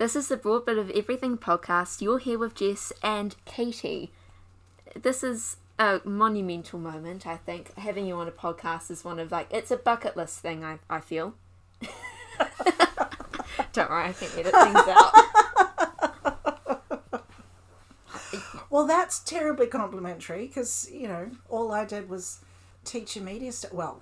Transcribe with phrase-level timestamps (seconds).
[0.00, 2.00] This is the Broad Bit of Everything podcast.
[2.00, 4.10] You're here with Jess and Katie.
[4.96, 7.76] This is a monumental moment, I think.
[7.76, 10.64] Having you on a podcast is one of like it's a bucket list thing.
[10.64, 11.34] I I feel.
[13.74, 15.12] Don't worry, I can edit things out.
[18.70, 22.38] Well, that's terribly complimentary because, you know, all I did was
[22.86, 23.76] teach you media studies.
[23.76, 24.00] Well,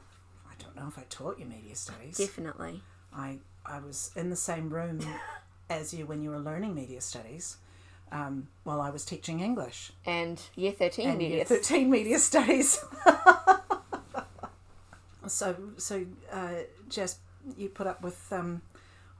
[0.48, 2.18] I don't know if I taught you media studies.
[2.18, 2.82] Definitely.
[3.12, 5.00] I, I was in the same room
[5.71, 7.57] as you when you were learning media studies
[8.13, 9.93] um, while I was teaching English.
[10.07, 11.36] And year thirteen and media.
[11.36, 12.85] year 13 media studies.
[15.26, 16.54] so, so uh,
[16.89, 17.18] Jess,
[17.57, 18.62] you put up with um,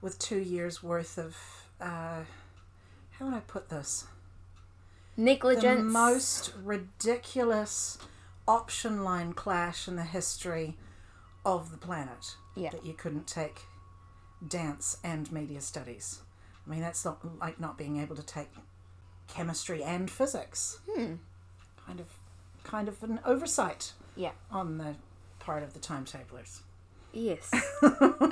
[0.01, 1.35] with two years worth of
[1.81, 2.21] uh,
[3.11, 4.05] how would I put this?
[5.17, 5.79] Negligence.
[5.79, 7.97] The most ridiculous
[8.47, 10.77] option line clash in the history
[11.45, 12.35] of the planet.
[12.55, 12.71] Yeah.
[12.71, 13.61] That you couldn't take
[14.45, 16.21] dance and media studies.
[16.69, 18.49] I mean, that's not like not being able to take
[19.27, 20.79] chemistry and physics.
[20.89, 21.15] Hmm.
[21.85, 22.07] Kind of,
[22.63, 24.31] kind of an oversight Yeah.
[24.51, 24.95] on the
[25.39, 26.59] part of the timetablers.
[27.11, 27.49] Yes.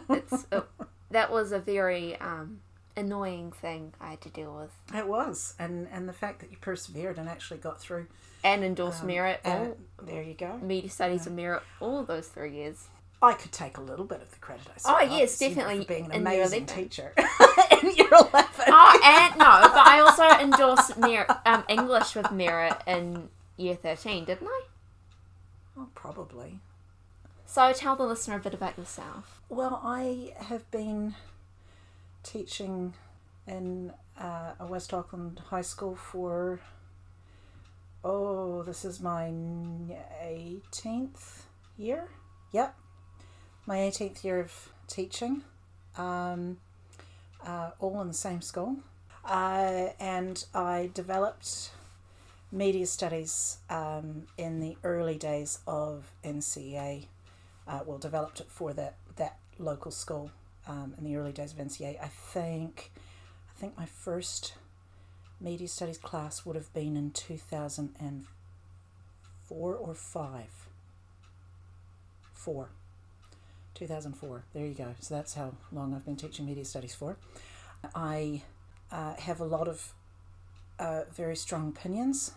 [0.10, 0.62] it's uh,
[1.10, 2.60] that was a very um,
[2.96, 4.72] annoying thing I had to deal with.
[4.96, 8.06] It was, and and the fact that you persevered and actually got through.
[8.44, 9.40] And endorsed merit.
[9.44, 10.60] Uh, all there you go.
[10.62, 12.88] media studies and merit all those three years.
[13.22, 14.68] I could take a little bit of the credit.
[14.68, 16.66] I Oh, suppose, yes, you know, definitely for being an amazing 11.
[16.68, 17.14] teacher
[17.72, 18.66] in year eleven.
[18.68, 24.26] Oh, and no, but I also endorsed merit, um, English with merit in year 13,
[24.26, 24.62] didn't I?
[25.78, 26.60] Oh, probably.
[27.48, 29.42] So tell the listener a bit about yourself.
[29.50, 31.16] Well, I have been
[32.24, 32.94] teaching
[33.48, 36.60] in uh, a West Auckland high school for
[38.04, 39.32] oh, this is my
[40.22, 41.46] eighteenth
[41.78, 42.10] year.
[42.52, 42.76] Yep,
[43.68, 45.44] my eighteenth year of teaching,
[45.98, 46.58] um,
[47.46, 48.78] uh, all in the same school,
[49.26, 51.72] uh, and I developed
[52.52, 57.08] media studies um, in the early days of NCEA
[57.68, 60.32] uh, well developed it for that that local school
[60.68, 62.02] um, in the early days of NCEA.
[62.02, 62.92] I think
[63.56, 64.54] I think my first
[65.42, 68.26] media studies class would have been in two thousand and
[69.44, 70.68] four or five.
[72.34, 72.70] Four.
[73.78, 74.44] 2004.
[74.54, 74.96] There you go.
[75.00, 77.18] So that's how long I've been teaching media studies for.
[77.94, 78.42] I
[78.92, 79.94] uh, have a lot of
[80.80, 82.32] uh, very strong opinions,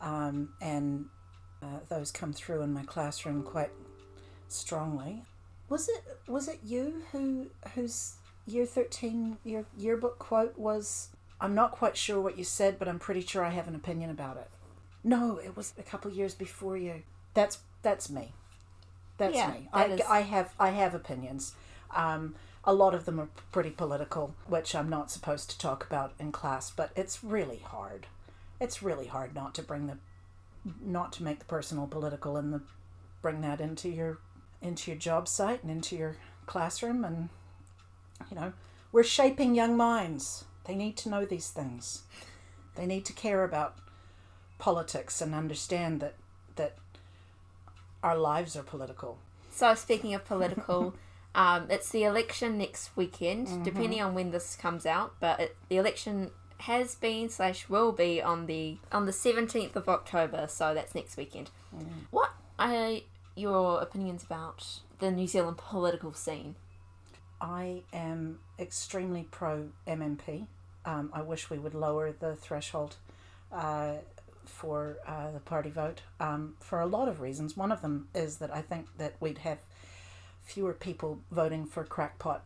[0.00, 1.06] um, and
[1.62, 3.70] uh, those come through in my classroom quite
[4.48, 5.24] strongly.
[5.68, 8.14] Was it was it you who whose
[8.46, 11.10] year thirteen your yearbook quote was?
[11.38, 14.08] I'm not quite sure what you said, but I'm pretty sure I have an opinion
[14.08, 14.48] about it.
[15.04, 17.02] No, it was a couple years before you.
[17.34, 18.32] That's that's me.
[19.18, 19.68] That's Yeah, me.
[19.72, 21.54] that I, is- I have I have opinions.
[21.94, 22.34] Um,
[22.64, 26.32] a lot of them are pretty political, which I'm not supposed to talk about in
[26.32, 26.70] class.
[26.70, 28.06] But it's really hard.
[28.60, 29.98] It's really hard not to bring the
[30.84, 32.60] not to make the personal political and the
[33.22, 34.18] bring that into your
[34.60, 36.16] into your job site and into your
[36.46, 37.28] classroom and
[38.30, 38.52] you know
[38.92, 42.02] we're shaping young minds they need to know these things
[42.74, 43.76] they need to care about
[44.58, 46.14] politics and understand that that
[48.06, 49.18] our lives are political
[49.50, 50.94] So speaking of political,
[51.34, 55.14] um, it's the election next weekend, depending on when this comes out.
[55.18, 59.88] But it, the election has been slash will be on the on the seventeenth of
[59.88, 60.46] October.
[60.48, 61.50] So that's next weekend.
[62.10, 62.98] What are
[63.34, 66.54] your opinions about the New Zealand political scene?
[67.40, 70.46] I am extremely pro MMP.
[70.84, 72.96] Um, I wish we would lower the threshold
[73.52, 73.94] uh,
[74.48, 77.56] for uh, the party vote um, for a lot of reasons.
[77.56, 79.58] One of them is that I think that we'd have
[80.44, 82.44] fewer people voting for crackpot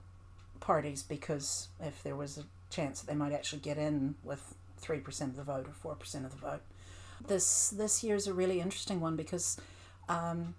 [0.60, 5.00] parties because if there was a chance that they might actually get in with three
[5.00, 6.62] percent of the vote or four percent of the vote.
[7.26, 9.60] This this year's a really interesting one because
[10.08, 10.54] um,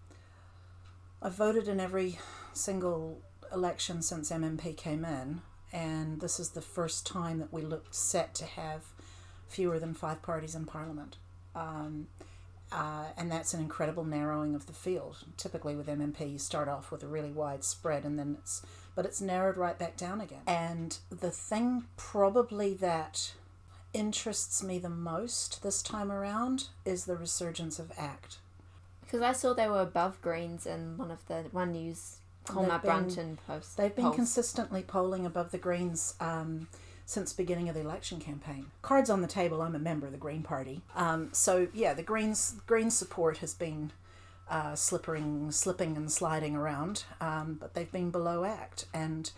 [1.21, 2.19] I voted in every
[2.53, 5.41] single election since MMP came in,
[5.73, 8.83] and this is the first time that we look set to have
[9.47, 11.17] fewer than five parties in Parliament.
[11.55, 12.07] Um,
[12.71, 15.17] uh, and that's an incredible narrowing of the field.
[15.35, 18.61] Typically, with MMP, you start off with a really wide spread, and then it's
[18.95, 20.41] but it's narrowed right back down again.
[20.47, 23.33] And the thing probably that
[23.93, 28.37] interests me the most this time around is the resurgence of ACT.
[29.01, 33.37] Because I saw they were above Greens in one of the One News Colmar Brunton
[33.45, 33.75] posts.
[33.75, 34.15] They've been polls.
[34.15, 36.67] consistently polling above the Greens um,
[37.05, 38.67] since beginning of the election campaign.
[38.81, 39.61] Cards on the table.
[39.61, 43.53] I'm a member of the Green Party, um, so yeah, the Greens Green support has
[43.53, 43.91] been
[44.49, 49.31] uh, slipping, slipping and sliding around, um, but they've been below ACT, and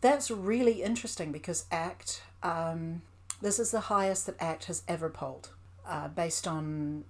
[0.00, 3.02] that's really interesting because ACT, um,
[3.40, 5.50] this is the highest that ACT has ever polled,
[5.88, 7.04] uh, based on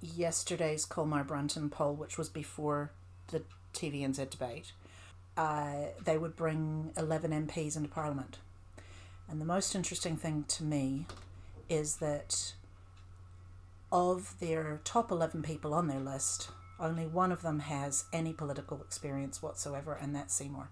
[0.00, 2.92] yesterday's Colmar Brunton poll, which was before
[3.28, 3.42] the
[3.74, 4.72] TVNZ debate.
[5.36, 8.38] Uh, they would bring 11 MPs into Parliament.
[9.28, 11.06] And the most interesting thing to me
[11.68, 12.54] is that
[13.92, 18.80] of their top 11 people on their list, only one of them has any political
[18.80, 20.70] experience whatsoever, and that's Seymour.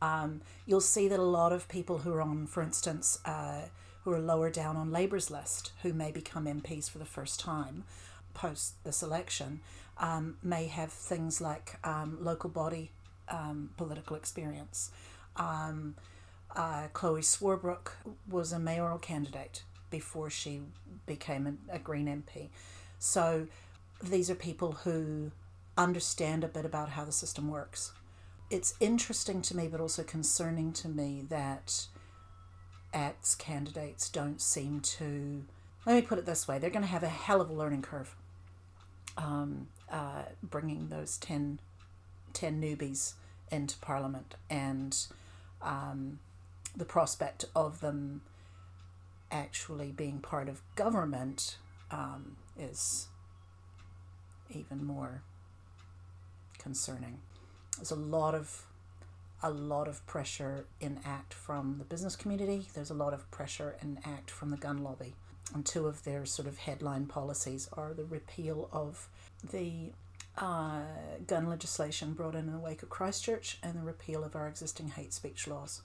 [0.00, 3.62] Um, you'll see that a lot of people who are on, for instance, uh,
[4.04, 7.84] who are lower down on Labour's list, who may become MPs for the first time
[8.34, 9.60] post this election,
[9.98, 12.90] um, may have things like um, local body
[13.28, 14.90] um, political experience.
[16.54, 17.92] Uh, Chloe Swarbrick
[18.28, 20.60] was a mayoral candidate before she
[21.06, 22.48] became a, a Green MP.
[22.98, 23.46] So
[24.02, 25.32] these are people who
[25.76, 27.92] understand a bit about how the system works.
[28.50, 31.86] It's interesting to me, but also concerning to me that
[32.92, 35.44] ACT's candidates don't seem to.
[35.86, 37.82] Let me put it this way they're going to have a hell of a learning
[37.82, 38.14] curve
[39.16, 41.60] um, uh, bringing those 10,
[42.32, 43.14] 10 newbies
[43.50, 45.06] into Parliament and
[45.60, 46.18] um,
[46.76, 48.22] the prospect of them
[49.30, 51.56] actually being part of government
[51.90, 53.08] um, is
[54.50, 55.22] even more
[56.58, 57.18] concerning.
[57.76, 58.66] There's a lot of
[59.44, 62.68] a lot of pressure in ACT from the business community.
[62.74, 65.14] There's a lot of pressure in ACT from the gun lobby.
[65.52, 69.08] And two of their sort of headline policies are the repeal of
[69.50, 69.90] the
[70.38, 70.82] uh,
[71.26, 74.90] gun legislation brought in in the wake of Christchurch and the repeal of our existing
[74.90, 75.82] hate speech laws.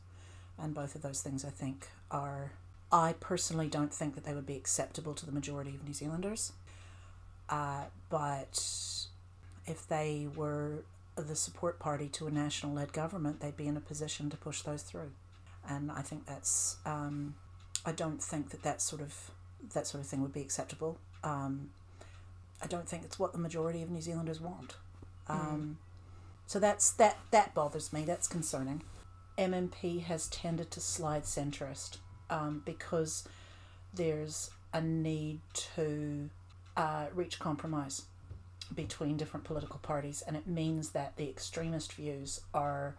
[0.59, 2.51] And both of those things, I think, are.
[2.91, 6.53] I personally don't think that they would be acceptable to the majority of New Zealanders.
[7.49, 8.61] Uh, but
[9.65, 10.83] if they were
[11.15, 14.61] the support party to a national led government, they'd be in a position to push
[14.61, 15.11] those through.
[15.67, 17.35] And I think that's, um,
[17.85, 19.31] I don't think that that sort of,
[19.73, 20.97] that sort of thing would be acceptable.
[21.23, 21.71] Um,
[22.61, 24.75] I don't think it's what the majority of New Zealanders want.
[25.27, 25.33] Hmm.
[25.33, 25.87] Um, mm.
[26.47, 28.03] So that's that that bothers me.
[28.03, 28.81] That's concerning.
[29.37, 31.97] MMP has tended to slide centrist
[32.29, 33.27] um, because
[33.93, 36.29] there's a need to
[36.75, 38.03] uh, reach compromise
[38.73, 42.95] between different political parties, and it means that the extremist views are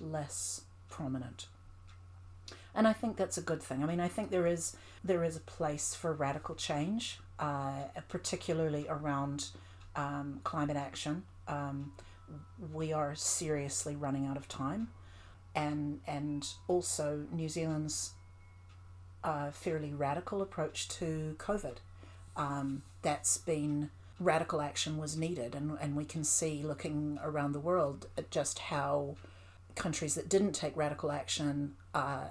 [0.00, 1.46] less prominent.
[2.74, 3.82] And I think that's a good thing.
[3.82, 8.86] I mean, I think there is there is a place for radical change, uh, particularly
[8.88, 9.48] around
[9.96, 11.24] um, climate action.
[11.48, 11.92] Um,
[12.72, 14.88] we are seriously running out of time,
[15.54, 18.12] and and also New Zealand's
[19.24, 21.76] uh, fairly radical approach to COVID.
[22.36, 27.60] Um, that's been radical action was needed, and, and we can see looking around the
[27.60, 29.16] world at just how
[29.74, 32.26] countries that didn't take radical action, uh,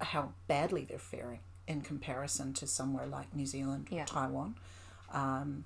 [0.00, 4.04] how badly they're faring in comparison to somewhere like New Zealand, yeah.
[4.04, 4.54] Taiwan,
[5.12, 5.64] um,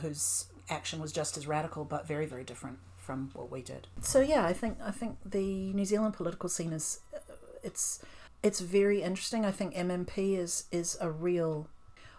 [0.00, 3.86] whose action was just as radical but very very different from what we did.
[4.00, 7.00] So yeah, I think I think the New Zealand political scene is
[7.62, 8.00] it's
[8.42, 9.44] it's very interesting.
[9.44, 11.68] I think MMP is is a real.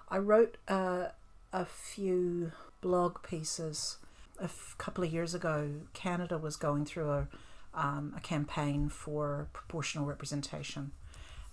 [0.10, 1.08] I wrote uh,
[1.52, 2.52] a few
[2.82, 3.98] blog pieces
[4.40, 5.72] a f- couple of years ago.
[5.94, 7.28] Canada was going through a
[7.74, 10.92] um, a campaign for proportional representation,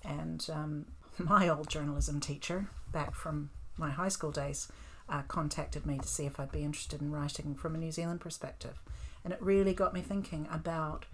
[0.05, 0.87] and um,
[1.19, 4.69] my old journalism teacher back from my high school days
[5.09, 8.21] uh, contacted me to see if I'd be interested in writing from a New Zealand
[8.21, 8.81] perspective.
[9.25, 11.07] And it really got me thinking about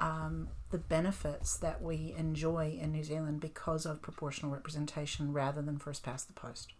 [0.00, 5.78] um, the benefits that we enjoy in New Zealand because of proportional representation rather than
[5.78, 6.72] first past the post.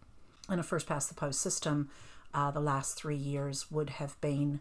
[0.49, 1.89] In a first past the post system,
[2.33, 4.59] uh, the last three years would have been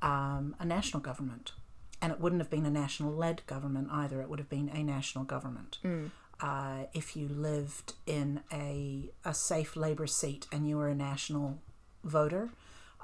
[0.00, 1.52] um, a national government.
[2.00, 4.82] And it wouldn't have been a national led government either, it would have been a
[4.82, 5.78] national government.
[5.84, 6.10] Mm
[6.42, 11.58] uh, if you lived in a, a safe Labour seat and you were a national
[12.02, 12.50] voter,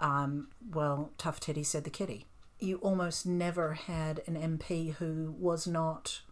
[0.01, 2.27] um, well, tough titty said the kitty.
[2.61, 6.23] You almost never had an MP who was not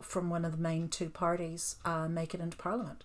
[0.00, 3.04] from one of the main two parties uh, make it into Parliament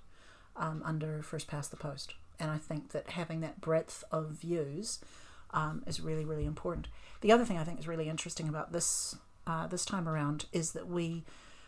[0.56, 2.16] um, under first past the post.
[2.40, 5.00] And I think that having that breadth of views
[5.52, 6.88] um, is really, really important.
[7.22, 9.16] The other thing I think is really interesting about this
[9.48, 11.24] uh, this time around is that we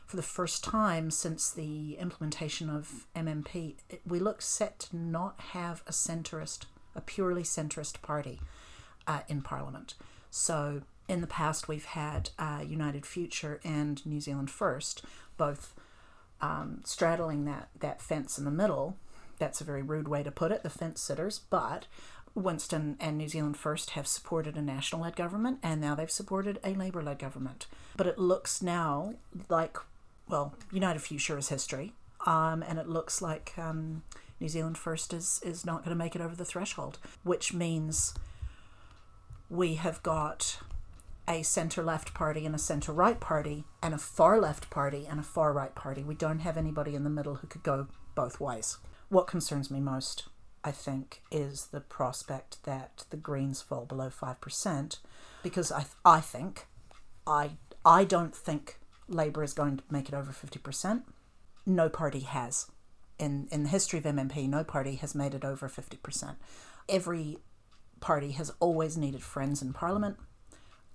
[0.05, 5.81] for the first time since the implementation of MMP, we look set to not have
[5.87, 8.41] a centrist, a purely centrist party
[9.07, 9.95] uh, in Parliament.
[10.29, 15.03] So in the past, we've had uh, United Future and New Zealand First,
[15.37, 15.73] both
[16.41, 18.97] um, straddling that, that fence in the middle.
[19.39, 21.87] That's a very rude way to put it, the fence sitters, but
[22.35, 26.59] Winston and New Zealand First have supported a national led government and now they've supported
[26.63, 27.67] a Labour led government.
[27.95, 29.15] But it looks now
[29.49, 29.77] like,
[30.27, 31.93] well, United Future is history,
[32.25, 34.03] um, and it looks like um,
[34.39, 38.13] New Zealand First is, is not going to make it over the threshold, which means
[39.49, 40.59] we have got
[41.27, 45.19] a centre left party and a centre right party and a far left party and
[45.19, 46.03] a far right party.
[46.03, 48.77] We don't have anybody in the middle who could go both ways.
[49.09, 50.27] What concerns me most,
[50.63, 54.97] I think, is the prospect that the Greens fall below 5%
[55.41, 56.67] because I, I think,
[57.25, 57.51] I,
[57.85, 61.03] I don't think Labour is going to make it over 50%.
[61.65, 62.67] No party has.
[63.19, 66.35] In, in the history of MMP, no party has made it over 50%.
[66.89, 67.37] Every
[68.01, 70.17] party has always needed friends in Parliament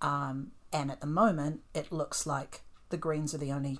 [0.00, 3.78] um, and at the moment, it looks like the Greens are the only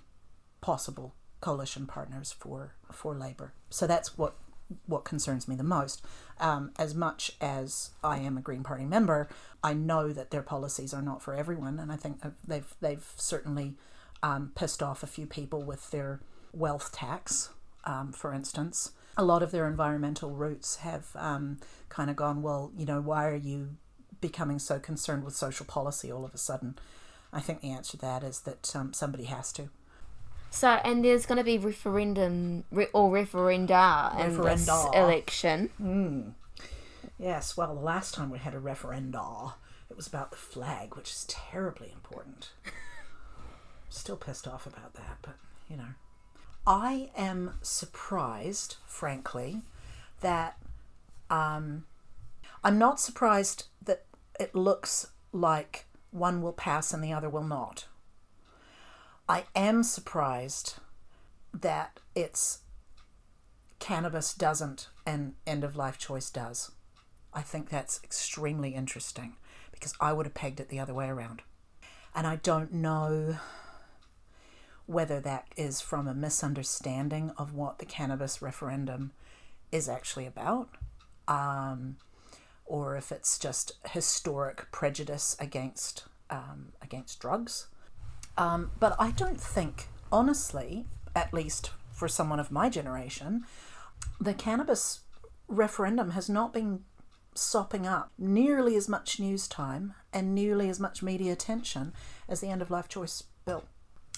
[0.61, 3.53] possible coalition partners for for Labour.
[3.71, 4.37] So that's what
[4.87, 6.05] what concerns me the most.
[6.39, 9.29] Um, as much as I am a Green Party member,
[9.63, 13.77] I know that their policies are not for everyone, and I think they've they've certainly
[14.23, 16.21] um, pissed off a few people with their
[16.53, 17.51] wealth tax,
[17.85, 18.93] um, for instance.
[19.17, 21.59] A lot of their environmental roots have um,
[21.89, 23.77] kind of gone, well, you know, why are you
[24.21, 26.79] becoming so concerned with social policy all of a sudden?
[27.33, 29.69] I think the answer to that is that um, somebody has to.
[30.51, 35.71] So, and there's going to be referendum re- or referenda in this election.
[35.81, 36.33] Mm.
[37.19, 39.55] Yes, well, the last time we had a referenda,
[39.91, 42.51] it was about the flag, which is terribly important.
[43.91, 45.35] Still pissed off about that, but
[45.69, 45.95] you know.
[46.67, 49.63] I am surprised, frankly,
[50.21, 50.59] that
[51.31, 51.85] um,
[52.63, 54.05] I'm not surprised that
[54.39, 57.87] it looks like one will pass and the other will not.
[59.29, 60.77] I am surprised
[61.53, 62.61] that it's
[63.79, 66.73] cannabis doesn't and end of life choice does.
[67.33, 69.37] I think that's extremely interesting
[69.73, 71.43] because I would have pegged it the other way around.
[72.15, 73.37] And I don't know
[74.87, 79.13] whether that is from a misunderstanding of what the cannabis referendum
[79.71, 80.71] is actually about.
[81.29, 81.99] Um,
[82.69, 87.67] or if it's just historic prejudice against um, against drugs.
[88.37, 93.45] Um, but I don't think, honestly, at least for someone of my generation,
[94.21, 95.01] the cannabis
[95.49, 96.85] referendum has not been
[97.35, 101.93] sopping up nearly as much news time and nearly as much media attention
[102.29, 103.65] as the end of life choice bill.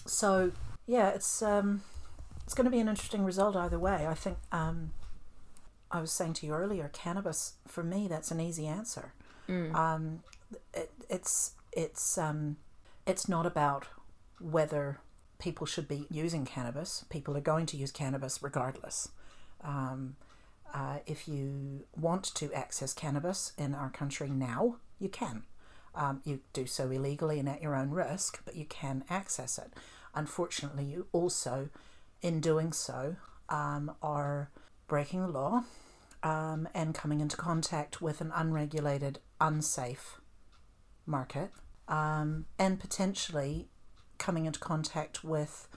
[0.07, 0.52] So
[0.87, 1.83] yeah, it's um,
[2.45, 4.07] it's going to be an interesting result either way.
[4.07, 4.90] I think um,
[5.90, 9.12] I was saying to you earlier, cannabis for me that's an easy answer.
[9.49, 9.75] Mm.
[9.75, 10.20] Um,
[10.75, 12.56] it, it's it's um,
[13.06, 13.87] it's not about
[14.40, 15.00] whether
[15.38, 17.04] people should be using cannabis.
[17.11, 19.09] People are going to use cannabis regardless.
[19.62, 20.16] Um,
[20.73, 25.42] uh, if you want to access cannabis in our country now, you can.
[25.94, 29.73] Um, you do so illegally and at your own risk, but you can access it.
[30.14, 31.70] Unfortunately, you also,
[32.23, 33.16] in doing so,
[33.49, 34.50] um, are
[34.87, 35.64] breaking the law
[36.22, 40.20] um, and coming into contact with an unregulated, unsafe
[41.06, 41.50] market,
[41.88, 43.68] um, and potentially
[44.18, 45.68] coming into contact with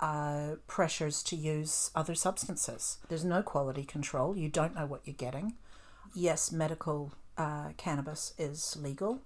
[0.00, 2.98] uh, pressures to use other substances.
[3.08, 5.54] There's no quality control, you don't know what you're getting.
[6.14, 9.20] Yes, medical uh, cannabis is legal,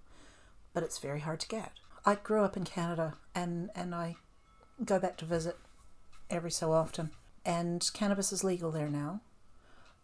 [0.72, 1.72] but it's very hard to get.
[2.04, 4.16] I grew up in Canada and, and I
[4.84, 5.56] go back to visit
[6.30, 7.10] every so often.
[7.44, 9.20] And cannabis is legal there now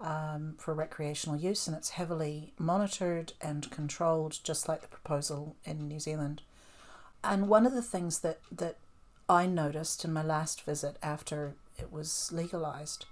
[0.00, 5.88] um, for recreational use, and it's heavily monitored and controlled, just like the proposal in
[5.88, 6.42] New Zealand.
[7.24, 8.76] And one of the things that, that
[9.28, 13.06] I noticed in my last visit after it was legalized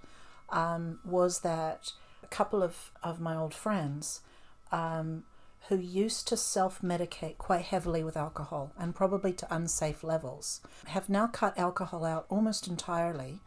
[0.49, 1.91] um, was that
[2.23, 4.21] a couple of, of my old friends
[4.71, 5.23] um,
[5.69, 11.09] who used to self medicate quite heavily with alcohol and probably to unsafe levels have
[11.09, 13.39] now cut alcohol out almost entirely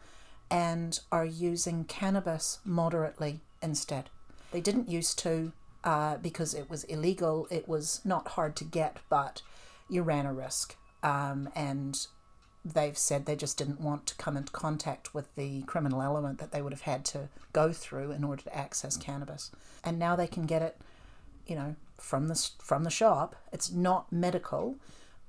[0.50, 4.10] and are using cannabis moderately instead.
[4.52, 5.52] They didn't used to
[5.84, 9.42] uh, because it was illegal, it was not hard to get, but
[9.88, 10.76] you ran a risk.
[11.02, 12.06] Um, and
[12.64, 16.52] they've said they just didn't want to come into contact with the criminal element that
[16.52, 19.50] they would have had to go through in order to access cannabis.
[19.82, 20.76] And now they can get it,
[21.46, 23.34] you know, from the from the shop.
[23.52, 24.76] It's not medical.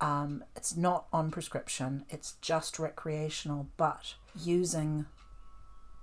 [0.02, 2.06] Um, it's not on prescription.
[2.10, 5.06] It's just recreational, but using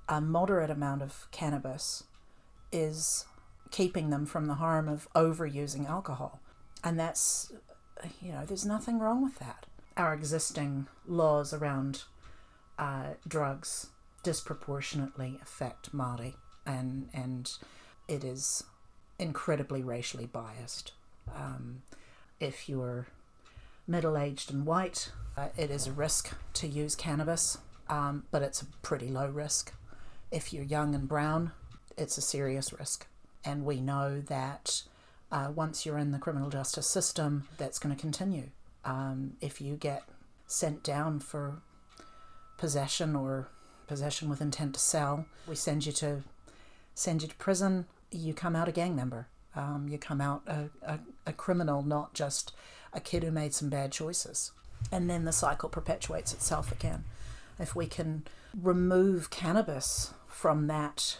[0.08, 2.04] a moderate amount of cannabis
[2.72, 3.26] is
[3.70, 6.40] keeping them from the harm of overusing alcohol.
[6.82, 7.52] And that's,
[8.22, 9.66] you know, there's nothing wrong with that.
[9.96, 12.04] Our existing laws around
[12.78, 13.88] uh, drugs
[14.22, 17.50] disproportionately affect Māori, and and
[18.06, 18.62] it is
[19.18, 20.92] incredibly racially biased.
[21.34, 21.82] Um,
[22.38, 23.08] if you're
[23.86, 27.58] middle aged and white, uh, it is a risk to use cannabis,
[27.88, 29.72] um, but it's a pretty low risk.
[30.30, 31.52] If you're young and brown,
[31.96, 33.06] it's a serious risk.
[33.44, 34.82] And we know that
[35.30, 38.50] uh, once you're in the criminal justice system, that's going to continue.
[38.84, 40.04] Um, if you get
[40.46, 41.60] sent down for
[42.56, 43.48] possession or
[43.86, 46.22] possession with intent to sell, we send you to
[46.94, 47.86] send you to prison.
[48.10, 49.28] You come out a gang member.
[49.54, 52.52] Um, you come out a, a, a criminal, not just
[52.92, 54.52] a kid who made some bad choices.
[54.92, 57.04] And then the cycle perpetuates itself again.
[57.58, 58.24] If we can
[58.54, 61.18] remove cannabis from that,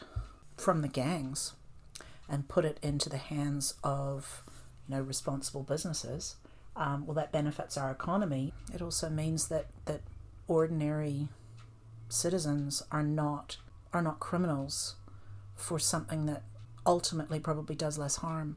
[0.56, 1.54] from the gangs,
[2.28, 4.42] and put it into the hands of,
[4.86, 6.36] you know, responsible businesses,
[6.76, 8.52] um, well, that benefits our economy.
[8.72, 10.02] It also means that that
[10.46, 11.28] ordinary
[12.08, 13.58] citizens are not
[13.92, 14.94] are not criminals
[15.56, 16.42] for something that
[16.86, 18.56] ultimately probably does less harm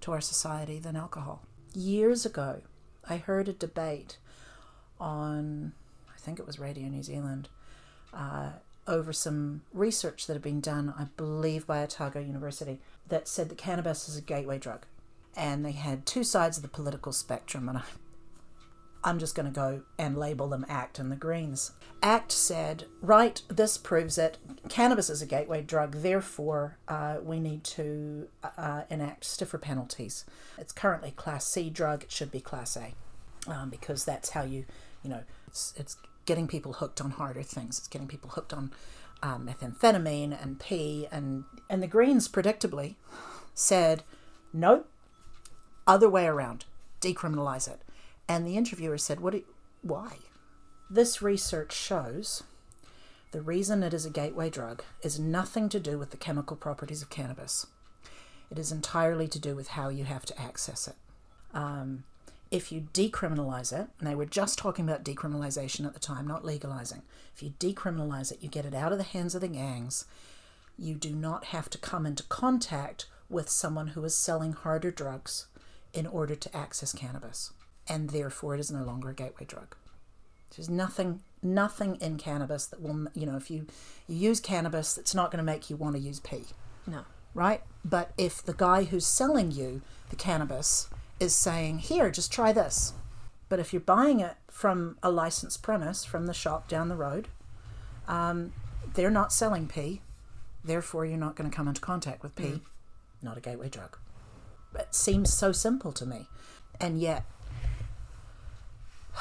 [0.00, 1.42] to our society than alcohol.
[1.74, 2.62] Years ago,
[3.08, 4.18] I heard a debate
[4.98, 5.72] on,
[6.20, 7.48] think it was Radio New Zealand,
[8.12, 8.50] uh,
[8.86, 13.58] over some research that had been done, I believe, by Otago University, that said that
[13.58, 14.86] cannabis is a gateway drug.
[15.36, 17.82] And they had two sides of the political spectrum, and I
[19.02, 21.72] I'm just going to go and label them ACT and the Greens.
[22.02, 24.36] ACT said, right, this proves it.
[24.68, 30.26] Cannabis is a gateway drug, therefore, uh, we need to uh, enact stiffer penalties.
[30.58, 32.94] It's currently Class C drug, it should be Class A,
[33.50, 34.66] um, because that's how you,
[35.02, 35.96] you know, it's, it's
[36.30, 37.76] getting people hooked on harder things.
[37.76, 38.70] It's getting people hooked on
[39.20, 41.08] um, methamphetamine and P.
[41.10, 42.94] And, and the Greens, predictably,
[43.52, 44.04] said,
[44.52, 44.88] nope,
[45.88, 46.66] other way around,
[47.00, 47.80] decriminalize it.
[48.28, 49.34] And the interviewer said, "What?
[49.34, 49.44] You,
[49.82, 50.18] why?"
[50.88, 52.44] This research shows
[53.32, 57.02] the reason it is a gateway drug is nothing to do with the chemical properties
[57.02, 57.66] of cannabis.
[58.52, 60.94] It is entirely to do with how you have to access it.
[61.52, 62.04] Um,
[62.50, 66.44] if you decriminalize it, and they were just talking about decriminalization at the time, not
[66.44, 67.02] legalizing.
[67.34, 70.04] If you decriminalize it, you get it out of the hands of the gangs.
[70.76, 75.46] You do not have to come into contact with someone who is selling harder drugs
[75.92, 77.52] in order to access cannabis
[77.90, 79.76] and therefore it is no longer a gateway drug.
[80.56, 83.66] There's nothing nothing in cannabis that will you know if you
[84.06, 86.44] you use cannabis it's not going to make you want to use P.
[86.86, 87.02] No.
[87.34, 87.62] Right?
[87.84, 90.88] But if the guy who's selling you the cannabis
[91.20, 92.94] is saying, "Here, just try this."
[93.48, 97.28] But if you're buying it from a licensed premise from the shop down the road,
[98.08, 98.52] um,
[98.94, 100.02] they're not selling P.
[100.64, 102.44] Therefore, you're not going to come into contact with P.
[102.44, 102.60] Mm.
[103.22, 103.98] Not a gateway drug.
[104.74, 106.28] It seems so simple to me.
[106.80, 107.24] And yet,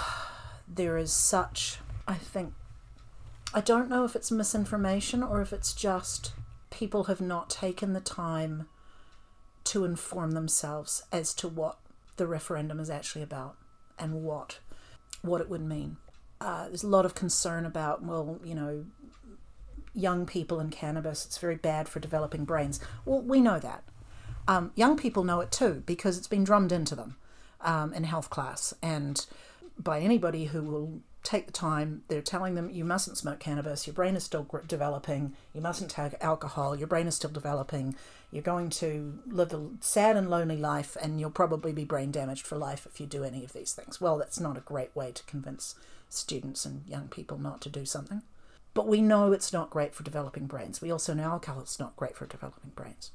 [0.68, 2.54] there is such, I think,
[3.54, 6.34] I don't know if it's misinformation or if it's just
[6.70, 8.68] people have not taken the time
[9.66, 11.80] to inform themselves as to what
[12.20, 13.56] the referendum is actually about
[13.98, 14.60] and what
[15.22, 15.98] what it would mean.
[16.40, 18.86] Uh, there's a lot of concern about, well, you know,
[19.94, 22.80] young people and cannabis, it's very bad for developing brains.
[23.04, 23.84] Well, we know that.
[24.48, 27.18] Um, young people know it too because it's been drummed into them
[27.62, 28.74] um, in health class.
[28.82, 29.26] And
[29.78, 32.04] by anybody who will take the time.
[32.08, 36.14] They're telling them you mustn't smoke cannabis, your brain is still developing, you mustn't take
[36.22, 37.96] alcohol, your brain is still developing,
[38.32, 42.46] you're going to live a sad and lonely life, and you'll probably be brain damaged
[42.46, 44.00] for life if you do any of these things.
[44.00, 45.76] Well, that's not a great way to convince
[46.10, 48.22] students and young people not to do something.
[48.74, 50.82] But we know it's not great for developing brains.
[50.82, 53.12] We also know alcohol is not great for developing brains.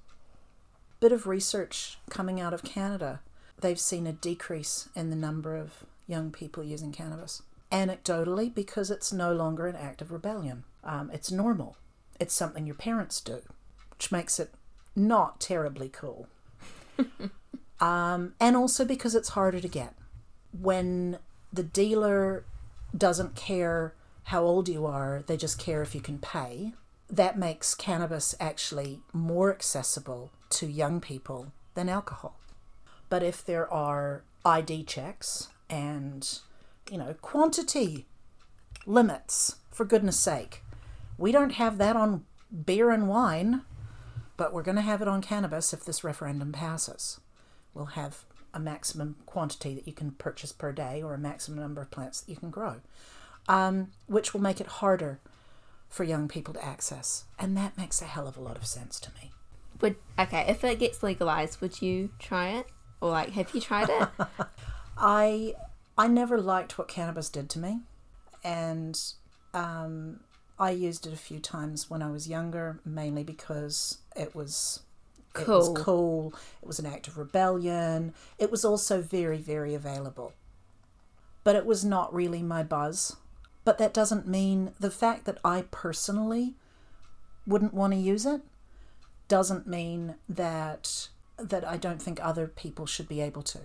[1.01, 3.21] Bit of research coming out of Canada.
[3.61, 7.43] They've seen a decrease in the number of young people using cannabis.
[7.75, 10.63] Anecdotally, because it's no longer an act of rebellion.
[10.85, 11.77] Um, it's normal.
[12.21, 13.41] It's something your parents do,
[13.91, 14.55] which makes it
[14.95, 16.29] not terribly cool.
[17.81, 19.95] um, and also because it's harder to get.
[20.53, 21.19] When
[21.53, 22.45] the dealer
[22.97, 26.75] doesn't care how old you are, they just care if you can pay.
[27.11, 32.39] That makes cannabis actually more accessible to young people than alcohol.
[33.09, 36.39] But if there are ID checks and,
[36.91, 38.07] you know, quantity
[38.87, 40.63] limits, for goodness sake.
[41.19, 42.25] We don't have that on
[42.65, 43.63] beer and wine,
[44.37, 47.21] but we're going to have it on cannabis if this referendum passes.
[47.73, 51.83] We'll have a maximum quantity that you can purchase per day or a maximum number
[51.83, 52.77] of plants that you can grow,
[53.49, 55.19] um, which will make it harder
[55.89, 57.25] for young people to access.
[57.39, 59.33] And that makes a hell of a lot of sense to me.
[59.81, 62.67] Would okay if it gets legalized, would you try it
[63.01, 64.09] or like have you tried it?
[64.97, 65.55] I
[65.97, 67.81] I never liked what cannabis did to me,
[68.43, 69.01] and
[69.53, 70.21] um,
[70.59, 74.81] I used it a few times when I was younger, mainly because it was
[75.37, 75.73] It Cool.
[75.75, 76.35] was cool.
[76.63, 78.15] It was an act of rebellion.
[78.39, 80.33] It was also very, very available.
[81.43, 83.17] But it was not really my buzz.
[83.65, 86.55] But that doesn't mean the fact that I personally
[87.47, 88.43] wouldn't want to use it
[89.29, 93.59] doesn't mean that that I don't think other people should be able to.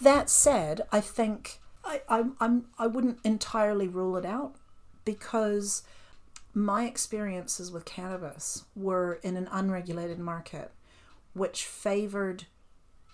[0.00, 4.54] That said, I think I, I I'm I wouldn't entirely rule it out
[5.04, 5.82] because
[6.54, 10.70] my experiences with cannabis were in an unregulated market
[11.34, 12.44] which favored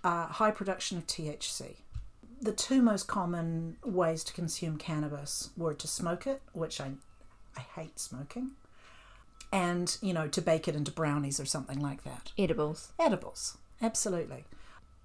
[0.03, 1.77] uh, high production of THC.
[2.41, 6.93] The two most common ways to consume cannabis were to smoke it, which I,
[7.57, 8.53] I hate smoking,
[9.53, 12.33] and you know to bake it into brownies or something like that.
[12.39, 12.93] Edibles.
[12.99, 14.45] Edibles, absolutely.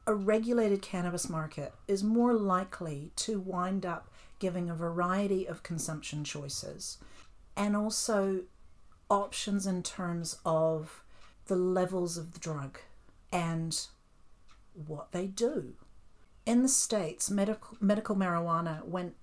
[0.05, 6.25] A regulated cannabis market is more likely to wind up giving a variety of consumption
[6.25, 6.97] choices
[7.55, 8.41] and also
[9.09, 11.03] options in terms of
[11.45, 12.79] the levels of the drug
[13.31, 13.87] and
[14.73, 15.75] what they do.
[16.45, 19.15] In the States, medical, medical marijuana went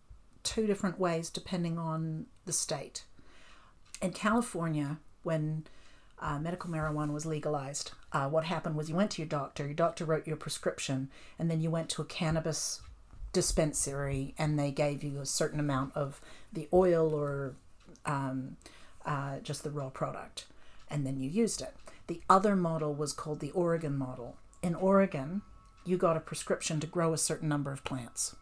[0.42, 3.04] two different ways depending on the state.
[4.00, 5.66] In California, when
[6.20, 9.74] uh, medical marijuana was legalized, uh, what happened was you went to your doctor, your
[9.74, 12.82] doctor wrote you a prescription, and then you went to a cannabis
[13.32, 16.20] dispensary and they gave you a certain amount of
[16.52, 17.54] the oil or
[18.04, 18.56] um,
[19.06, 20.46] uh, just the raw product,
[20.88, 21.74] and then you used it.
[22.06, 24.36] The other model was called the Oregon model.
[24.62, 25.42] In Oregon,
[25.84, 28.36] you got a prescription to grow a certain number of plants.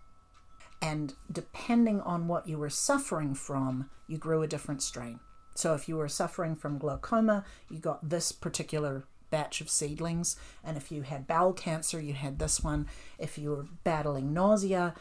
[0.81, 5.21] And depending on what you were suffering from, you grew a different strain.
[5.59, 10.37] So if you were suffering from glaucoma, you got this particular batch of seedlings.
[10.63, 12.87] And if you had bowel cancer, you had this one.
[13.19, 14.95] If you were battling nausea,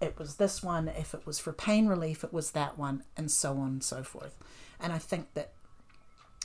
[0.00, 0.86] it was this one.
[0.86, 4.04] If it was for pain relief, it was that one, and so on and so
[4.04, 4.36] forth.
[4.78, 5.50] And I think that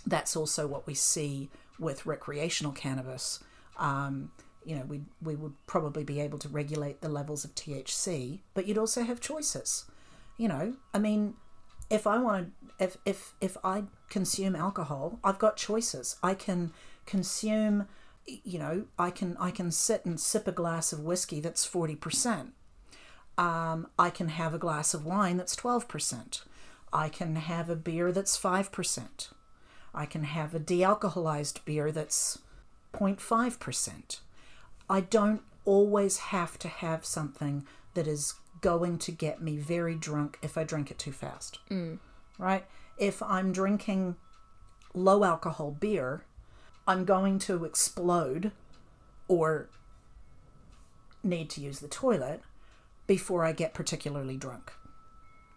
[0.04, 3.44] that's also what we see with recreational cannabis.
[3.78, 4.32] Um,
[4.66, 8.66] you know, we we would probably be able to regulate the levels of THC, but
[8.66, 9.86] you'd also have choices.
[10.38, 11.36] You know, I mean,
[11.90, 16.18] if I want to, if if if I consume alcohol, I've got choices.
[16.24, 16.72] I can
[17.06, 17.88] consume,
[18.26, 21.96] you know, I can I can sit and sip a glass of whiskey that's forty
[21.96, 22.54] percent.
[23.38, 26.44] Um, I can have a glass of wine that's twelve percent.
[26.92, 29.30] I can have a beer that's five percent.
[29.94, 32.40] I can have a de-alcoholized beer that's
[32.94, 34.20] 0.5%.
[34.90, 40.38] I don't always have to have something that is going to get me very drunk
[40.42, 41.60] if I drink it too fast.
[41.70, 42.00] Mm.
[42.38, 42.66] Right?
[42.98, 44.16] If I'm drinking
[44.94, 46.24] low alcohol beer,
[46.88, 48.52] I'm going to explode
[49.28, 49.70] or
[51.24, 52.42] need to use the toilet
[53.08, 54.72] before I get particularly drunk.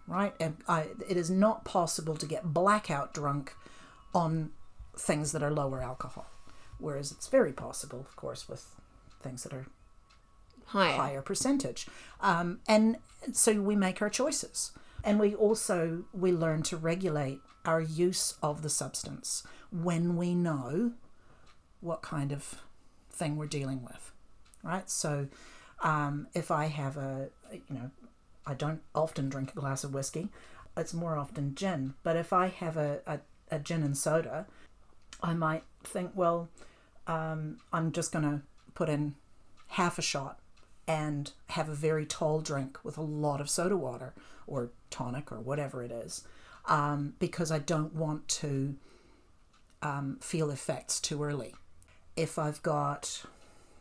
[0.07, 0.35] Right?
[0.41, 3.55] And I, it is not possible to get blackout drunk
[4.15, 4.51] on
[4.97, 6.27] things that are lower alcohol.
[6.79, 8.75] Whereas it's very possible, of course, with
[9.23, 9.67] things that are
[10.73, 10.97] Higher.
[10.97, 11.87] higher percentage.
[12.21, 12.97] Um, and
[13.33, 14.73] so we make our choices.
[15.05, 20.93] And we also we learn to regulate our use of the substance when we know
[21.81, 22.63] what kind of
[23.11, 24.13] thing we're dealing with.
[24.63, 24.89] Right?
[24.89, 25.29] So
[25.83, 27.91] um, if I have a you know,
[28.47, 30.29] I don't often drink a glass of whiskey.
[30.77, 31.95] It's more often gin.
[32.03, 34.47] But if I have a, a, a gin and soda,
[35.23, 36.49] I might think, well,
[37.07, 38.41] um, I'm just going to
[38.75, 39.17] put in
[39.69, 40.39] half a shot
[40.87, 44.13] and have a very tall drink with a lot of soda water
[44.47, 46.25] or tonic or whatever it is
[46.67, 48.77] um, because I don't want to
[49.81, 51.55] um, feel effects too early.
[52.17, 53.25] If I've got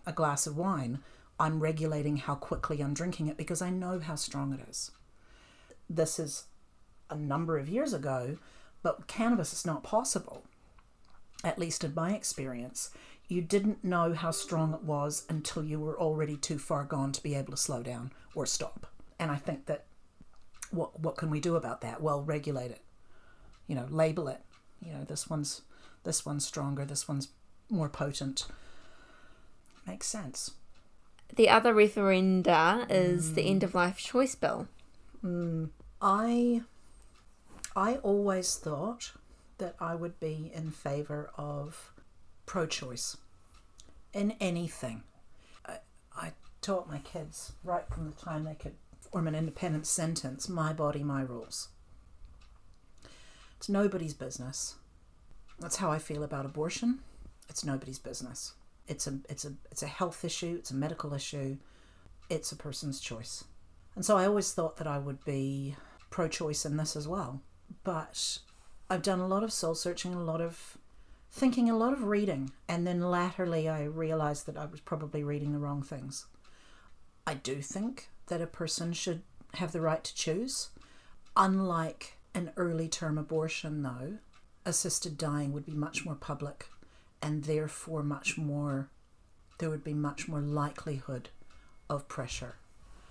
[0.06, 1.00] a glass of wine,
[1.40, 4.92] I'm regulating how quickly I'm drinking it because I know how strong it is.
[5.90, 6.46] This is
[7.10, 8.38] a number of years ago,
[8.84, 10.44] but cannabis is not possible
[11.44, 12.92] at least in my experience,
[13.32, 17.24] you didn't know how strong it was until you were already too far gone to
[17.24, 18.88] be able to slow down or stop.
[19.18, 19.86] And I think that
[20.70, 22.02] what what can we do about that?
[22.02, 22.82] Well, regulate it.
[23.68, 24.42] You know, label it.
[24.86, 25.62] You know, this one's
[26.04, 27.30] this one's stronger, this one's
[27.70, 28.48] more potent.
[29.88, 30.52] Makes sense.
[31.34, 33.50] The other referenda is the mm.
[33.50, 34.68] end of life choice bill.
[35.24, 35.70] Mm.
[36.02, 36.64] I
[37.78, 39.14] I always thought
[39.58, 41.91] that I would be in favor of
[42.52, 43.16] pro-choice
[44.12, 45.02] in anything.
[45.66, 45.78] I,
[46.14, 48.76] I taught my kids right from the time they could
[49.10, 51.70] form an independent sentence, my body, my rules.
[53.56, 54.76] It's nobody's business.
[55.62, 57.00] That's how I feel about abortion.
[57.48, 58.52] It's nobody's business.
[58.86, 61.56] It's a it's a it's a health issue, it's a medical issue.
[62.30, 63.46] It's a person's choice.
[63.96, 65.78] And so I always thought that I would be
[66.10, 67.44] pro choice in this as well.
[67.86, 68.40] But
[68.90, 70.78] I've done a lot of soul searching, a lot of
[71.32, 75.54] thinking a lot of reading, and then latterly I realized that I was probably reading
[75.54, 76.26] the wrong things.
[77.26, 79.22] I do think that a person should
[79.56, 80.70] have the right to choose.
[81.38, 84.18] Unlike an early term abortion, though,
[84.66, 86.68] assisted dying would be much more public
[87.22, 88.90] and therefore much more,
[89.60, 91.30] there would be much more likelihood
[91.90, 92.56] of pressure.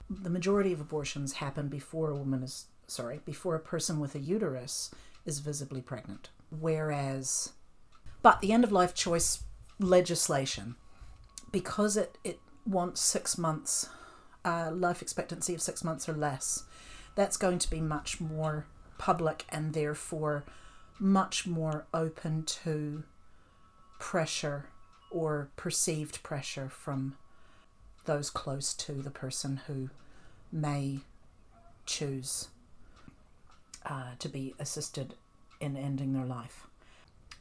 [0.09, 4.19] The majority of abortions happen before a woman is, sorry, before a person with a
[4.19, 4.91] uterus
[5.25, 6.31] is visibly pregnant.
[6.51, 7.53] Whereas,
[8.23, 9.45] but the end of life choice
[9.79, 10.77] legislation,
[11.53, 13.89] because it, it wants six months,
[14.45, 16.65] uh, life expectancy of six months or less,
[17.15, 18.67] that's going to be much more
[18.99, 20.45] public and therefore
[20.99, 23.03] much more open to
[23.99, 24.67] pressure
[25.11, 27.17] or perceived pressure from
[28.05, 29.91] those close to the person who
[30.53, 31.01] may
[31.87, 32.49] choose
[33.87, 35.15] uh, to be assisted
[35.61, 36.67] in ending their life.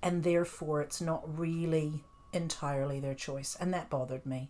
[0.01, 4.49] And therefore, it's not really entirely their choice, and that bothered me.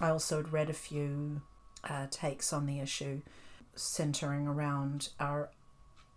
[0.00, 1.42] I also had read a few
[1.84, 3.22] uh, takes on the issue
[3.74, 5.50] centering around our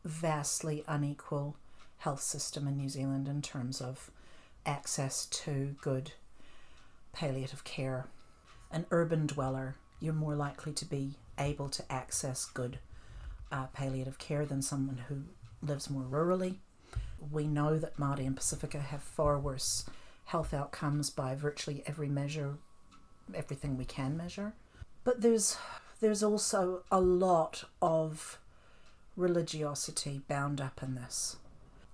[0.05, 1.57] vastly unequal
[1.97, 4.09] health system in New Zealand in terms of
[4.65, 6.13] access to good
[7.11, 8.07] palliative care.
[8.71, 12.79] An urban dweller, you're more likely to be able to access good
[13.51, 15.23] uh, palliative care than someone who
[15.61, 16.57] lives more rurally.
[17.31, 19.85] We know that Māori and Pasifika have far worse
[20.25, 22.57] health outcomes by virtually every measure,
[23.33, 24.53] everything we can measure.
[25.03, 25.57] But there's
[25.99, 28.39] there's also a lot of
[29.17, 31.37] religiosity bound up in this.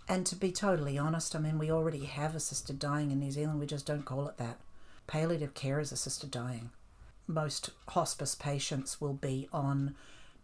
[0.08, 3.60] And to be totally honest, I mean, we already have assisted dying in New Zealand,
[3.60, 4.60] we just don't call it that.
[5.08, 6.70] Palliative care is assisted dying.
[7.28, 9.96] Most hospice patients will be on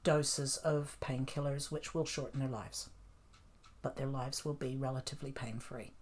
[0.03, 2.89] doses of painkillers which will shorten their lives,
[3.81, 5.93] but their lives will be relatively pain free.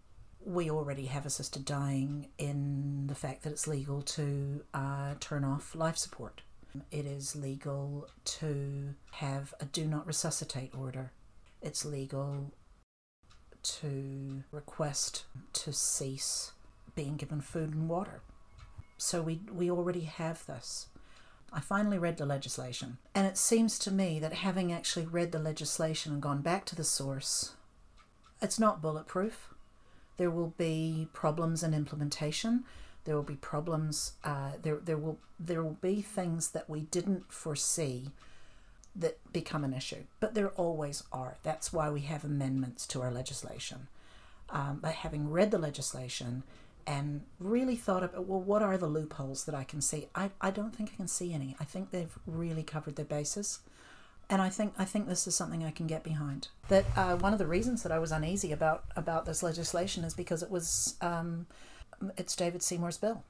[0.46, 5.76] We already have assisted dying in the fact that it's legal to uh, turn off
[5.76, 6.42] life support.
[6.92, 11.12] It is legal to have a do not resuscitate order.
[11.62, 12.54] It's legal
[13.62, 16.54] to request to cease
[16.96, 18.22] being given food and water.
[18.98, 20.88] So we, we already have this.
[21.52, 25.40] I finally read the legislation, and it seems to me that having actually read the
[25.40, 27.54] legislation and gone back to the source,
[28.42, 29.50] it's not bulletproof.
[30.18, 32.66] There will be problems in implementation.
[33.06, 34.14] There will be problems.
[34.24, 38.12] Uh, there, there will there will be things that we didn't foresee
[38.96, 41.38] that become an issue, but there always are.
[41.44, 43.88] That's why we have amendments to our legislation.
[44.50, 46.44] Um, but having read the legislation
[46.86, 50.08] and really thought about, well, what are the loopholes that I can see?
[50.16, 51.56] I, I don't think I can see any.
[51.60, 53.60] I think they've really covered their bases.
[54.30, 56.50] And I think I think this is something I can get behind.
[56.68, 60.14] That uh, one of the reasons that I was uneasy about about this legislation is
[60.14, 61.48] because it was um,
[62.18, 63.24] it's David Seymour's bill,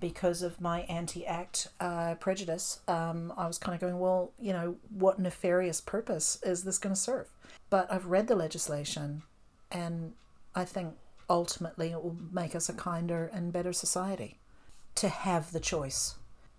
[0.00, 4.52] because of my anti ACT uh, prejudice, um, I was kind of going, well, you
[4.52, 7.28] know, what nefarious purpose is this going to serve?
[7.70, 9.22] But I've read the legislation,
[9.70, 10.12] and
[10.54, 10.94] I think
[11.30, 14.40] ultimately it will make us a kinder and better society.
[14.96, 16.16] To have the choice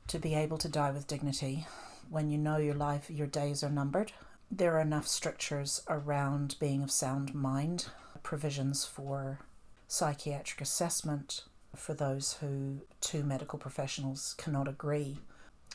[0.07, 1.67] to be able to die with dignity
[2.09, 4.11] when you know your life, your days are numbered.
[4.51, 7.87] There are enough strictures around being of sound mind,
[8.23, 9.39] provisions for
[9.87, 11.43] psychiatric assessment,
[11.75, 15.19] for those who two medical professionals cannot agree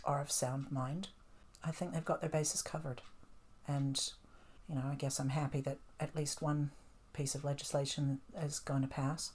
[0.05, 1.09] are of sound mind.
[1.63, 3.03] I think they've got their bases covered.
[3.69, 4.01] And,
[4.69, 6.71] you know, I guess I'm happy that at least one
[7.13, 9.33] piece of legislation is going to pass.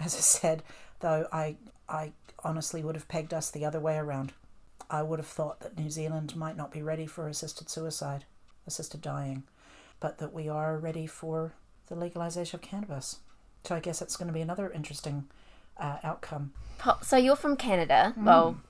[0.00, 0.62] As I said,
[1.00, 1.56] though, I,
[1.88, 4.32] I honestly would have pegged us the other way around.
[4.92, 8.26] I would have thought that New Zealand might not be ready for assisted suicide,
[8.66, 9.44] assisted dying,
[10.00, 11.54] but that we are ready for
[11.86, 13.20] the legalization of cannabis.
[13.64, 15.24] So I guess it's going to be another interesting
[15.78, 16.52] uh, outcome.
[17.00, 18.12] So you're from Canada.
[18.18, 18.24] Mm.
[18.24, 18.60] Well,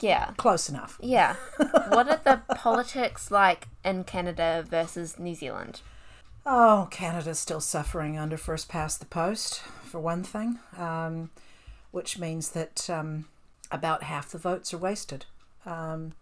[0.00, 0.32] yeah.
[0.36, 0.98] Close enough.
[1.00, 1.36] Yeah.
[1.90, 5.80] what are the politics like in Canada versus New Zealand?
[6.44, 11.30] Oh, Canada's still suffering under first past the post, for one thing, um,
[11.92, 13.26] which means that um,
[13.70, 15.26] about half the votes are wasted,
[15.66, 16.12] um,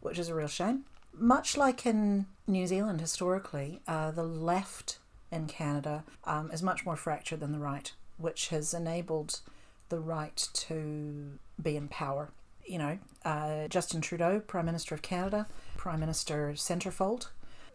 [0.00, 0.84] which is a real shame.
[1.12, 4.98] Much like in New Zealand historically, uh, the left
[5.30, 9.40] in Canada um, is much more fractured than the right, which has enabled
[9.88, 12.30] the right to be in power.
[12.66, 17.28] You know, uh, Justin Trudeau, Prime Minister of Canada, Prime Minister Centerfold,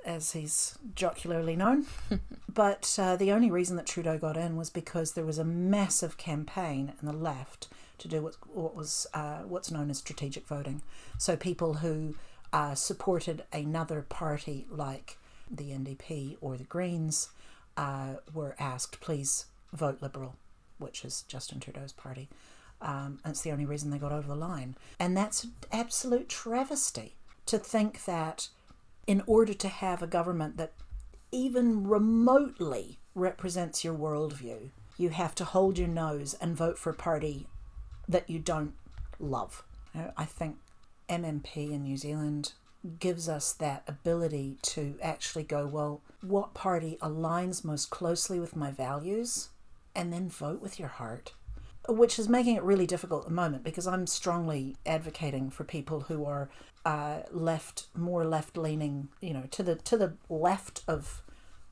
[0.05, 1.85] as he's jocularly known.
[2.53, 6.17] but uh, the only reason that Trudeau got in was because there was a massive
[6.17, 7.67] campaign in the left
[7.99, 10.81] to do what, what was uh, what's known as strategic voting.
[11.17, 12.15] So people who
[12.51, 15.17] uh, supported another party like
[15.49, 17.29] the NDP or the Greens
[17.77, 20.35] uh, were asked, please vote Liberal
[20.79, 22.29] which is Justin Trudeau's party.
[22.81, 24.75] Um, it's the only reason they got over the line.
[24.99, 28.47] And that's an absolute travesty to think that
[29.05, 30.73] in order to have a government that
[31.31, 36.95] even remotely represents your worldview, you have to hold your nose and vote for a
[36.95, 37.47] party
[38.09, 38.73] that you don't
[39.19, 39.63] love.
[40.17, 40.57] I think
[41.07, 42.53] MMP in New Zealand
[42.99, 48.71] gives us that ability to actually go, well, what party aligns most closely with my
[48.71, 49.49] values?
[49.95, 51.33] And then vote with your heart.
[51.87, 56.01] Which is making it really difficult at the moment because I'm strongly advocating for people
[56.01, 56.49] who are
[56.85, 61.23] uh, left, more left leaning, you know, to the to the left of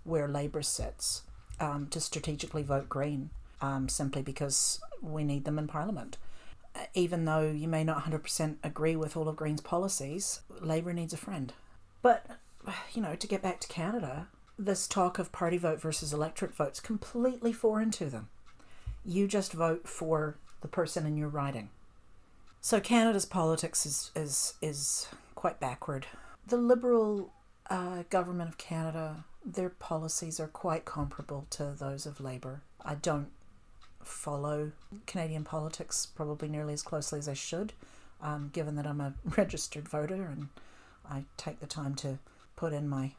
[0.04, 1.22] where Labour sits,
[1.60, 3.30] um, to strategically vote Green,
[3.62, 6.18] um, simply because we need them in Parliament
[6.94, 11.18] even though you may not 100% agree with all of Green's policies, Labour needs a
[11.18, 11.54] friend.
[12.02, 12.26] But,
[12.94, 16.80] you know, to get back to Canada, this talk of party vote versus electorate vote's
[16.80, 18.30] completely foreign to them.
[19.06, 21.70] You just vote for the person in your riding.
[22.60, 26.08] So Canada's politics is, is, is quite backward.
[26.48, 27.32] The Liberal
[27.70, 32.62] uh, government of Canada, their policies are quite comparable to those of Labour.
[32.84, 33.30] I don't
[34.08, 34.72] follow
[35.06, 37.74] Canadian politics probably nearly as closely as I should,
[38.22, 40.50] um, given that I'm a registered voter and
[41.10, 42.20] I take the time to
[42.56, 43.14] put in my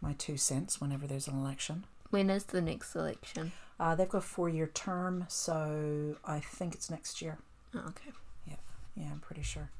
[0.00, 1.84] my two cents whenever there's an election.
[2.10, 3.52] When is the next election?
[3.78, 7.38] Uh, they've got a four year term, so I think it's next year.
[7.74, 8.10] Oh, okay.
[8.46, 8.56] Yeah,
[8.96, 9.70] yeah, I'm pretty sure.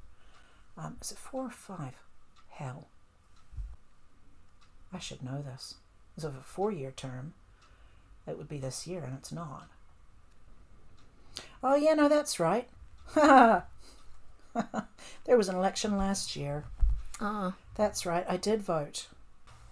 [0.79, 1.95] Um, is it four or five?
[2.49, 2.89] Hell.
[4.93, 5.75] I should know this.
[6.17, 7.35] So if a four year term,
[8.27, 9.69] it would be this year, and it's not.
[11.62, 12.68] Oh, yeah, no, that's right.
[13.14, 13.64] there
[15.29, 16.64] was an election last year.
[17.20, 17.55] Oh.
[17.75, 18.25] That's right.
[18.29, 19.07] I did vote.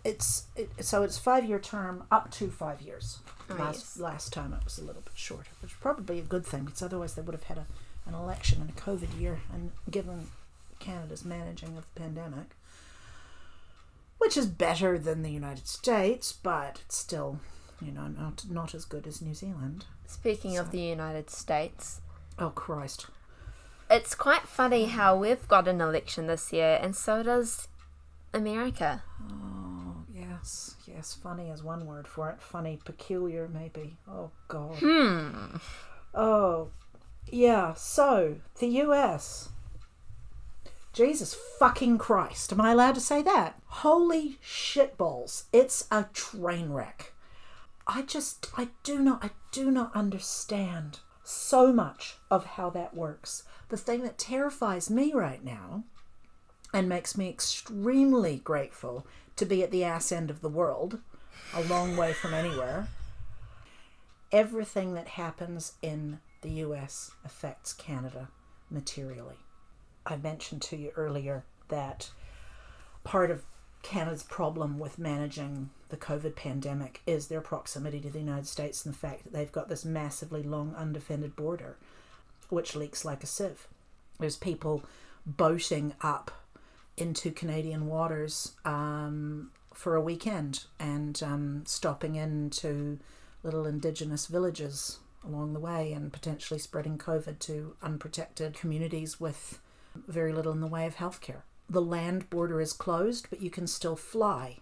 [0.02, 3.18] It's it, so it's five year term up to five years.
[3.50, 3.98] Oh, last yes.
[3.98, 6.82] last time it was a little bit shorter, which is probably a good thing because
[6.82, 7.66] otherwise they would have had a,
[8.06, 10.28] an election in a COVID year, and given
[10.78, 12.56] Canada's managing of the pandemic,
[14.16, 17.38] which is better than the United States, but it's still,
[17.82, 19.84] you know, not not as good as New Zealand.
[20.10, 22.00] Speaking of the United States,
[22.36, 23.06] Oh Christ!
[23.88, 27.68] it's quite funny how we've got an election this year, and so does
[28.34, 29.04] America.
[29.30, 31.14] Oh yes, yes.
[31.14, 32.42] Funny is one word for it.
[32.42, 33.98] Funny, peculiar, maybe.
[34.10, 34.74] Oh God.
[34.80, 35.56] Hmm.
[36.12, 36.70] Oh,
[37.30, 37.74] yeah.
[37.74, 39.50] So the U.S.
[40.92, 42.52] Jesus fucking Christ!
[42.52, 43.62] Am I allowed to say that?
[43.66, 45.44] Holy shitballs!
[45.52, 47.09] It's a train wreck.
[47.92, 53.42] I just, I do not, I do not understand so much of how that works.
[53.68, 55.82] The thing that terrifies me right now
[56.72, 61.00] and makes me extremely grateful to be at the ass end of the world,
[61.52, 62.86] a long way from anywhere.
[64.30, 68.28] Everything that happens in the US affects Canada
[68.70, 69.40] materially.
[70.06, 72.10] I mentioned to you earlier that
[73.02, 73.42] part of
[73.82, 78.94] Canada's problem with managing the COVID pandemic is their proximity to the United States and
[78.94, 81.76] the fact that they've got this massively long undefended border,
[82.48, 83.66] which leaks like a sieve.
[84.18, 84.84] There's people
[85.26, 86.30] boating up
[86.96, 92.98] into Canadian waters um, for a weekend and um, stopping into
[93.42, 99.60] little indigenous villages along the way and potentially spreading COVID to unprotected communities with
[99.94, 101.42] very little in the way of healthcare.
[101.70, 104.56] The land border is closed, but you can still fly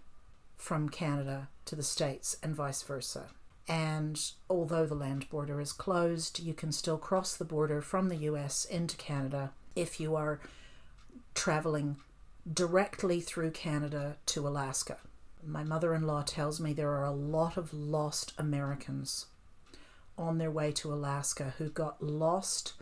[0.59, 3.29] from Canada to the States and vice versa.
[3.67, 8.17] And although the land border is closed, you can still cross the border from the
[8.17, 10.41] US into Canada if you are
[11.35, 11.97] traveling
[12.53, 14.99] directly through Canada to Alaska.
[15.43, 19.27] My mother in law tells me there are a lot of lost Americans
[20.19, 22.75] on their way to Alaska who got lost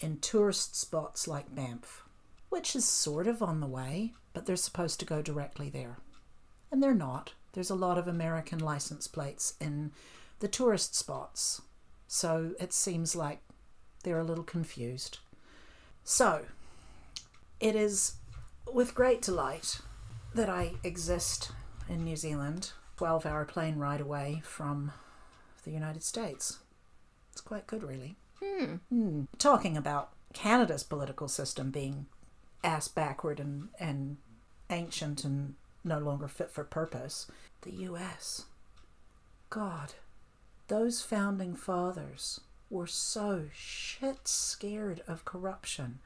[0.00, 2.02] in tourist spots like Banff,
[2.48, 5.98] which is sort of on the way, but they're supposed to go directly there.
[6.70, 7.32] And they're not.
[7.52, 9.92] There's a lot of American license plates in
[10.40, 11.62] the tourist spots,
[12.06, 13.40] so it seems like
[14.02, 15.18] they're a little confused.
[16.04, 16.46] So,
[17.60, 18.14] it is
[18.72, 19.80] with great delight
[20.34, 21.50] that I exist
[21.88, 24.92] in New Zealand, 12 hour plane ride away from
[25.64, 26.58] the United States.
[27.32, 28.16] It's quite good, really.
[28.42, 28.76] Hmm.
[28.88, 29.22] Hmm.
[29.38, 32.06] Talking about Canada's political system being
[32.64, 34.16] ass backward and, and
[34.70, 35.54] ancient and
[35.84, 37.26] no longer fit for purpose,
[37.62, 38.46] the US.
[39.50, 39.94] God,
[40.68, 42.40] those founding fathers
[42.70, 46.00] were so shit scared of corruption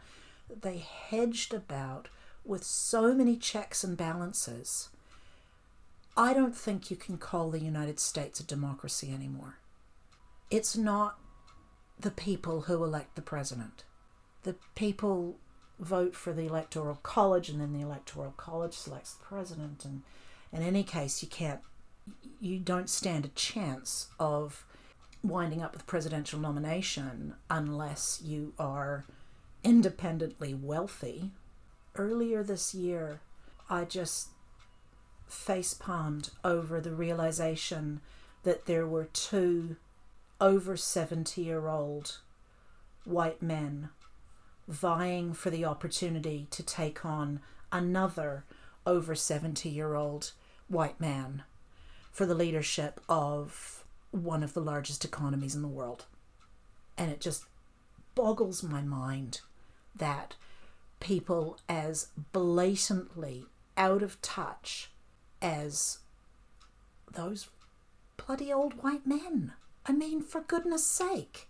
[0.60, 2.08] they hedged about
[2.44, 4.88] with so many checks and balances.
[6.16, 9.58] I don't think you can call the United States a democracy anymore.
[10.50, 11.18] It's not
[11.98, 13.84] the people who elect the president.
[14.42, 15.36] The people
[15.78, 20.02] vote for the electoral college and then the electoral college selects the president and
[20.52, 21.60] in any case you can't
[22.40, 24.64] you don't stand a chance of
[25.22, 29.04] winding up with presidential nomination unless you are
[29.62, 31.30] independently wealthy.
[31.94, 33.20] Earlier this year,
[33.70, 34.28] I just
[35.28, 38.00] face palmed over the realization
[38.42, 39.76] that there were two
[40.40, 42.18] over 70 year old
[43.04, 43.90] white men
[44.68, 47.40] vying for the opportunity to take on
[47.70, 48.44] another
[48.86, 50.32] over 70 year old
[50.68, 51.42] white man
[52.10, 56.04] for the leadership of one of the largest economies in the world.
[56.96, 57.44] And it just
[58.14, 59.40] boggles my mind
[59.96, 60.34] that
[61.00, 63.46] people as blatantly
[63.76, 64.90] out of touch
[65.40, 65.98] as
[67.12, 67.48] those
[68.16, 69.52] bloody old white men.
[69.86, 71.48] I mean, for goodness sake.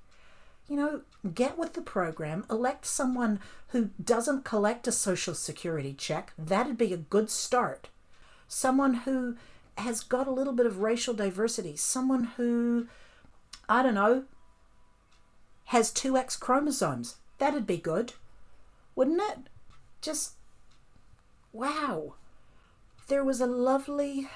[0.72, 1.00] You know,
[1.34, 6.32] get with the program, elect someone who doesn't collect a social security check.
[6.38, 7.90] That'd be a good start.
[8.48, 9.36] Someone who
[9.76, 12.88] has got a little bit of racial diversity, someone who,
[13.68, 14.24] I don't know,
[15.64, 17.16] has two X chromosomes.
[17.36, 18.14] That'd be good,
[18.96, 19.50] wouldn't it?
[20.00, 20.36] Just,
[21.52, 22.14] wow.
[23.08, 24.26] There was a lovely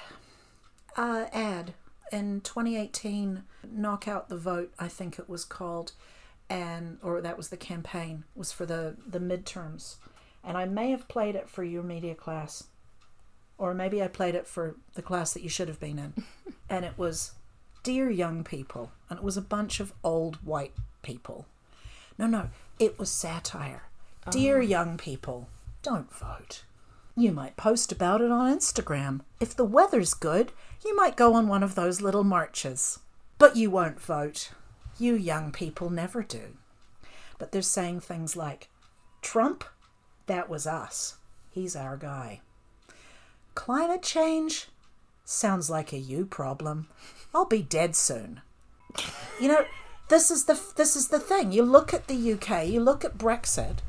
[0.95, 1.73] uh, ad
[2.11, 5.93] in 2018, Knock Out the Vote, I think it was called,
[6.49, 9.95] and or that was the campaign, was for the, the midterms.
[10.43, 12.65] And I may have played it for your media class
[13.57, 16.23] or maybe I played it for the class that you should have been in.
[16.69, 17.31] and it was
[17.83, 21.45] Dear Young People, and it was a bunch of old white people.
[22.17, 23.83] No, no, it was satire.
[24.25, 24.31] Oh.
[24.31, 25.49] Dear young people,
[25.81, 26.63] don't vote.
[27.15, 29.21] You might post about it on Instagram.
[29.39, 30.51] If the weather's good,
[30.85, 32.99] you might go on one of those little marches.
[33.39, 34.51] But you won't vote.
[34.97, 36.57] You young people never do.
[37.37, 38.69] But they're saying things like,
[39.21, 39.63] Trump,
[40.25, 41.17] that was us.
[41.51, 42.41] He's our guy.
[43.55, 44.67] Climate change?
[45.25, 46.87] Sounds like a you problem.
[47.33, 48.41] I'll be dead soon.
[49.39, 49.65] You know,
[50.09, 51.51] this is the this is the thing.
[51.51, 53.79] You look at the UK, you look at Brexit.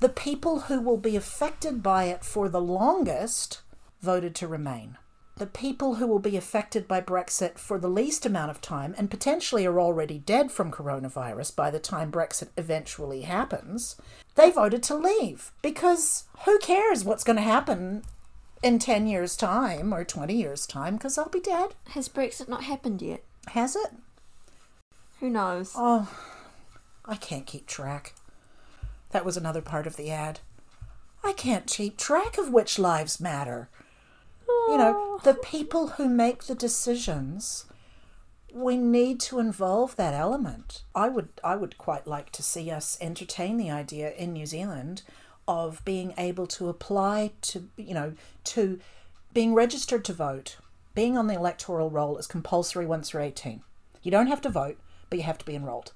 [0.00, 3.62] The people who will be affected by it for the longest
[4.02, 4.98] voted to remain.
[5.36, 9.10] The people who will be affected by Brexit for the least amount of time and
[9.10, 13.96] potentially are already dead from coronavirus by the time Brexit eventually happens,
[14.36, 18.04] they voted to leave because who cares what's going to happen
[18.62, 21.74] in 10 years' time or 20 years' time because I'll be dead.
[21.90, 23.24] Has Brexit not happened yet?
[23.48, 23.90] Has it?
[25.18, 25.72] Who knows?
[25.74, 26.08] Oh,
[27.04, 28.14] I can't keep track.
[29.10, 30.40] That was another part of the ad.
[31.24, 33.68] I can't keep track of which lives matter.
[34.48, 34.68] Oh.
[34.70, 35.20] You know, oh.
[35.24, 37.66] the people who make the decisions,
[38.52, 40.82] we need to involve that element.
[40.94, 45.02] I would I would quite like to see us entertain the idea in New Zealand
[45.46, 48.14] of being able to apply to, you know,
[48.44, 48.78] to
[49.32, 50.56] being registered to vote,
[50.94, 53.62] being on the electoral roll is compulsory once you're 18.
[54.02, 54.78] You don't have to vote,
[55.10, 55.92] but you have to be enrolled.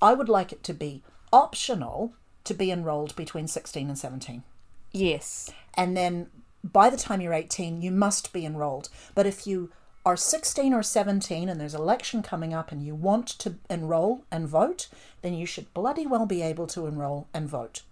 [0.00, 4.44] I would like it to be optional to be enrolled between 16 and 17.
[4.92, 5.50] Yes.
[5.74, 6.28] And then
[6.72, 8.88] by the time you're 18, you must be enrolled.
[9.14, 9.70] But if you
[10.04, 14.48] are 16 or 17 and there's election coming up and you want to enroll and
[14.48, 14.88] vote,
[15.22, 17.82] then you should bloody well be able to enroll and vote.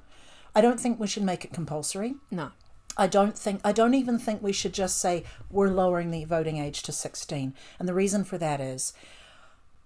[0.54, 2.14] I don't think we should make it compulsory.
[2.30, 2.52] No.
[2.96, 6.58] I don't think I don't even think we should just say we're lowering the voting
[6.58, 7.52] age to 16.
[7.80, 8.92] And the reason for that is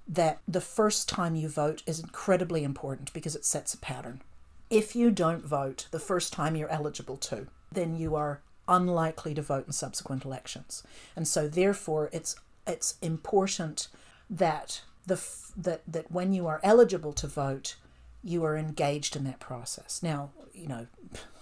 [0.07, 4.20] that the first time you vote is incredibly important because it sets a pattern.
[4.68, 9.43] If you don't vote the first time you're eligible to, then you are unlikely to
[9.43, 10.83] vote in subsequent elections.
[11.16, 13.89] And so therefore it's it's important
[14.29, 15.21] that the
[15.57, 17.77] that that when you are eligible to vote,
[18.23, 20.03] you are engaged in that process.
[20.03, 20.87] Now, you know,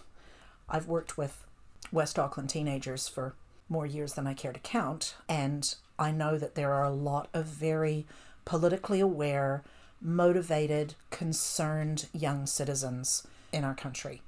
[0.69, 1.45] I've worked with
[1.93, 3.35] West Auckland teenagers for
[3.69, 7.29] more years than I care to count, and I know that there are a lot
[7.35, 8.07] of very
[8.45, 9.65] politically aware,
[10.01, 14.23] motivated, concerned young citizens in our country.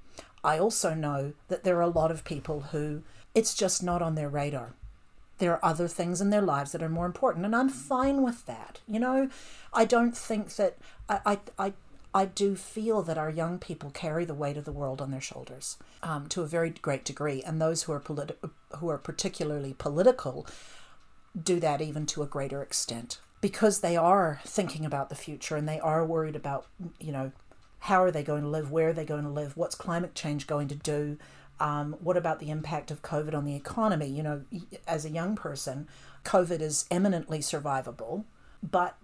[0.44, 3.02] I also know that there are a lot of people who
[3.34, 4.74] it's just not on their radar.
[5.38, 8.46] There are other things in their lives that are more important, and I'm fine with
[8.46, 8.80] that.
[8.88, 9.28] You know,
[9.72, 10.76] I don't think that
[11.08, 11.72] I, I, I
[12.14, 15.20] I do feel that our young people carry the weight of the world on their
[15.20, 19.74] shoulders um, to a very great degree, and those who are politi- who are particularly
[19.74, 20.46] political
[21.40, 25.68] do that even to a greater extent because they are thinking about the future and
[25.68, 26.66] they are worried about
[26.98, 27.32] you know
[27.80, 30.46] how are they going to live, where are they going to live, what's climate change
[30.46, 31.18] going to do,
[31.60, 34.06] um, what about the impact of COVID on the economy?
[34.06, 34.44] You know,
[34.86, 35.88] as a young person,
[36.24, 38.24] COVID is eminently survivable,
[38.62, 38.96] but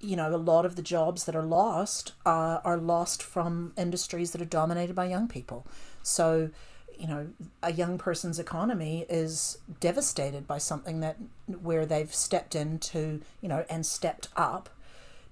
[0.00, 4.30] you know, a lot of the jobs that are lost uh, are lost from industries
[4.30, 5.66] that are dominated by young people.
[6.02, 6.50] So,
[6.96, 7.28] you know,
[7.62, 13.64] a young person's economy is devastated by something that where they've stepped into, you know,
[13.68, 14.68] and stepped up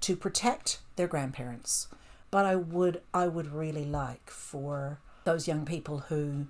[0.01, 1.89] to protect their grandparents.
[2.31, 6.47] But I would I would really like for those young people who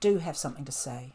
[0.00, 1.12] do have something to say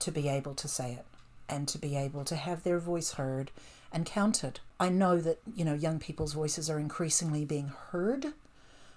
[0.00, 1.04] to be able to say it
[1.48, 3.50] and to be able to have their voice heard
[3.92, 4.60] and counted.
[4.78, 8.26] I know that, you know, young people's voices are increasingly being heard,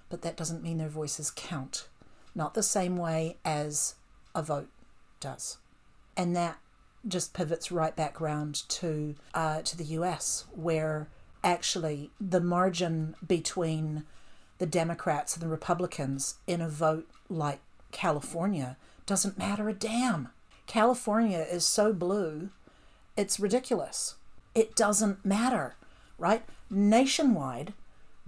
[0.10, 1.88] but that doesn't mean their voices count.
[2.36, 3.96] Not the same way as
[4.34, 4.70] a vote
[5.20, 5.58] does.
[6.16, 6.58] And that
[7.08, 11.10] just pivots right back round to uh, to the US, where
[11.44, 14.04] actually the margin between
[14.58, 17.60] the Democrats and the Republicans in a vote like
[17.92, 20.30] California doesn't matter a damn.
[20.68, 22.50] California is so blue,
[23.18, 24.16] it's ridiculous.
[24.56, 25.76] It doesn't matter,
[26.18, 26.44] right?
[26.70, 27.74] Nationwide,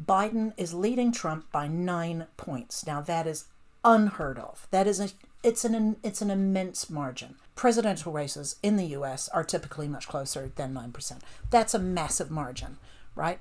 [0.04, 2.86] Biden is leading Trump by nine points.
[2.86, 3.46] Now that is
[3.84, 4.68] unheard of.
[4.72, 5.10] That is a
[5.44, 7.36] it's an it's an immense margin.
[7.56, 9.30] Presidential races in the U.S.
[9.30, 11.22] are typically much closer than nine percent.
[11.50, 12.78] That's a massive margin,
[13.16, 13.40] right?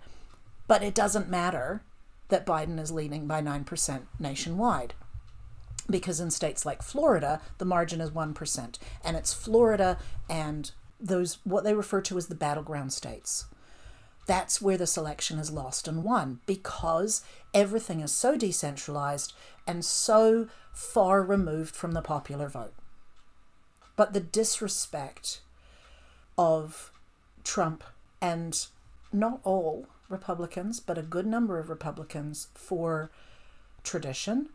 [0.67, 1.83] But it doesn't matter
[2.29, 4.95] that Biden is leading by nine percent nationwide
[5.89, 8.79] because in states like Florida, the margin is 1%.
[9.05, 9.99] And it's Florida
[10.29, 13.47] and those, what they refer to as the battleground states.
[14.27, 17.23] That's where the selection is lost and won because
[17.53, 19.35] everything is so decentralized
[19.67, 22.73] and so far removed from the popular vote.
[23.97, 25.41] But the disrespect
[26.39, 26.91] of
[27.45, 27.85] Trump
[28.23, 28.67] and
[29.15, 33.11] not all Republicans, but a good number of Republicans for
[33.83, 34.51] tradition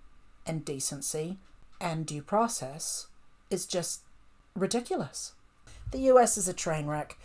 [0.45, 1.37] and decency
[1.79, 3.07] and due process
[3.49, 4.01] is just
[4.55, 5.33] ridiculous.
[5.91, 7.17] The US is a train wreck.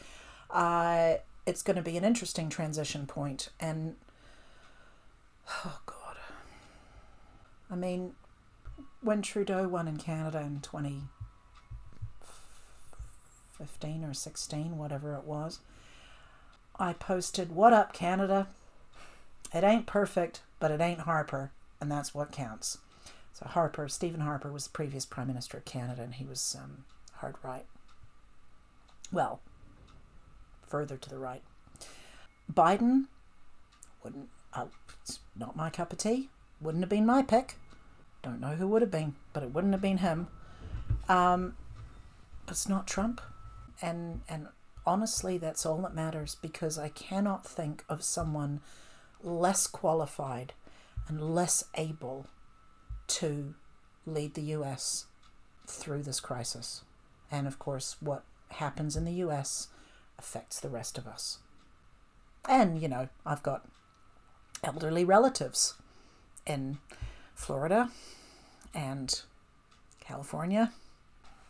[0.51, 1.15] Uh,
[1.47, 3.15] it's going to be an interesting transition point.
[3.15, 3.97] point, and
[5.65, 6.17] oh god,
[7.71, 8.13] I mean,
[9.03, 11.03] when Trudeau won in Canada in twenty
[13.59, 15.59] fifteen or sixteen, whatever it was,
[16.79, 18.49] I posted, "What up, Canada?
[19.53, 22.79] It ain't perfect, but it ain't Harper, and that's what counts."
[23.33, 26.85] So Harper, Stephen Harper, was the previous Prime Minister of Canada, and he was um,
[27.15, 27.67] hard right.
[29.13, 29.41] Well,
[30.67, 31.43] further to the right.
[32.53, 33.07] Biden
[34.03, 34.29] wouldn't.
[34.53, 34.67] Uh,
[35.03, 36.29] it's not my cup of tea.
[36.61, 37.57] Wouldn't have been my pick.
[38.23, 40.29] Don't know who would have been, but it wouldn't have been him.
[41.09, 41.57] Um,
[42.49, 43.21] it's not Trump,
[43.83, 44.49] and and
[44.87, 48.61] honestly, that's all that matters because I cannot think of someone
[49.23, 50.53] less qualified
[51.09, 52.27] and less able
[53.07, 53.55] to
[54.07, 55.07] lead the US
[55.67, 56.83] through this crisis.
[57.31, 59.69] And of course, what happens in the US
[60.19, 61.39] affects the rest of us.
[62.49, 63.67] And, you know, I've got
[64.63, 65.75] elderly relatives
[66.47, 66.79] in
[67.35, 67.91] Florida
[68.75, 69.23] and
[70.01, 70.73] California.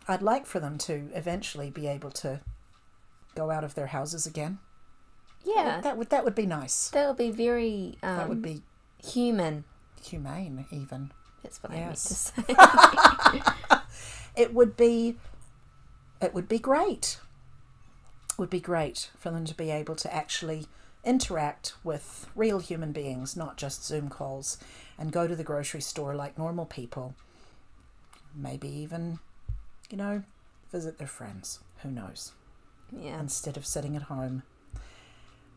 [0.06, 2.40] I'd like for them to eventually be able to
[3.34, 4.58] go out of their houses again.
[5.44, 5.80] Yeah.
[5.82, 6.88] That would that would be nice.
[6.90, 8.62] That would be very um, That would be
[9.02, 9.64] human.
[10.02, 11.12] humane even.
[11.42, 12.32] That's what Yes.
[12.36, 13.78] I meant to say.
[14.42, 15.16] it would be
[16.20, 17.18] it would be great
[18.38, 20.66] would be great for them to be able to actually
[21.04, 24.56] interact with real human beings not just zoom calls
[24.98, 27.14] and go to the grocery store like normal people
[28.34, 29.18] maybe even
[29.90, 30.22] you know
[30.72, 32.32] visit their friends who knows
[32.92, 33.18] yeah.
[33.20, 34.42] instead of sitting at home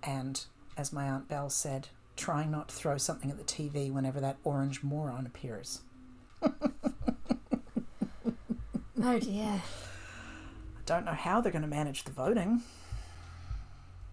[0.04, 0.46] and
[0.78, 4.38] as my aunt belle said trying not to throw something at the tv whenever that
[4.44, 5.82] orange moron appears
[9.04, 9.62] Oh dear.
[9.62, 12.64] I don't know how they're going to manage the voting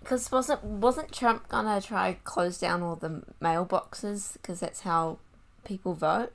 [0.01, 4.35] Because wasn't wasn't Trump gonna try close down all the mailboxes?
[4.35, 5.19] Because that's how
[5.65, 6.33] people vote.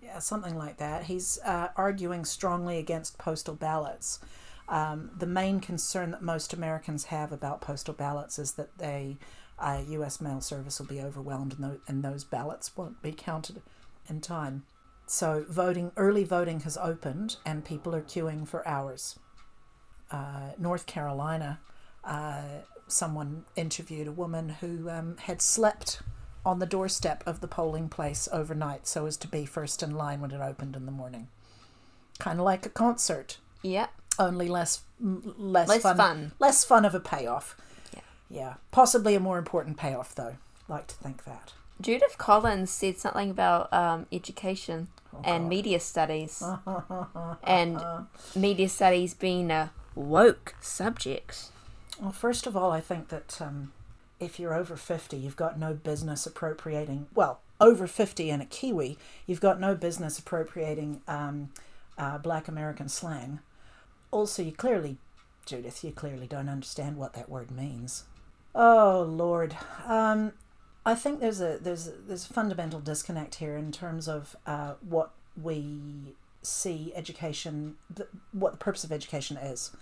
[0.00, 1.04] Yeah, something like that.
[1.04, 4.20] He's uh, arguing strongly against postal ballots.
[4.68, 9.16] Um, the main concern that most Americans have about postal ballots is that they,
[9.58, 10.20] uh, U.S.
[10.20, 13.62] mail service will be overwhelmed and, tho- and those ballots won't be counted
[14.08, 14.64] in time.
[15.06, 19.18] So voting, early voting has opened and people are queuing for hours.
[20.10, 21.60] Uh, North Carolina,
[22.04, 22.42] uh,
[22.88, 26.02] someone interviewed a woman who um, had slept
[26.44, 30.20] on the doorstep of the polling place overnight so as to be first in line
[30.20, 31.28] when it opened in the morning.
[32.18, 33.90] Kind of like a concert, Yep.
[34.18, 36.32] Only less less, Less fun, fun.
[36.38, 37.56] less fun of a payoff.
[37.94, 38.00] Yeah.
[38.30, 40.36] Yeah, possibly a more important payoff though.
[40.68, 41.52] Like to think that.
[41.80, 44.88] Judith Collins said something about um, education
[45.24, 46.42] and media studies,
[47.44, 47.80] and
[48.34, 51.50] media studies being a woke subject.
[52.00, 53.72] Well, first of all, I think that um,
[54.18, 58.98] if you're over 50, you've got no business appropriating, well, over 50 and a Kiwi,
[59.26, 61.50] you've got no business appropriating um,
[61.98, 63.40] uh, black American slang.
[64.10, 64.96] Also, you clearly,
[65.44, 68.04] Judith, you clearly don't understand what that word means.
[68.54, 69.56] Oh, Lord.
[69.86, 70.32] Um,
[70.86, 75.10] I think there's a there's there's a fundamental disconnect here in terms of uh, what
[75.40, 77.76] we see education,
[78.32, 79.72] what the purpose of education is.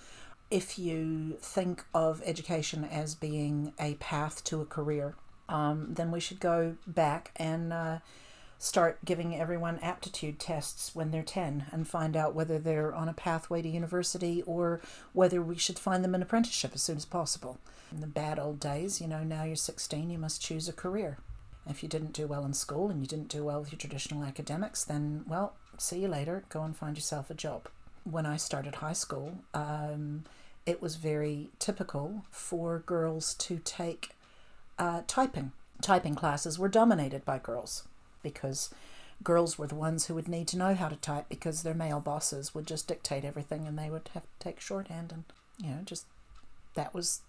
[0.51, 5.15] If you think of education as being a path to a career,
[5.49, 7.99] um, then we should go back and uh,
[8.65, 13.13] start giving everyone aptitude tests when they're 10 and find out whether they're on a
[13.13, 14.81] pathway to university or
[15.13, 17.59] whether we should find them an apprenticeship as soon as possible.
[17.93, 21.19] In the bad old days, you know, now you're 16, you must choose a career.
[21.69, 24.25] If you didn't do well in school and you didn't do well with your traditional
[24.25, 27.69] academics, then, well, see you later, go and find yourself a job.
[28.05, 30.25] When I started high school, um,
[30.65, 34.13] it was very typical for girls to take
[34.79, 35.53] uh, typing.
[35.83, 37.85] Typing classes were dominated by girls
[38.25, 38.75] because
[39.23, 42.01] girls were the ones who would need to know how to type because their male
[42.01, 45.25] bosses would just dictate everything and they would have to take shorthand and
[45.59, 46.07] you know just
[46.75, 47.21] that was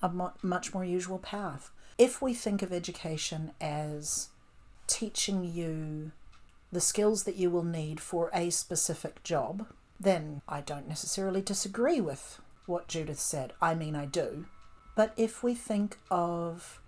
[0.00, 1.72] a much more usual path.
[1.96, 4.28] If we think of education as
[4.86, 6.12] teaching you
[6.70, 9.66] the skills that you will need for a specific job
[10.00, 13.52] then i don't necessarily disagree with what judith said.
[13.60, 14.46] I mean i do.
[14.94, 16.80] But if we think of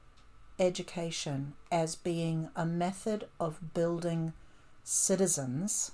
[0.61, 4.35] education as being a method of building
[4.85, 5.93] citizens,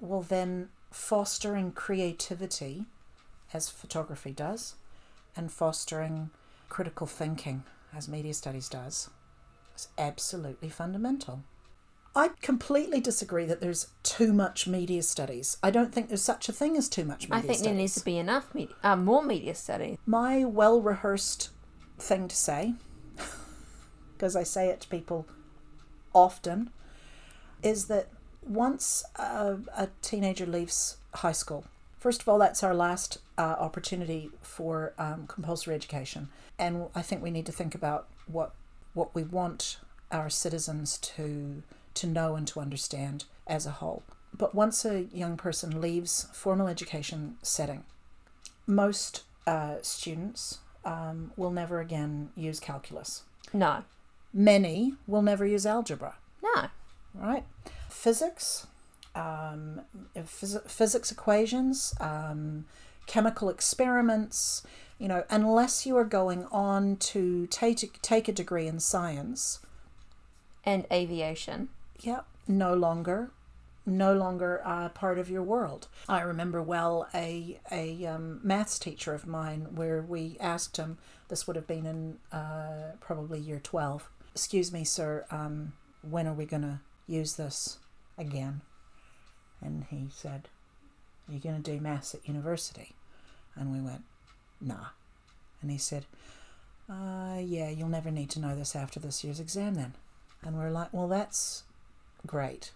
[0.00, 2.84] well, then fostering creativity,
[3.54, 4.74] as photography does,
[5.34, 6.30] and fostering
[6.68, 7.64] critical thinking,
[7.96, 9.08] as media studies does,
[9.74, 11.42] is absolutely fundamental.
[12.14, 15.56] I completely disagree that there's too much media studies.
[15.62, 17.64] I don't think there's such a thing as too much media I think studies.
[17.64, 19.96] there needs to be enough media, uh, more media studies.
[20.04, 21.48] My well rehearsed
[21.98, 22.74] thing to say,
[24.22, 25.26] because I say it to people
[26.14, 26.70] often,
[27.60, 28.06] is that
[28.40, 31.64] once a, a, teenager leaves high school,
[31.98, 36.28] first of all, that's our last uh, opportunity for um, compulsory education.
[36.56, 38.54] And I think we need to think about what
[38.94, 39.78] what we want
[40.12, 41.64] our citizens to
[41.94, 44.04] to know and to understand as a whole.
[44.32, 47.82] But once a young person leaves formal education setting,
[48.68, 53.24] most uh, students um, will never again use calculus.
[53.52, 53.82] No.
[54.32, 56.16] Many will never use algebra.
[56.42, 56.68] No.
[57.14, 57.44] Right?
[57.88, 58.66] Physics,
[59.14, 59.82] um,
[60.16, 62.64] phys- physics equations, um,
[63.06, 64.62] chemical experiments,
[64.98, 69.60] you know, unless you are going on to take, take a degree in science.
[70.64, 71.68] And aviation.
[72.00, 73.30] Yeah, no longer
[73.84, 75.88] no longer uh, part of your world.
[76.08, 80.98] I remember well a a um, maths teacher of mine where we asked him.
[81.28, 84.08] This would have been in uh, probably year twelve.
[84.32, 85.24] Excuse me, sir.
[85.30, 87.78] Um, when are we going to use this
[88.18, 88.62] again?
[89.60, 90.48] And he said,
[91.28, 92.94] "Are you going to do maths at university?"
[93.54, 94.02] And we went,
[94.60, 94.86] "Nah."
[95.60, 96.06] And he said,
[96.88, 99.94] uh, "Yeah, you'll never need to know this after this year's exam then."
[100.42, 101.62] And we're like, "Well, that's
[102.26, 102.72] great."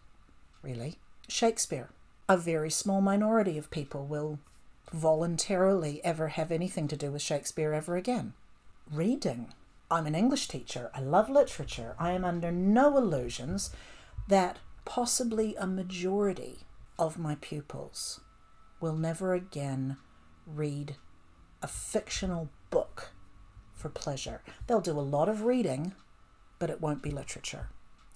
[0.66, 0.98] really.
[1.28, 1.90] Shakespeare.
[2.28, 4.40] A very small minority of people will
[4.92, 8.32] voluntarily ever have anything to do with Shakespeare ever again.
[8.90, 9.52] Reading.
[9.91, 10.91] I'm an English teacher.
[10.95, 11.95] I love literature.
[11.99, 13.70] I am under no illusions
[14.28, 16.61] that possibly a majority
[16.99, 18.20] of my pupils
[18.80, 19.97] will never again
[20.47, 20.97] read
[21.62, 23.11] a fictional book
[23.74, 24.43] for pleasure.
[24.66, 25.95] They'll do a lot of reading,
[26.59, 27.68] but it won't be literature.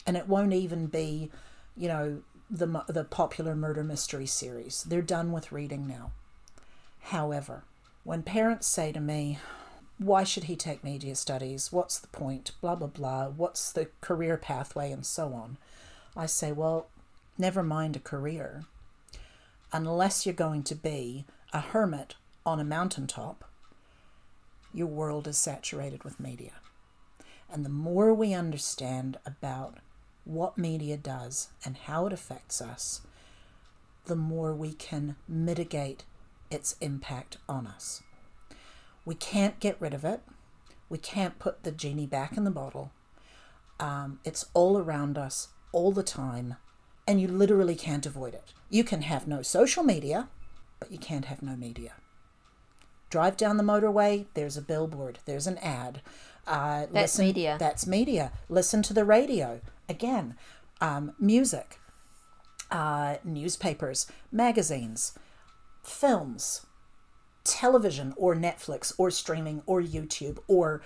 [0.06, 1.30] And it won't even be,
[1.76, 4.82] you know, the, the popular murder mystery series.
[4.82, 6.12] They're done with reading now.
[7.00, 7.64] However,
[8.02, 9.38] when parents say to me,
[10.00, 11.70] why should he take media studies?
[11.70, 12.52] What's the point?
[12.62, 13.28] Blah, blah, blah.
[13.28, 14.90] What's the career pathway?
[14.90, 15.58] And so on.
[16.16, 16.88] I say, well,
[17.36, 18.64] never mind a career.
[19.74, 22.14] Unless you're going to be a hermit
[22.46, 23.44] on a mountaintop,
[24.72, 26.52] your world is saturated with media.
[27.52, 29.80] And the more we understand about
[30.24, 33.02] what media does and how it affects us,
[34.06, 36.04] the more we can mitigate
[36.50, 38.02] its impact on us.
[39.10, 40.20] We can't get rid of it.
[40.88, 42.92] We can't put the genie back in the bottle.
[43.80, 46.54] Um, it's all around us all the time,
[47.08, 48.52] and you literally can't avoid it.
[48.68, 50.28] You can have no social media,
[50.78, 51.94] but you can't have no media.
[53.08, 56.02] Drive down the motorway, there's a billboard, there's an ad.
[56.46, 57.56] Uh, that's listen, media.
[57.58, 58.30] That's media.
[58.48, 59.60] Listen to the radio.
[59.88, 60.36] Again,
[60.80, 61.80] um, music,
[62.70, 65.18] uh, newspapers, magazines,
[65.82, 66.64] films,
[67.44, 70.82] television, or Netflix, or streaming, or YouTube, or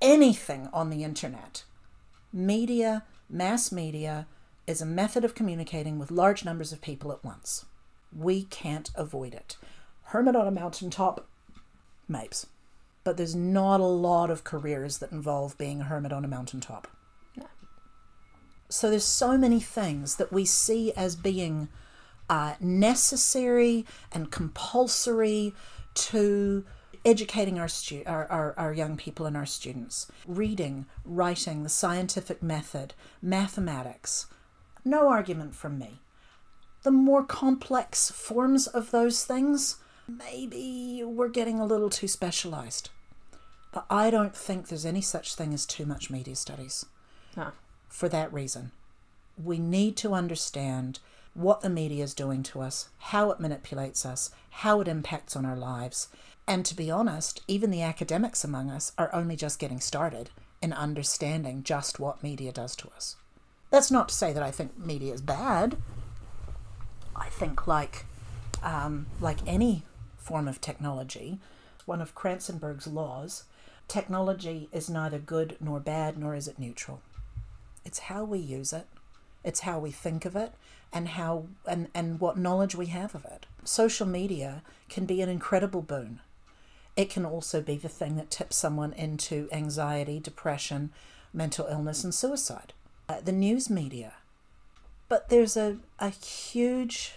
[0.00, 1.64] anything on the internet,
[2.32, 4.26] media, mass media,
[4.66, 7.64] is a method of communicating with large numbers of people at once.
[8.16, 9.56] We can't avoid it.
[10.04, 11.26] Hermit on a mountaintop,
[12.08, 12.46] Mapes.
[13.02, 16.88] But there's not a lot of careers that involve being a hermit on a mountaintop.
[17.36, 17.46] No.
[18.68, 21.68] So there's so many things that we see as being
[22.30, 25.54] uh, necessary and compulsory
[25.94, 26.64] to
[27.04, 30.10] educating our, stu- our, our, our young people and our students.
[30.26, 34.26] Reading, writing, the scientific method, mathematics.
[34.84, 36.00] No argument from me.
[36.82, 39.76] The more complex forms of those things,
[40.06, 42.90] maybe we're getting a little too specialized.
[43.72, 46.86] But I don't think there's any such thing as too much media studies
[47.36, 47.52] No.
[47.88, 48.70] for that reason.
[49.42, 51.00] We need to understand
[51.34, 55.44] what the media is doing to us, how it manipulates us, how it impacts on
[55.44, 56.08] our lives.
[56.46, 60.30] And to be honest, even the academics among us are only just getting started
[60.62, 63.16] in understanding just what media does to us.
[63.70, 65.76] That's not to say that I think media is bad.
[67.16, 68.06] I think, like,
[68.62, 69.82] um, like any
[70.16, 71.38] form of technology,
[71.84, 73.44] one of Kranzberg's laws,
[73.88, 77.00] technology is neither good nor bad, nor is it neutral.
[77.84, 78.86] It's how we use it,
[79.44, 80.52] it's how we think of it,
[80.92, 83.46] and how and, and what knowledge we have of it.
[83.64, 86.20] Social media can be an incredible boon.
[86.96, 90.90] It can also be the thing that tips someone into anxiety, depression,
[91.32, 92.72] mental illness, and suicide.
[93.08, 94.14] Uh, the news media.
[95.08, 97.14] But there's a, a huge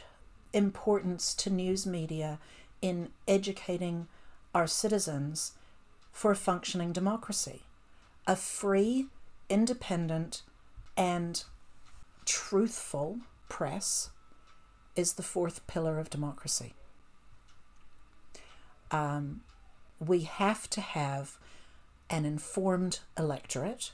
[0.52, 2.40] importance to news media
[2.82, 4.08] in educating
[4.54, 5.54] our citizens
[6.12, 7.62] for a functioning democracy.
[8.26, 9.06] A free,
[9.50, 10.42] independent,
[10.98, 11.44] and
[12.28, 14.10] truthful press
[14.98, 16.74] is the fourth pillar of democracy.
[18.92, 19.42] Um,
[20.06, 21.38] we have to have
[22.10, 23.92] an informed electorate,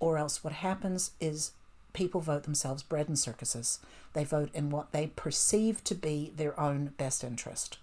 [0.00, 1.52] or else what happens is
[1.92, 3.78] people vote themselves bread and circuses.
[4.12, 7.78] They vote in what they perceive to be their own best interest,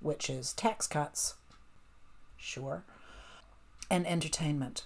[0.00, 1.34] which is tax cuts,
[2.36, 2.84] sure,
[3.90, 4.84] and entertainment.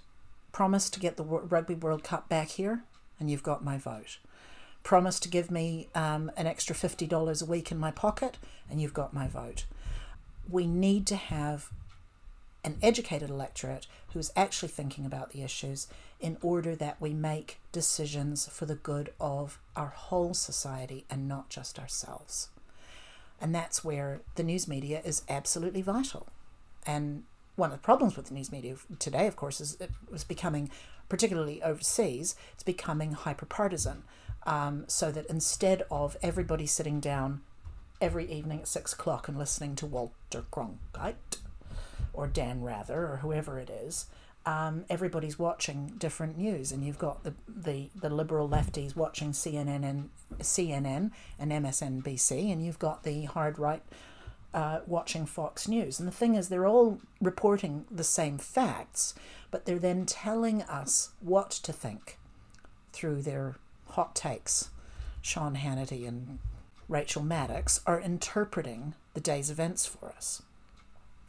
[0.53, 2.85] Promise to get the Rugby World Cup back here,
[3.19, 4.19] and you've got my vote.
[4.83, 8.95] Promise to give me um, an extra $50 a week in my pocket, and you've
[8.95, 9.67] got my vote.
[10.49, 11.71] We need to have
[12.65, 15.87] an educated electorate who's actually thinking about the issues
[16.21, 21.49] in order that we make decisions for the good of our whole society and not
[21.49, 22.49] just ourselves.
[23.41, 26.27] And that's where the news media is absolutely vital.
[26.87, 27.25] And
[27.57, 30.71] one of the problems with the news media today, of course, is it was becoming,
[31.09, 34.03] particularly overseas, it's becoming hyper partisan.
[34.47, 37.43] Um, so that instead of everybody sitting down
[38.01, 41.39] every evening at six o'clock and listening to Walter Cronkite
[42.15, 44.07] or Dan Rather or whoever it is,
[44.47, 49.85] um, everybody's watching different news, and you've got the, the, the liberal lefties watching CNN
[49.85, 53.83] and CNN and MSNBC, and you've got the hard right
[54.55, 56.01] uh, watching Fox News.
[56.01, 59.15] And the thing is, they're all reporting the same facts,
[59.51, 62.19] but they're then telling us what to think
[62.93, 63.57] through their
[64.01, 64.71] hot takes.
[65.21, 66.39] Sean Hannity and
[66.89, 70.43] Rachel Maddow are interpreting the day's events for us.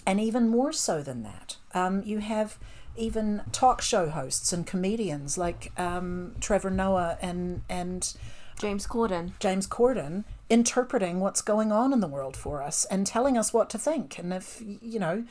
[0.08, 2.58] And even more so than that, um, you have
[2.96, 8.14] even talk show hosts and comedians like um, Trevor Noah and and
[8.58, 9.34] James Corden.
[9.40, 13.70] James Corden interpreting what's going on in the world for us and telling us what
[13.72, 14.18] to think.
[14.18, 15.26] And if you know,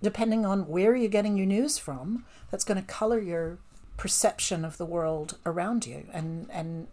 [0.00, 3.58] depending on where you're getting your news from, that's going to color your
[3.96, 6.06] perception of the world around you.
[6.12, 6.88] And and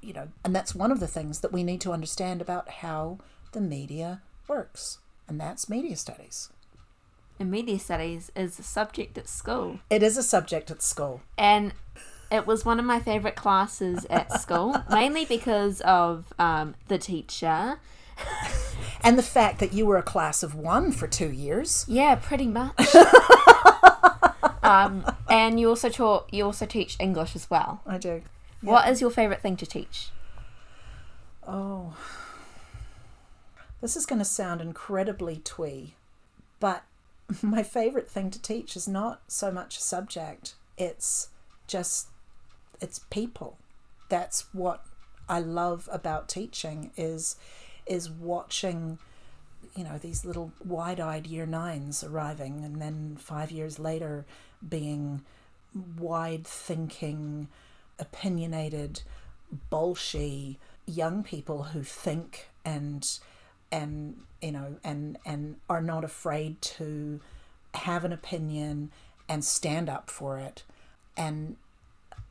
[0.00, 3.18] you know, and that's one of the things that we need to understand about how
[3.52, 4.98] the media works,
[5.28, 6.50] and that's media studies.
[7.38, 9.80] And media studies is a subject at school.
[9.90, 11.20] It is a subject at school.
[11.36, 11.74] And
[12.30, 17.78] it was one of my favourite classes at school, mainly because of um, the teacher.
[19.02, 21.84] and the fact that you were a class of one for two years.
[21.86, 22.74] Yeah, pretty much.
[24.66, 26.32] um, and you also taught.
[26.32, 27.80] You also teach English as well.
[27.86, 28.22] I do.
[28.62, 28.70] Yeah.
[28.70, 30.10] What is your favourite thing to teach?
[31.46, 31.96] Oh,
[33.80, 35.94] this is going to sound incredibly twee,
[36.58, 36.84] but
[37.42, 41.28] my favorite thing to teach is not so much a subject it's
[41.66, 42.08] just
[42.80, 43.58] it's people
[44.08, 44.84] that's what
[45.28, 47.36] i love about teaching is
[47.86, 48.98] is watching
[49.74, 54.24] you know these little wide-eyed year nines arriving and then 5 years later
[54.66, 55.22] being
[55.98, 57.48] wide thinking
[57.98, 59.02] opinionated
[59.70, 63.18] bolshy young people who think and
[63.72, 67.20] and you know and and are not afraid to
[67.74, 68.90] have an opinion
[69.28, 70.62] and stand up for it.
[71.16, 71.56] And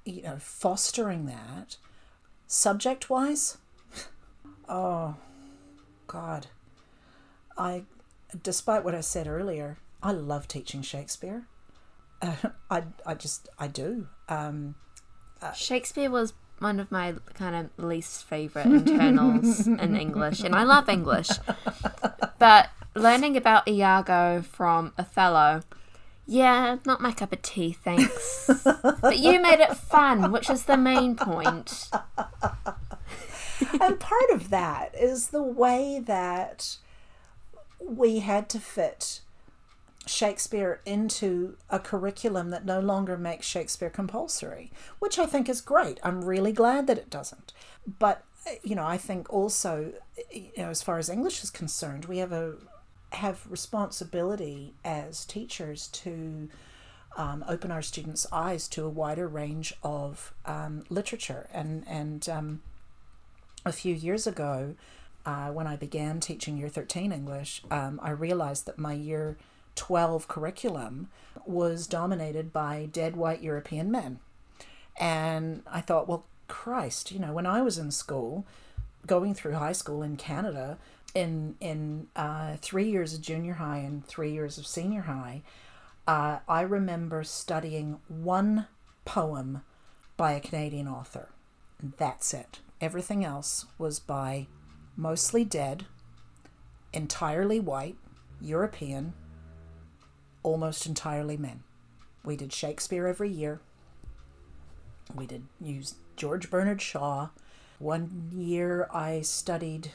[0.06, 1.78] you know fostering that
[2.48, 3.58] subject wise
[4.70, 5.16] oh
[6.08, 6.48] god.
[7.58, 7.84] I
[8.44, 11.48] despite what i said earlier i love teaching shakespeare
[12.26, 14.76] uh, i i just i do um
[15.54, 20.90] Shakespeare was one of my kind of least favorite internals in English, and I love
[20.90, 21.30] English.
[22.40, 25.62] But learning about Iago from Othello,
[26.26, 28.50] yeah, not my cup of tea, thanks.
[29.02, 31.90] but you made it fun, which is the main point.
[33.82, 36.78] and part of that is the way that
[37.80, 39.22] we had to fit
[40.06, 46.00] Shakespeare into a curriculum that no longer makes Shakespeare compulsory, which I think is great.
[46.04, 47.54] I'm really glad that it doesn't.
[48.00, 48.24] But
[48.64, 49.94] you know, I think also,
[50.32, 52.56] you know, as far as English is concerned, we have a
[53.12, 56.50] have responsibility as teachers to
[57.16, 61.48] um, open our students' eyes to a wider range of um, literature.
[61.52, 62.62] And and um,
[63.66, 64.76] a few years ago,
[65.26, 69.38] uh, when I began teaching Year Thirteen English, um, I realized that my year
[69.76, 71.10] 12 curriculum
[71.46, 74.20] was dominated by dead white European men.
[74.98, 78.46] And I thought, well, Christ, you know, when I was in school,
[79.06, 80.78] going through high school in Canada,
[81.14, 85.42] in in uh, three years of junior high and three years of senior high,
[86.08, 88.68] uh, I remember studying one
[89.06, 89.62] poem
[90.18, 91.30] by a Canadian author.
[91.82, 92.60] That's it.
[92.82, 94.48] Everything else was by
[94.96, 95.86] mostly dead,
[96.94, 97.98] entirely white,
[98.42, 99.14] European,
[100.46, 101.64] almost entirely men.
[102.24, 103.60] We did Shakespeare every year.
[105.14, 107.30] We did use George Bernard Shaw.
[107.80, 109.92] One year I studied,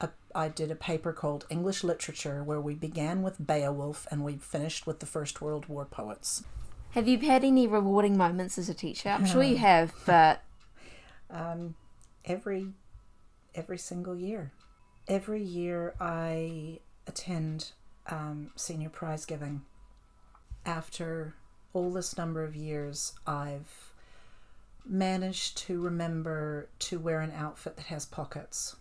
[0.00, 4.36] a, I did a paper called English Literature where we began with Beowulf and we
[4.36, 6.44] finished with the First World War poets.
[6.92, 9.10] Have you had any rewarding moments as a teacher?
[9.10, 10.42] I'm sure you have, but
[11.30, 11.74] um,
[12.24, 12.68] every
[13.54, 14.50] every single year,
[15.06, 17.72] every year I attend
[18.08, 19.62] um, senior prize giving
[20.64, 21.34] after
[21.72, 23.92] all this number of years, I've
[24.86, 28.76] managed to remember to wear an outfit that has pockets.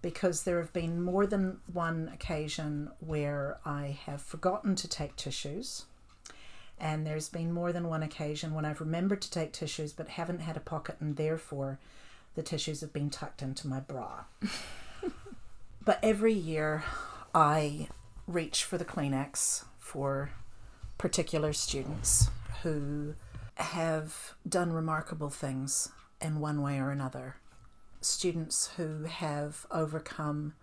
[0.00, 5.86] Because there have been more than one occasion where I have forgotten to take tissues.
[6.78, 10.40] And there's been more than one occasion when I've remembered to take tissues but haven't
[10.40, 11.80] had a pocket, and therefore
[12.36, 14.24] the tissues have been tucked into my bra.
[15.84, 16.84] but every year
[17.34, 17.88] I
[18.28, 20.30] reach for the Kleenex for
[20.98, 22.28] particular students
[22.62, 23.14] who
[23.54, 25.90] have done remarkable things
[26.20, 27.36] in one way or another.
[28.00, 30.54] Students who have overcome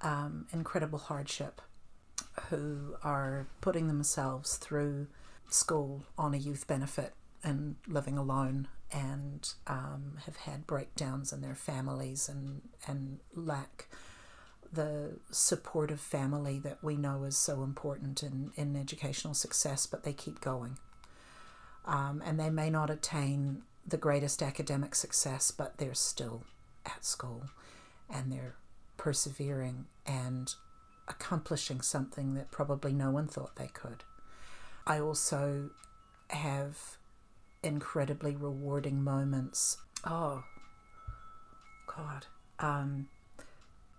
[0.00, 1.60] um, incredible hardship,
[2.48, 5.06] who are putting themselves through
[5.50, 11.54] school on a youth benefit and living alone and um, have had breakdowns in their
[11.54, 13.88] families and, and lack
[14.74, 20.12] the supportive family that we know is so important in, in educational success, but they
[20.12, 20.78] keep going.
[21.84, 26.44] Um, and they may not attain the greatest academic success, but they're still
[26.86, 27.44] at school
[28.08, 28.56] and they're
[28.96, 30.54] persevering and
[31.08, 34.04] accomplishing something that probably no one thought they could.
[34.86, 35.70] I also
[36.30, 36.96] have
[37.62, 39.78] incredibly rewarding moments.
[40.04, 40.44] Oh,
[41.86, 42.26] God.
[42.58, 43.08] Um,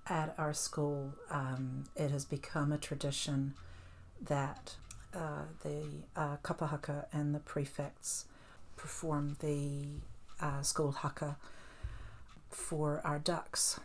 [0.08, 3.54] at our school, um, it has become a tradition
[4.22, 4.76] that
[5.14, 5.84] uh, the
[6.16, 8.26] uh, kapa haka and the prefects
[8.76, 9.86] perform the
[10.42, 11.38] uh, school haka
[12.50, 13.80] for our dux,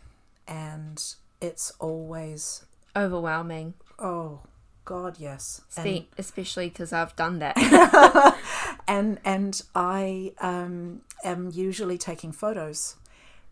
[0.47, 2.65] and it's always
[2.95, 3.73] overwhelming.
[3.97, 4.41] Oh
[4.85, 7.57] God, yes, and, especially because I've done that.
[8.87, 12.95] and and I um, am usually taking photos,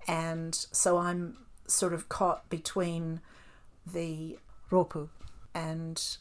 [0.07, 1.37] and so I'm
[1.69, 3.21] sort of caught between
[3.85, 4.37] the
[4.71, 5.09] ropu
[5.53, 6.17] and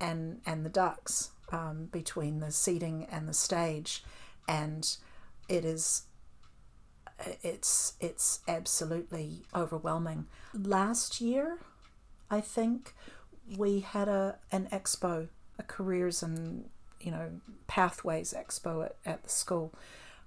[0.00, 4.04] and and the dux um, between the seating and the stage,
[4.48, 4.96] and
[5.48, 6.02] it is
[7.42, 10.26] it's it's absolutely overwhelming.
[10.52, 11.58] Last year,
[12.30, 12.94] I think
[13.56, 16.68] we had a an expo, a careers and
[17.00, 19.72] you know pathways expo at, at the school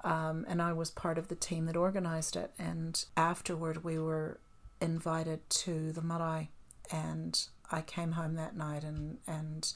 [0.02, 2.52] um, and I was part of the team that organized it.
[2.58, 4.39] And afterward, we were
[4.82, 6.50] invited to the marae,
[6.91, 7.39] and
[7.72, 9.72] I came home that night, and and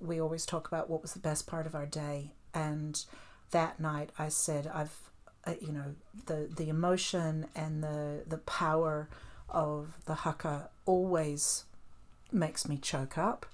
[0.00, 2.32] we always talk about what was the best part of our day.
[2.54, 3.02] And
[3.50, 4.96] that night, I said, I've,
[5.44, 5.94] uh, you know,
[6.26, 9.08] the the emotion and the the power
[9.48, 11.64] of the haka always
[12.32, 13.46] makes me choke up.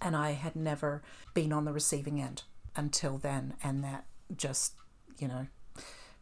[0.00, 1.02] And I had never
[1.32, 2.42] been on the receiving end
[2.76, 4.04] until then, and that
[4.34, 4.74] just,
[5.18, 5.46] you know,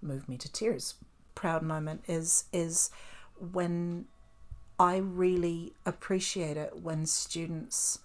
[0.03, 0.95] moved me to tears.
[1.35, 2.91] Proud moment is is
[3.39, 4.07] when
[4.79, 8.01] I really appreciate it when students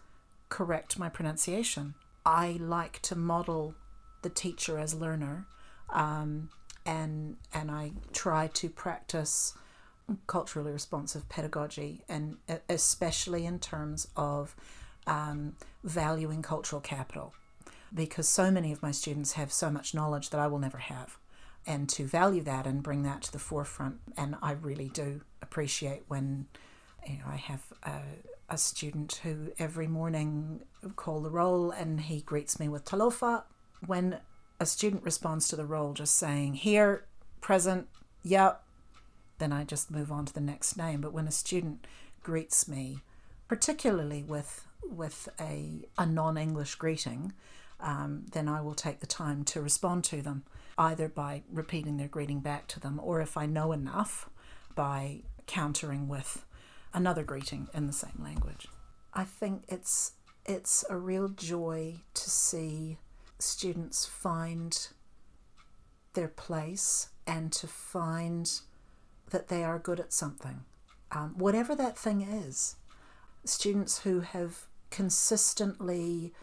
[0.49, 1.95] correct my pronunciation.
[2.25, 3.75] I like to model
[4.21, 5.47] the teacher as learner,
[5.89, 6.49] um,
[6.85, 9.53] and and I try to practice
[10.27, 12.37] culturally responsive pedagogy, and
[12.67, 14.55] especially in terms of
[15.07, 17.33] um, valuing cultural capital,
[17.93, 21.17] because so many of my students have so much knowledge that I will never have,
[21.65, 26.03] and to value that and bring that to the forefront, and I really do appreciate
[26.07, 26.47] when
[27.07, 28.01] you know I have a,
[28.49, 30.61] a student who every morning
[30.95, 33.43] call the roll and he greets me with talofa
[33.85, 34.19] when
[34.59, 37.05] a student responds to the roll just saying here
[37.39, 37.87] present
[38.21, 38.61] yep
[39.39, 41.01] then I just move on to the next name.
[41.01, 41.87] But when a student
[42.21, 42.99] greets me,
[43.47, 47.33] particularly with with a, a non English greeting,
[47.79, 50.43] um, then I will take the time to respond to them,
[50.77, 54.29] either by repeating their greeting back to them, or if I know enough,
[54.75, 56.45] by countering with
[56.93, 58.67] another greeting in the same language.
[59.13, 60.13] I think it's
[60.45, 62.97] it's a real joy to see
[63.37, 64.87] students find
[66.13, 68.51] their place and to find
[69.29, 70.61] that they are good at something,
[71.11, 72.75] um, whatever that thing is.
[73.45, 76.33] Students who have consistently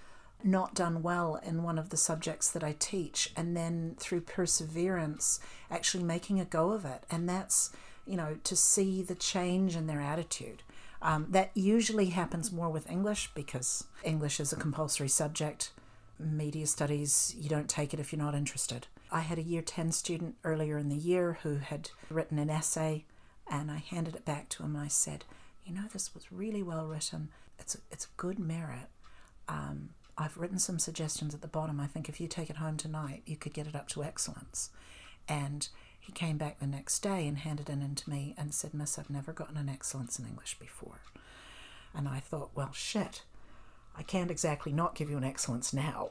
[0.45, 5.41] not done well in one of the subjects that I teach, and then through perseverance,
[5.71, 7.05] actually making a go of it.
[7.11, 7.71] And that's,
[8.07, 10.63] you know, to see the change in their attitude.
[11.03, 15.71] Um, that usually happens more with English because English is a compulsory subject.
[16.19, 18.87] Media studies, you don't take it if you're not interested.
[19.11, 23.05] I had a year 10 student earlier in the year who had written an essay,
[23.47, 25.25] and I handed it back to him and I said,
[25.65, 27.29] You know, this was really well written.
[27.59, 28.89] It's a, it's a good merit.
[29.49, 31.79] Um, I've written some suggestions at the bottom.
[31.79, 34.71] I think if you take it home tonight, you could get it up to excellence.
[35.29, 35.69] And
[36.01, 38.99] he came back the next day and handed it in to me and said, Miss,
[38.99, 41.01] I've never gotten an excellence in English before.
[41.95, 43.23] And I thought, well, shit,
[43.97, 46.11] I can't exactly not give you an excellence now.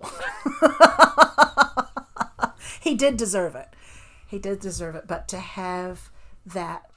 [2.82, 3.70] he did deserve it.
[4.28, 5.08] He did deserve it.
[5.08, 6.10] But to have
[6.46, 6.90] that,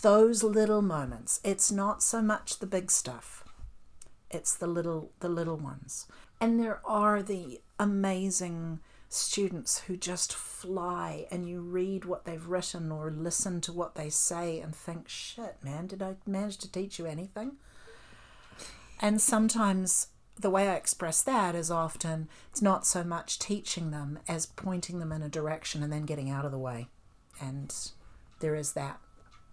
[0.00, 3.44] those little moments, it's not so much the big stuff.
[4.30, 6.06] It's the little, the little ones.
[6.40, 12.92] And there are the amazing students who just fly and you read what they've written
[12.92, 16.98] or listen to what they say and think, shit, man, did I manage to teach
[16.98, 17.52] you anything?
[19.00, 20.08] And sometimes
[20.38, 24.98] the way I express that is often it's not so much teaching them as pointing
[24.98, 26.88] them in a direction and then getting out of the way.
[27.40, 27.74] And
[28.40, 29.00] there is that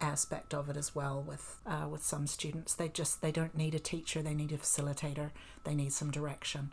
[0.06, 2.74] aspect of it as well with uh, with some students.
[2.74, 5.32] They just they don't need a teacher, they need a facilitator,
[5.64, 6.72] they need some direction,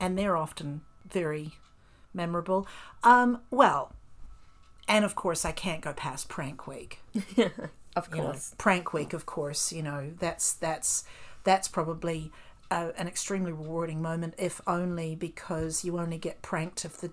[0.00, 1.52] and they're often very
[2.14, 2.66] memorable.
[3.02, 3.92] Um, well,
[4.86, 7.00] and of course I can't go past prank week.
[7.96, 9.12] of course, you know, prank week.
[9.12, 11.04] Of course, you know that's that's
[11.44, 12.30] that's probably
[12.70, 17.12] a, an extremely rewarding moment, if only because you only get pranked if the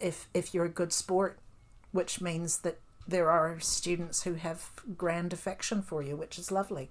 [0.00, 1.38] if if you're a good sport,
[1.92, 6.90] which means that there are students who have grand affection for you, which is lovely.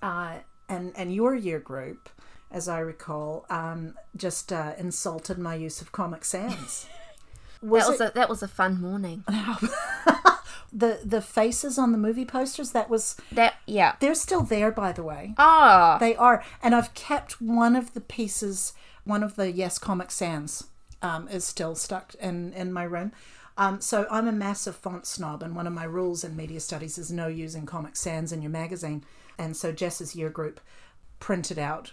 [0.00, 0.38] Uh,
[0.68, 2.08] and and your year group,
[2.50, 6.86] as I recall, um, just uh, insulted my use of Comic Sans.
[7.62, 8.10] Was that was it...
[8.10, 9.22] a that was a fun morning.
[10.72, 14.90] the the faces on the movie posters that was that yeah they're still there by
[14.90, 18.72] the way ah they are and i've kept one of the pieces
[19.04, 20.64] one of the yes comic sans
[21.02, 23.12] um, is still stuck in in my room
[23.62, 26.98] um, so i'm a massive font snob and one of my rules in media studies
[26.98, 29.04] is no using comic sans in your magazine
[29.38, 30.60] and so jess's year group
[31.20, 31.92] printed out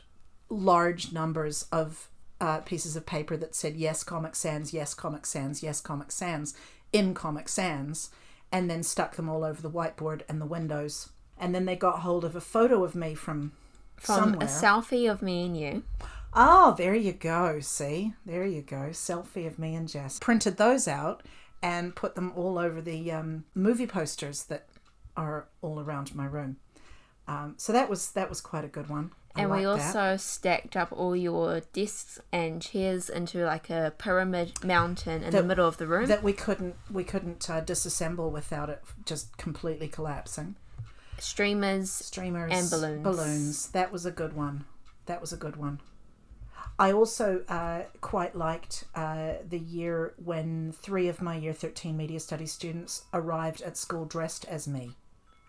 [0.50, 2.10] large numbers of
[2.42, 6.54] uh, pieces of paper that said yes comic sans yes comic sans yes comic sans
[6.94, 8.10] in comic sans
[8.52, 11.10] and then stuck them all over the whiteboard and the windows.
[11.38, 13.54] And then they got hold of a photo of me from,
[13.96, 14.48] from somewhere.
[14.48, 15.84] a selfie of me and you.
[16.34, 17.60] Oh, there you go.
[17.60, 18.90] See, there you go.
[18.92, 20.20] Selfie of me and Jess.
[20.20, 21.24] Printed those out
[21.62, 24.68] and put them all over the um, movie posters that
[25.18, 26.58] are all around my room.
[27.28, 29.12] Um, so that was that was quite a good one.
[29.36, 30.22] I and we also that.
[30.22, 35.48] stacked up all your desks and chairs into like a pyramid mountain in that, the
[35.48, 39.88] middle of the room that we couldn't we couldn't uh, disassemble without it just completely
[39.88, 40.56] collapsing.
[41.20, 43.04] Streamers, streamers, and balloons.
[43.04, 43.68] Balloons.
[43.70, 44.66] That was a good one.
[45.06, 45.80] That was a good one.
[46.80, 52.22] I also uh, quite liked uh, the year when three of my year 13 media
[52.22, 54.96] studies students arrived at school dressed as me.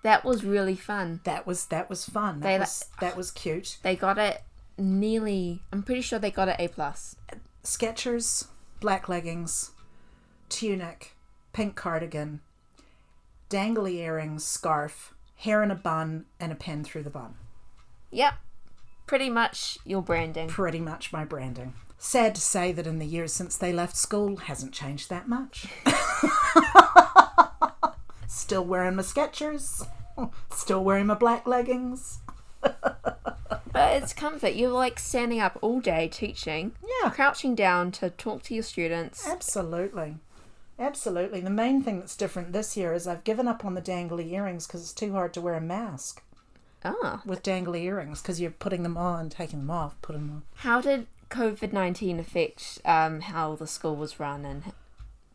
[0.02, 1.20] That was really fun.
[1.24, 2.40] That was that was fun.
[2.40, 3.78] That they, was that was cute.
[3.82, 4.42] They got it
[4.76, 5.62] nearly.
[5.72, 7.14] I'm pretty sure they got it A plus.
[7.62, 8.48] Skechers,
[8.80, 9.70] black leggings,
[10.48, 11.12] tunic,
[11.52, 12.40] pink cardigan,
[13.48, 17.34] dangly earrings, scarf, hair in a bun, and a pen through the bun.
[18.10, 18.34] Yep,
[19.11, 20.46] pretty much your branding.
[20.46, 21.74] Pretty much my branding.
[21.98, 25.66] Sad to say that in the years since they left school, hasn't changed that much.
[28.28, 29.84] Still wearing my Skechers.
[30.54, 32.20] Still wearing my black leggings.
[32.61, 33.32] But
[33.74, 34.54] it's comfort.
[34.54, 36.70] You're like standing up all day teaching,
[37.02, 37.11] Yeah.
[37.11, 39.26] crouching down to talk to your students.
[39.26, 40.18] Absolutely.
[40.78, 41.40] Absolutely.
[41.40, 44.68] The main thing that's different this year is I've given up on the dangly earrings
[44.68, 46.22] because it's too hard to wear a mask
[46.84, 50.42] Ah, with dangly earrings because you're putting them on, taking them off, putting them on.
[50.56, 54.62] how did COVID nineteen affect um, how the school was run, and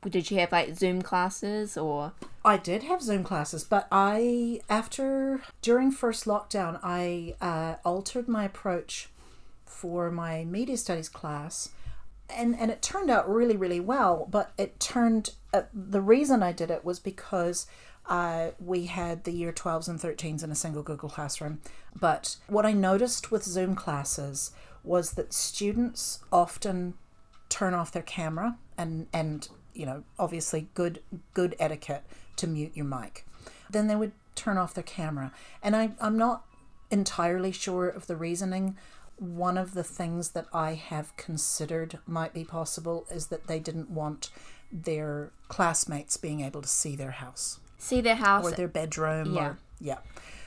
[0.09, 2.13] did you have like Zoom classes or?
[2.43, 8.43] I did have Zoom classes, but I, after, during first lockdown, I uh, altered my
[8.43, 9.09] approach
[9.65, 11.69] for my media studies class.
[12.29, 14.27] And, and it turned out really, really well.
[14.29, 17.65] But it turned, uh, the reason I did it was because
[18.07, 21.59] uh, we had the year 12s and 13s in a single Google Classroom.
[21.99, 24.51] But what I noticed with Zoom classes
[24.83, 26.93] was that students often
[27.49, 31.01] turn off their camera and and you know obviously good
[31.33, 32.03] good etiquette
[32.35, 33.25] to mute your mic.
[33.69, 35.31] Then they would turn off their camera.
[35.63, 36.45] And I, i'm not
[36.91, 38.77] entirely sure of the reasoning.
[39.17, 43.89] One of the things that i have considered might be possible is that they didn't
[43.89, 44.29] want
[44.71, 49.41] their classmates being able to see their house See their house, or their bedroom Yeah.
[49.47, 49.97] or yeah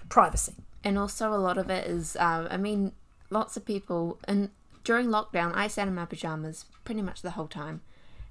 [0.09, 0.55] privacy
[0.85, 2.17] and also a lot of it is.
[2.17, 2.93] Um, I mean,
[3.31, 4.51] lots of people and
[4.85, 7.83] during lockdown, I sat in my pajamas pretty much the whole time,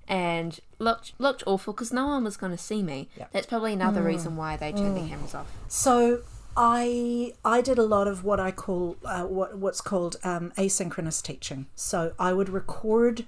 [0.07, 3.09] and looked looked awful because no one was going to see me.
[3.15, 3.25] Yeah.
[3.31, 5.51] That's probably another reason why they turned their cameras off.
[5.67, 6.23] So
[6.55, 11.21] I I did a lot of what I call uh, what what's called um, asynchronous
[11.21, 11.67] teaching.
[11.75, 13.25] So I would record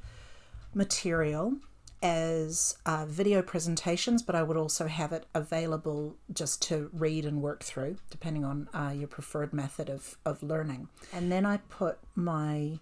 [0.73, 1.57] material
[2.01, 7.41] as uh, video presentations, but I would also have it available just to read and
[7.41, 10.87] work through, depending on uh, your preferred method of, of learning.
[11.11, 12.79] And then I put my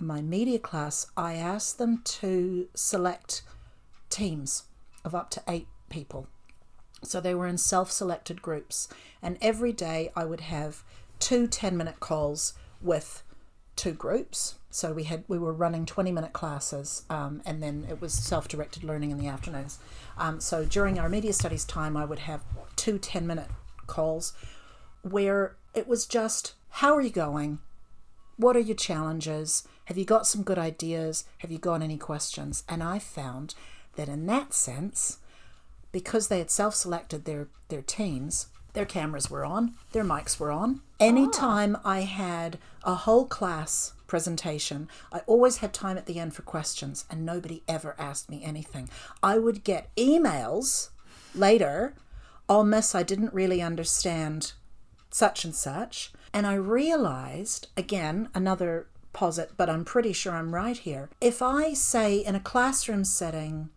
[0.00, 1.08] my media class.
[1.16, 3.42] I asked them to select
[4.10, 4.64] teams
[5.04, 6.28] of up to eight people.
[7.02, 8.88] So they were in self selected groups.
[9.22, 10.84] And every day I would have
[11.18, 13.22] two 10 minute calls with
[13.78, 14.56] two groups.
[14.70, 18.46] So we had we were running 20 minute classes um, and then it was self
[18.48, 19.78] directed learning in the afternoons.
[20.18, 22.42] Um, so during our media studies time, I would have
[22.76, 23.48] two 10 minute
[23.86, 24.34] calls
[25.02, 27.60] where it was just how are you going?
[28.36, 29.66] What are your challenges?
[29.86, 31.24] Have you got some good ideas?
[31.38, 32.62] Have you got any questions?
[32.68, 33.54] And I found
[33.96, 35.18] that in that sense,
[35.92, 38.48] because they had self-selected their their teams
[38.78, 40.80] their cameras were on their mics were on.
[41.00, 41.90] Anytime ah.
[41.96, 47.04] i had a whole class presentation i always had time at the end for questions
[47.10, 48.88] and nobody ever asked me anything.
[49.20, 50.90] I would get emails
[51.34, 51.96] later
[52.48, 54.52] oh miss i didn't really understand
[55.10, 60.78] such and such and i realized again another posit but i'm pretty sure i'm right
[60.78, 61.10] here.
[61.20, 63.70] If i say in a classroom setting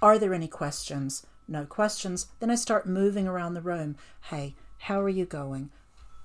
[0.00, 1.26] are there any questions?
[1.48, 2.26] No questions.
[2.40, 3.96] Then I start moving around the room.
[4.30, 5.70] Hey, how are you going?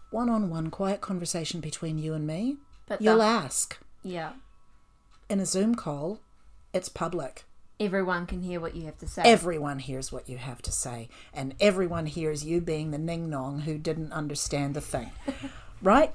[0.09, 2.57] One on one, quiet conversation between you and me.
[2.87, 3.77] But You'll the- ask.
[4.03, 4.31] Yeah,
[5.29, 6.19] In a Zoom call,
[6.73, 7.43] it's public.
[7.79, 9.21] everyone can hear what you have to say.
[9.23, 13.61] Everyone hears what you have to say, and everyone hears you being the ning nong
[13.61, 15.11] who didn't understand the thing.
[15.83, 16.13] right?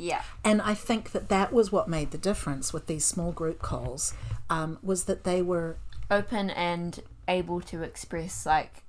[0.00, 3.60] yeah, And I think that that was what made the difference with these small group
[3.60, 4.14] calls,
[4.48, 5.76] um, was that they were
[6.08, 8.82] open and able to express like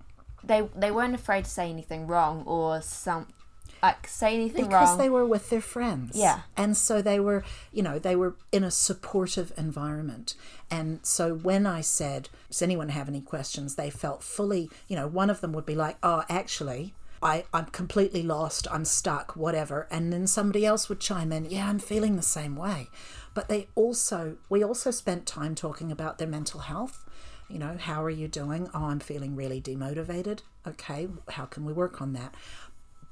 [0.44, 3.28] they they weren't afraid to say anything wrong or some
[3.84, 4.98] like say anything because wrong.
[4.98, 6.42] they were with their friends Yeah.
[6.58, 10.36] and so they were you know they were in a supportive environment
[10.72, 15.08] and so when i said does anyone have any questions they felt fully you know
[15.08, 19.88] one of them would be like oh actually I, I'm completely lost, I'm stuck, whatever.
[19.92, 22.88] And then somebody else would chime in, yeah, I'm feeling the same way.
[23.34, 27.04] But they also, we also spent time talking about their mental health.
[27.50, 28.70] You know, how are you doing?
[28.74, 30.42] Oh, I'm feeling really demotivated.
[30.68, 32.34] Okay, how can we work on that?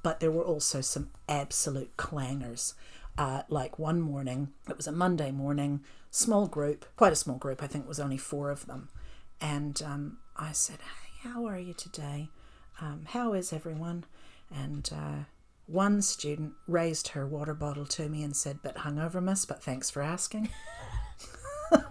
[0.08, 2.76] but there were also some absolute clangers.
[3.18, 5.82] Uh, like one morning, it was a Monday morning,
[6.12, 8.88] small group, quite a small group, I think it was only four of them.
[9.42, 12.30] And um, I said, Hey, how are you today?
[12.80, 14.06] Um, how is everyone?
[14.50, 15.24] And uh,
[15.66, 19.90] one student raised her water bottle to me and said, But hungover, miss, but thanks
[19.90, 20.48] for asking.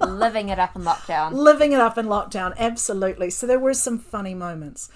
[0.00, 1.32] living it up in lockdown.
[1.34, 4.88] living it up in lockdown absolutely so there were some funny moments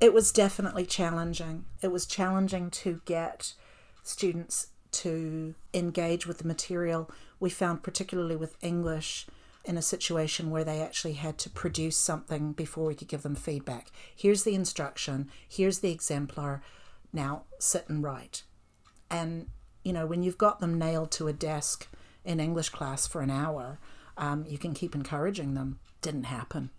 [0.00, 3.54] it was definitely challenging it was challenging to get
[4.02, 7.10] students to engage with the material.
[7.38, 9.26] We found, particularly with English,
[9.64, 13.34] in a situation where they actually had to produce something before we could give them
[13.34, 13.90] feedback.
[14.14, 16.62] Here's the instruction, here's the exemplar,
[17.12, 18.44] now sit and write.
[19.10, 19.48] And,
[19.82, 21.88] you know, when you've got them nailed to a desk
[22.24, 23.78] in English class for an hour,
[24.16, 25.78] um, you can keep encouraging them.
[26.00, 26.70] Didn't happen.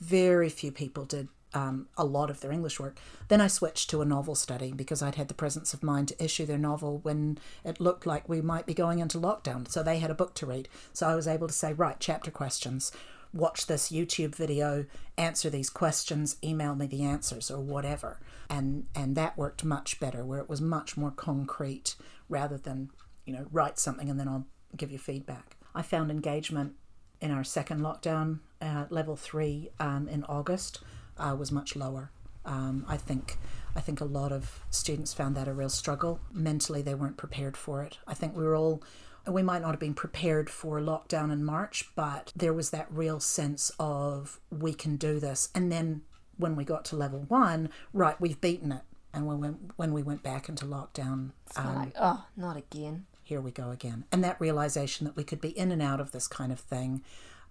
[0.00, 2.98] Very few people did um, a lot of their English work.
[3.28, 6.24] Then I switched to a novel study because I'd had the presence of mind to
[6.24, 9.68] issue their novel when it looked like we might be going into lockdown.
[9.68, 10.68] So they had a book to read.
[10.92, 12.92] So I was able to say, right, chapter questions,
[13.32, 14.86] watch this YouTube video,
[15.16, 18.20] answer these questions, email me the answers or whatever.
[18.48, 21.96] And and that worked much better where it was much more concrete
[22.28, 22.90] rather than,
[23.24, 24.46] you know, write something and then I'll
[24.76, 25.56] give you feedback.
[25.74, 26.74] I found engagement
[27.20, 30.80] in our second lockdown, uh, level three, um, in August
[31.18, 32.10] uh, was much lower.
[32.44, 33.38] Um, I think
[33.76, 36.20] I think a lot of students found that a real struggle.
[36.32, 37.98] Mentally, they weren't prepared for it.
[38.06, 38.82] I think we were all
[39.28, 43.20] we might not have been prepared for lockdown in March, but there was that real
[43.20, 45.50] sense of we can do this.
[45.54, 46.02] And then
[46.36, 48.82] when we got to level one, right, we've beaten it.
[49.12, 53.06] And when we went, when we went back into lockdown, um, like, oh, not again.
[53.30, 54.06] Here we go again.
[54.10, 57.04] And that realization that we could be in and out of this kind of thing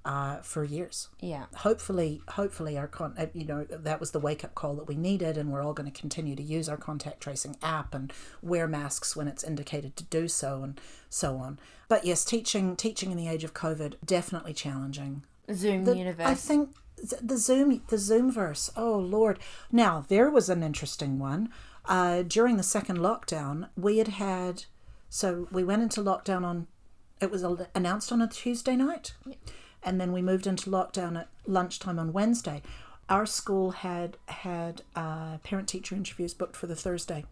[0.03, 1.07] uh, for years.
[1.21, 1.45] Yeah.
[1.55, 4.97] Hopefully, hopefully our con, uh, you know, that was the wake up call that we
[4.97, 8.11] needed, and we're all going to continue to use our contact tracing app and
[8.41, 11.57] wear masks when it's indicated to do so, and so on.
[11.87, 15.23] But yes, teaching teaching in the age of COVID definitely challenging.
[15.49, 16.27] Zoom the, universe.
[16.27, 16.71] I think
[17.21, 18.69] the Zoom the Zoomverse.
[18.75, 19.39] Oh Lord!
[19.71, 21.47] Now there was an interesting one.
[21.85, 24.65] Uh, during the second lockdown, we had had
[25.09, 26.67] so we went into lockdown on.
[27.19, 27.43] It was
[27.75, 29.13] announced on a Tuesday night.
[29.83, 32.61] And then we moved into lockdown at lunchtime on Wednesday.
[33.09, 37.25] Our school had had uh, parent teacher interviews booked for the Thursday.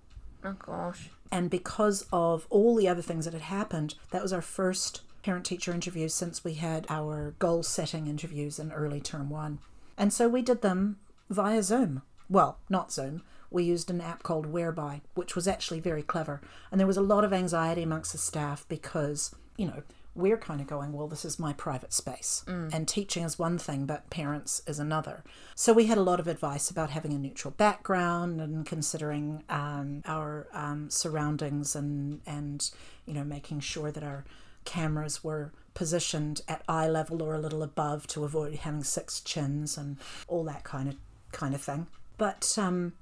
[0.43, 1.09] Oh gosh!
[1.31, 5.45] And because of all the other things that had happened, that was our first parent
[5.45, 9.59] teacher interview since we had our goal setting interviews in early term one.
[9.97, 10.97] And so we did them
[11.29, 12.01] via Zoom.
[12.29, 13.23] Well, not Zoom.
[13.49, 16.41] We used an app called Whereby, which was actually very clever.
[16.71, 19.83] And there was a lot of anxiety amongst the staff because, you know,
[20.15, 22.43] we're kind of going, well, this is my private space.
[22.47, 22.73] Mm.
[22.73, 25.23] And teaching is one thing, but parents is another.
[25.53, 30.01] So we had a lot of advice about having a neutral background and considering um,
[30.05, 32.69] our um, surroundings and, and,
[33.05, 34.25] you know, making sure that our
[34.65, 39.77] cameras were positioned at eye level or a little above to avoid having six chins
[39.77, 39.97] and
[40.27, 40.95] all that kind of
[41.31, 41.85] kind of thing.
[42.17, 42.93] But um,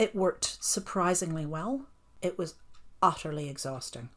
[0.00, 1.86] it worked surprisingly well.
[2.22, 2.54] It was
[3.02, 4.08] utterly exhausting.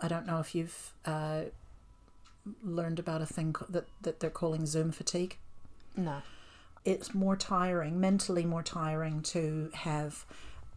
[0.00, 1.42] I don't know if you've uh,
[2.62, 5.36] learned about a thing that, that they're calling Zoom fatigue.
[5.96, 6.22] No.
[6.84, 10.24] It's more tiring, mentally more tiring to have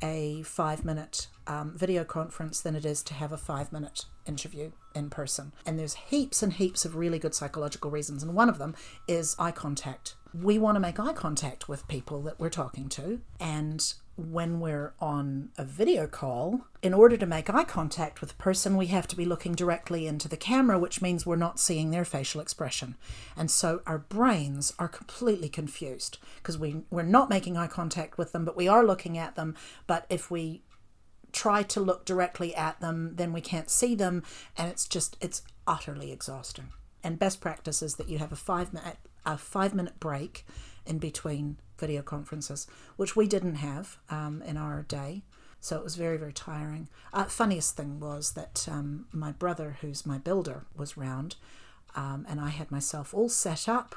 [0.03, 4.71] a five minute um, video conference than it is to have a five minute interview
[4.93, 5.53] in person.
[5.65, 8.21] And there's heaps and heaps of really good psychological reasons.
[8.21, 8.75] And one of them
[9.07, 10.15] is eye contact.
[10.33, 13.21] We want to make eye contact with people that we're talking to.
[13.39, 18.35] And when we're on a video call, in order to make eye contact with a
[18.35, 21.91] person, we have to be looking directly into the camera, which means we're not seeing
[21.91, 22.95] their facial expression.
[23.35, 28.31] And so our brains are completely confused because we, we're not making eye contact with
[28.31, 29.55] them, but we are looking at them.
[29.85, 30.63] But if we
[31.33, 34.23] try to look directly at them, then we can't see them.
[34.57, 36.69] And it's just, it's utterly exhausting.
[37.03, 40.45] And best practice is that you have a five minute, a five minute break
[40.85, 45.21] in between video conferences, which we didn't have um, in our day.
[45.59, 46.89] So it was very, very tiring.
[47.11, 51.37] Uh, funniest thing was that um, my brother, who's my builder, was round,
[51.95, 53.95] um, and I had myself all set up,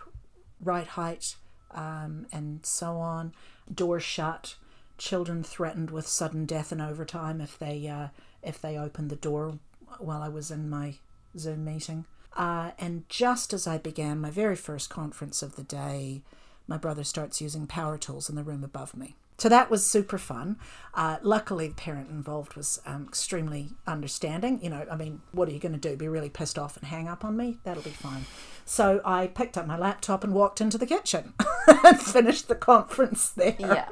[0.61, 1.37] right height,
[1.73, 3.35] um, and so on,
[3.73, 4.55] door shut,
[4.97, 8.09] children threatened with sudden death and overtime if they uh,
[8.43, 9.59] if they opened the door
[9.99, 10.95] while I was in my
[11.37, 12.05] Zoom meeting.
[12.37, 16.23] Uh, and just as I began my very first conference of the day,
[16.69, 19.17] my brother starts using power tools in the room above me.
[19.39, 20.59] So that was super fun.
[20.95, 24.61] Uh, luckily, the parent involved was um, extremely understanding.
[24.61, 25.97] You know, I mean, what are you going to do?
[25.97, 27.59] Be really pissed off and hang up on me?
[27.63, 28.27] That'll be fine.
[28.65, 31.35] So I picked up my laptop and walked into the kitchen
[31.85, 33.55] and finished the conference there.
[33.61, 33.89] Yeah.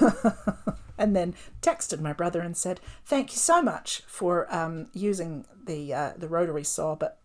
[0.98, 5.94] and then texted my brother and said, "Thank you so much for um, using the
[5.94, 7.18] uh, the rotary saw, but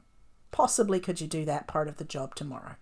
[0.52, 2.76] possibly could you do that part of the job tomorrow?"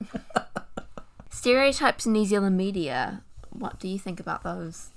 [1.30, 3.22] Stereotypes in New Zealand media.
[3.50, 4.90] What do you think about those?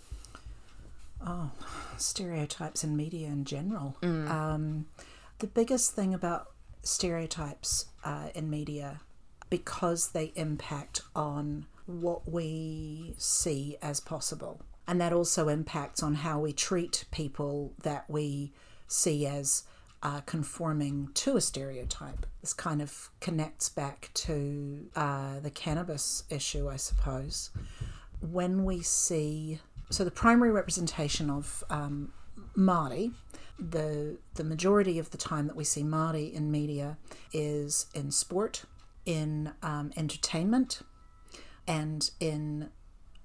[1.26, 1.52] Oh,
[1.98, 3.98] stereotypes in media in general.
[4.02, 4.30] Mm.
[4.30, 4.86] Um,
[5.40, 6.52] the biggest thing about
[6.84, 9.02] stereotypes uh, in media,
[9.50, 16.40] because they impact on what we see as possible, And that also impacts on how
[16.40, 18.54] we treat people that we
[18.88, 19.64] see as
[20.04, 22.26] uh, conforming to a stereotype.
[22.42, 27.50] This kind of connects back to uh, the cannabis issue, I suppose.
[28.22, 29.60] When we see,
[29.90, 32.14] so the primary representation of um,
[32.56, 33.14] Māori,
[33.60, 36.98] the the majority of the time that we see Māori in media
[37.34, 38.66] is in sport,
[39.06, 40.82] in um, entertainment,
[41.68, 42.70] and in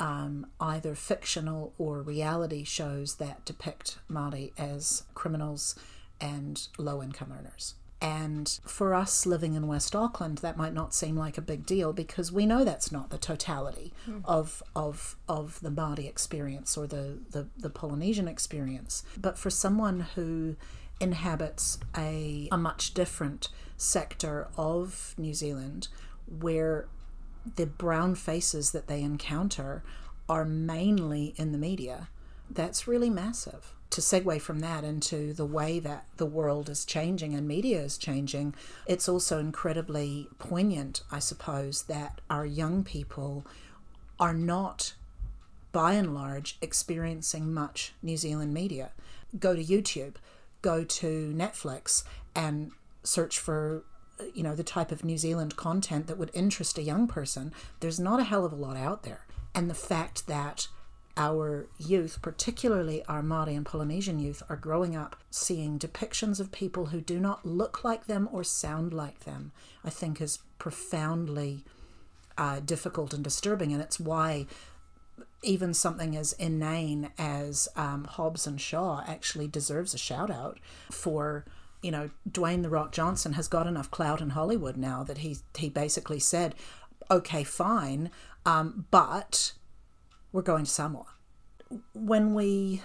[0.01, 5.77] um, either fictional or reality shows that depict Māori as criminals
[6.23, 7.75] and low income earners.
[8.01, 11.93] And for us living in West Auckland, that might not seem like a big deal
[11.93, 14.23] because we know that's not the totality mm.
[14.25, 19.05] of, of, of the Māori experience or the, the, the Polynesian experience.
[19.17, 20.57] But for someone who
[21.01, 25.87] inhabits a, a much different sector of New Zealand
[26.27, 26.89] where
[27.55, 29.85] the brown faces that they encounter
[30.29, 32.09] are mainly in the media,
[32.51, 37.35] that's really massive to segue from that into the way that the world is changing
[37.35, 38.55] and media is changing,
[38.87, 43.47] it's also incredibly poignant, I suppose, that our young people
[44.19, 44.95] are not,
[45.73, 48.93] by and large, experiencing much New Zealand media.
[49.39, 50.15] Go to YouTube,
[50.63, 52.05] go to Netflix,
[52.35, 52.73] and
[53.05, 53.85] search for
[54.35, 57.53] you know the type of New Zealand content that would interest a young person.
[57.81, 59.27] There's not a hell of a lot out there.
[59.55, 60.69] And the fact that
[61.17, 66.87] our youth, particularly our Māori and Polynesian youth, are growing up seeing depictions of people
[66.87, 69.53] who do not look like them or sound like them,
[69.85, 71.65] I think is profoundly
[72.39, 73.73] uh, difficult and disturbing.
[73.73, 74.47] And it's why
[75.43, 80.59] even something as inane as um, Hobbs and Shaw actually deserves a shout out
[80.91, 81.45] for.
[81.83, 85.39] You know, Dwayne the Rock Johnson has got enough clout in Hollywood now that he
[85.59, 86.55] he basically said,
[87.11, 88.09] "Okay, fine,
[88.47, 89.53] um, but
[90.33, 91.07] we're going to Samoa.
[91.95, 92.83] When we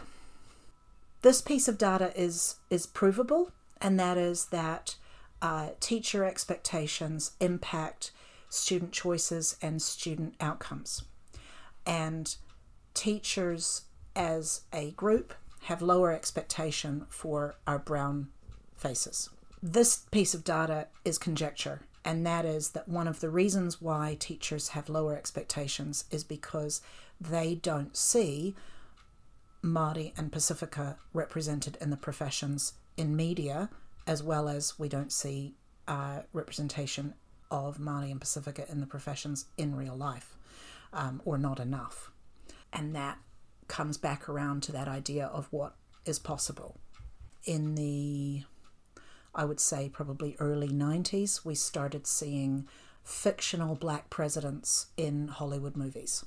[1.22, 3.52] this piece of data is is provable,
[3.82, 4.96] and that is that
[5.42, 8.12] uh, teacher expectations impact
[8.50, 11.04] student choices and student outcomes,
[11.86, 12.36] and
[12.94, 13.84] teachers
[14.16, 15.34] as a group
[15.64, 18.30] have lower expectation for our brown
[18.76, 19.30] faces.
[19.62, 24.16] This piece of data is conjecture, and that is that one of the reasons why
[24.20, 26.82] teachers have lower expectations is because
[27.20, 28.56] they don't see
[29.64, 33.70] Māori and Pasifika represented in the professions in media,
[34.06, 35.56] as well as we don't see
[35.88, 37.14] uh, representation
[37.50, 40.38] of Māori and Pasifika in the professions in real life,
[40.94, 42.12] um, or not enough.
[42.72, 43.18] And that
[43.68, 45.76] comes back around to that idea of what
[46.06, 46.78] is possible.
[47.46, 48.44] In the,
[49.34, 52.68] I would say, probably early 90s, we started seeing
[53.04, 56.26] fictional black presidents in Hollywood movies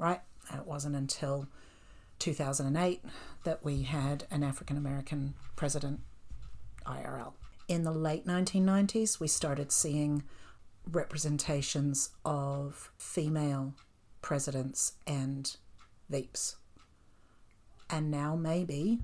[0.00, 0.20] right?
[0.50, 1.46] And it wasn't until
[2.18, 3.04] 2008
[3.44, 6.00] that we had an African American president
[6.86, 7.32] IRL.
[7.68, 10.24] In the late 1990s, we started seeing
[10.90, 13.74] representations of female
[14.22, 15.56] presidents and
[16.10, 16.56] VPs.
[17.88, 19.00] And now, maybe,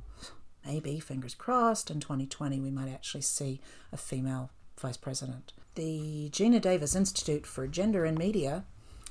[0.64, 3.60] maybe, fingers crossed, in 2020, we might actually see
[3.92, 5.52] a female vice president.
[5.74, 8.64] The Geena Davis Institute for Gender and Media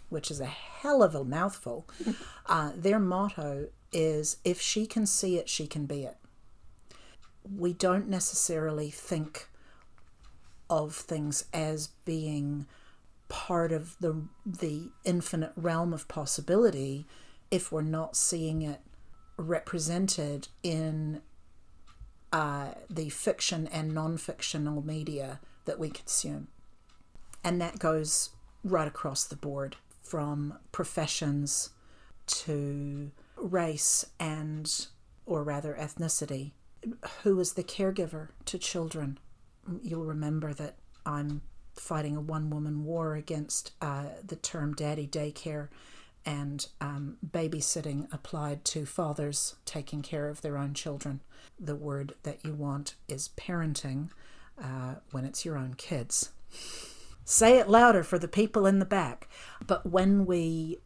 [0.10, 1.88] which is a hell of a mouthful,
[2.45, 6.18] uh, their motto is if she can see it, she can be it.
[7.44, 9.48] We don't necessarily think
[10.69, 12.65] of things as being
[13.27, 17.07] part of the the infinite realm of possibility
[17.49, 18.82] if we're not seeing it
[19.38, 21.22] represented in
[22.32, 26.48] uh, the fiction and non-fictional media that we consume
[27.44, 28.32] and that goes
[28.64, 29.76] right across the board
[30.06, 31.72] from professions
[32.27, 34.88] to race and,
[35.26, 36.52] or rather, ethnicity.
[37.23, 39.18] Who is the caregiver to children?
[39.82, 40.76] You'll remember that
[41.06, 41.41] I'm
[41.73, 45.69] fighting a one woman war against uh, the term daddy daycare
[46.26, 51.22] and um, babysitting applied to fathers taking care of their own children.
[51.60, 54.10] The word that you want is parenting
[54.61, 56.32] uh, when it's your own kids.
[57.26, 59.27] Say it louder for the people in the back.
[59.65, 60.77] But when we,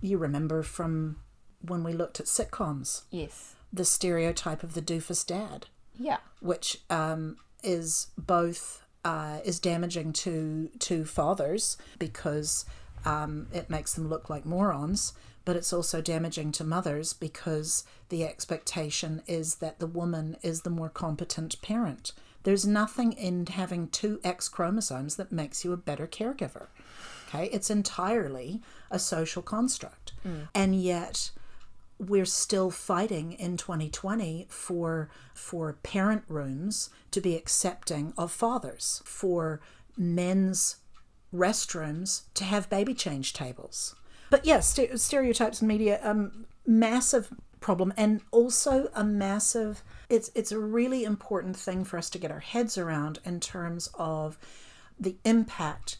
[0.00, 1.16] you remember from
[1.60, 5.66] when we looked at sitcoms, yes, the stereotype of the doofus dad,
[5.98, 12.64] yeah, which um, is both uh, is damaging to to fathers because
[13.04, 15.12] um, it makes them look like morons,
[15.44, 20.70] but it's also damaging to mothers because the expectation is that the woman is the
[20.70, 22.12] more competent parent
[22.42, 26.68] there's nothing in having two X chromosomes that makes you a better caregiver.
[27.28, 28.60] Okay, it's entirely
[28.90, 30.12] a social construct.
[30.26, 30.48] Mm.
[30.54, 31.30] And yet,
[31.98, 39.60] we're still fighting in 2020 for for parent rooms to be accepting of fathers, for
[39.96, 40.76] men's
[41.32, 43.94] restrooms to have baby change tables.
[44.30, 47.28] But yes, yeah, stereotypes in media, um, massive
[47.60, 49.82] problem, and also a massive.
[50.10, 53.88] It's it's a really important thing for us to get our heads around in terms
[53.94, 54.38] of
[54.98, 55.96] the impact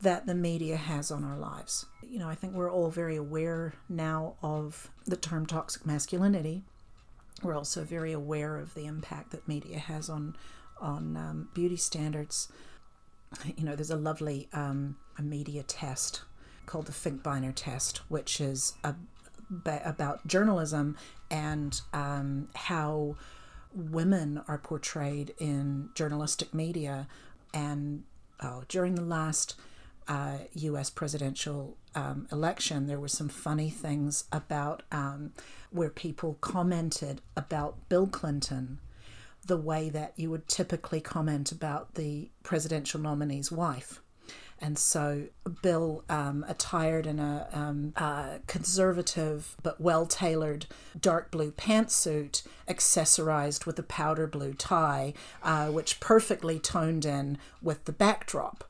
[0.00, 1.84] that the media has on our lives.
[2.02, 6.62] You know, I think we're all very aware now of the term toxic masculinity.
[7.42, 10.36] We're also very aware of the impact that media has on
[10.80, 12.48] on um, beauty standards.
[13.56, 16.22] You know, there's a lovely um, a media test
[16.66, 18.94] called the Finkbeiner test, which is a,
[19.66, 20.96] about journalism
[21.30, 23.16] and um, how
[23.74, 27.06] women are portrayed in journalistic media.
[27.52, 28.04] And
[28.42, 29.54] oh, during the last
[30.06, 30.90] uh, U.S.
[30.90, 35.32] presidential um, election, there were some funny things about um,
[35.70, 38.78] where people commented about Bill Clinton
[39.44, 44.00] the way that you would typically comment about the presidential nominee's wife.
[44.60, 45.26] And so
[45.62, 50.66] Bill, um, attired in a um, uh, conservative but well tailored
[50.98, 57.84] dark blue pantsuit, accessorized with a powder blue tie, uh, which perfectly toned in with
[57.84, 58.64] the backdrop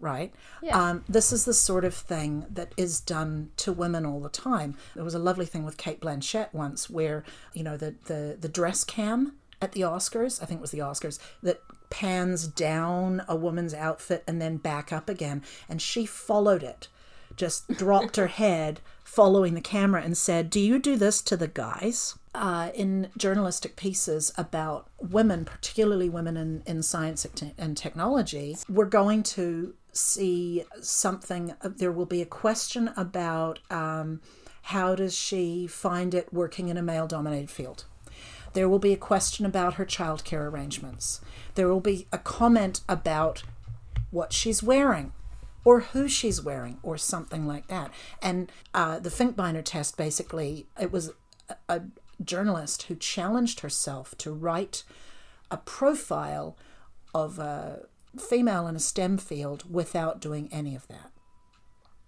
[0.00, 0.34] right?
[0.62, 0.78] Yeah.
[0.78, 4.76] Um, this is the sort of thing that is done to women all the time.
[4.94, 7.24] There was a lovely thing with Cate Blanchett once where,
[7.54, 10.78] you know, the, the, the dress cam at the Oscars, I think it was the
[10.78, 11.60] Oscars, that
[11.90, 15.42] pans down a woman's outfit and then back up again.
[15.68, 16.88] And she followed it,
[17.36, 21.48] just dropped her head following the camera and said, Do you do this to the
[21.48, 22.16] guys?
[22.34, 27.24] Uh, in journalistic pieces about women, particularly women in, in science
[27.56, 34.20] and technology, we're going to see something, uh, there will be a question about um,
[34.62, 37.84] how does she find it working in a male dominated field.
[38.54, 41.20] There will be a question about her childcare arrangements.
[41.54, 43.42] There will be a comment about
[44.10, 45.12] what she's wearing
[45.64, 47.90] or who she's wearing or something like that.
[48.22, 51.10] And uh, the Finkbeiner test basically, it was
[51.48, 51.82] a, a
[52.22, 54.84] journalist who challenged herself to write
[55.50, 56.56] a profile
[57.14, 57.86] of a
[58.18, 61.10] female in a STEM field without doing any of that.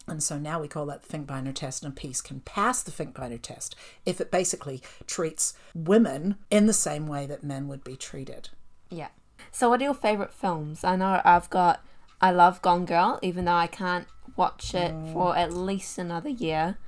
[0.08, 2.92] And so now we call that the Finkbeiner test, and a piece can pass the
[2.92, 3.74] Finkbeiner test
[4.04, 8.50] if it basically treats women in the same way that men would be treated.
[8.88, 9.08] Yeah.
[9.50, 10.84] So, what are your favourite films?
[10.84, 11.84] I know I've got,
[12.20, 14.06] I love Gone Girl, even though I can't
[14.36, 15.12] watch it mm.
[15.12, 16.78] for at least another year,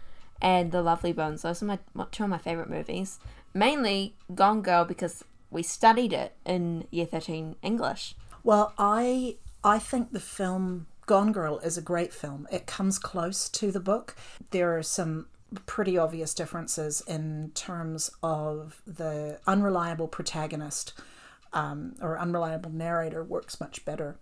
[0.41, 1.43] and The Lovely Bones.
[1.43, 1.79] Those are my
[2.13, 3.19] two of my favourite movies.
[3.53, 8.15] Mainly Gone Girl because we studied it in year 13 English.
[8.45, 12.47] Well, I I think the film Gone Girl is a great film.
[12.53, 14.15] It comes close to the book.
[14.51, 15.27] There are some
[15.65, 20.93] pretty obvious differences in terms of the unreliable protagonist
[21.55, 24.19] um, or unreliable narrator works much better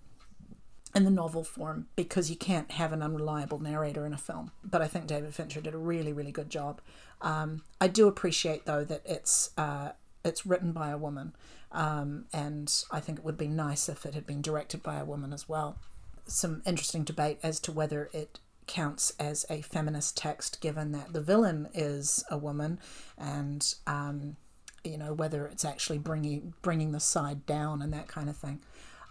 [0.94, 4.52] in the novel form because you can't have an unreliable narrator in a film.
[4.62, 6.80] But I think David Fincher did a really, really good job.
[7.20, 9.90] Um, I do appreciate though that it's uh,
[10.24, 11.34] it's written by a woman,
[11.72, 15.04] um, and I think it would be nice if it had been directed by a
[15.04, 15.78] woman as well
[16.26, 21.20] some interesting debate as to whether it counts as a feminist text, given that the
[21.20, 22.78] villain is a woman,
[23.16, 24.36] and um,
[24.84, 28.60] you know whether it's actually bringing bringing the side down and that kind of thing.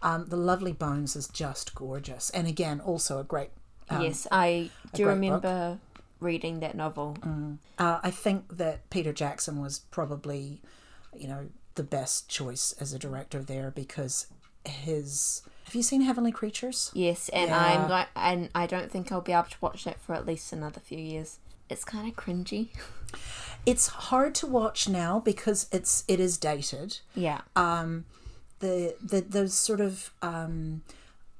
[0.02, 3.50] Um, the Lovely Bones is just gorgeous, and again, also a great.
[3.90, 6.04] Um, yes, I do remember book.
[6.20, 7.18] reading that novel.
[7.22, 7.58] Mm.
[7.78, 10.62] Uh, I think that Peter Jackson was probably,
[11.16, 14.28] you know, the best choice as a director there because
[14.66, 16.92] his have you seen Heavenly Creatures?
[16.94, 17.58] Yes, and yeah.
[17.58, 20.54] I'm going, and I don't think I'll be able to watch that for at least
[20.54, 21.40] another few years.
[21.70, 22.70] It's kind of cringy.
[23.66, 27.00] It's hard to watch now because it's it is dated.
[27.16, 27.42] Yeah.
[27.56, 28.06] Um,
[28.60, 30.84] the the those sort of um,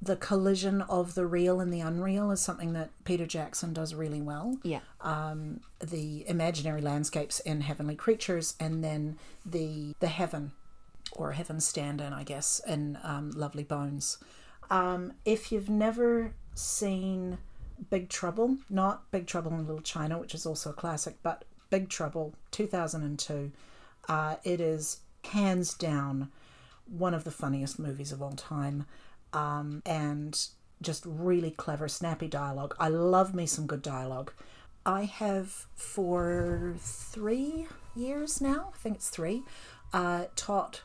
[0.02, 4.20] the collision of the real and the unreal is something that Peter Jackson does really
[4.20, 4.58] well.
[4.64, 4.80] Yeah.
[5.02, 10.50] Um, the imaginary landscapes in Heavenly Creatures, and then the the heaven
[11.16, 14.18] or Heaven Stand In, I guess, in um, Lovely Bones.
[14.70, 17.38] Um, if you've never seen
[17.90, 21.88] Big Trouble, not Big Trouble in Little China, which is also a classic, but Big
[21.88, 23.52] Trouble, 2002,
[24.08, 26.30] uh, it is hands down
[26.86, 28.86] one of the funniest movies of all time.
[29.32, 30.38] Um, and
[30.82, 32.74] just really clever, snappy dialogue.
[32.78, 34.32] I love me some good dialogue.
[34.84, 37.66] I have for three
[37.96, 39.42] years now, I think it's three,
[39.92, 40.82] uh, taught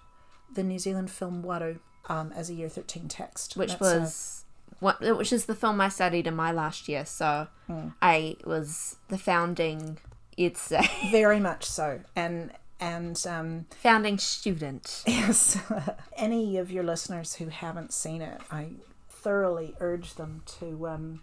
[0.53, 1.79] the New Zealand film Waru
[2.09, 3.55] um, as a year 13 text.
[3.55, 4.45] Which That's was.
[4.45, 4.75] A...
[4.83, 7.93] What, which is the film I studied in my last year, so mm.
[8.01, 9.99] I was the founding
[10.37, 10.73] It's
[11.11, 12.01] very much so.
[12.15, 15.03] And and um, founding student.
[15.05, 15.59] yes,
[16.17, 18.69] any of your listeners who haven't seen it, I
[19.07, 21.21] thoroughly urge them to um,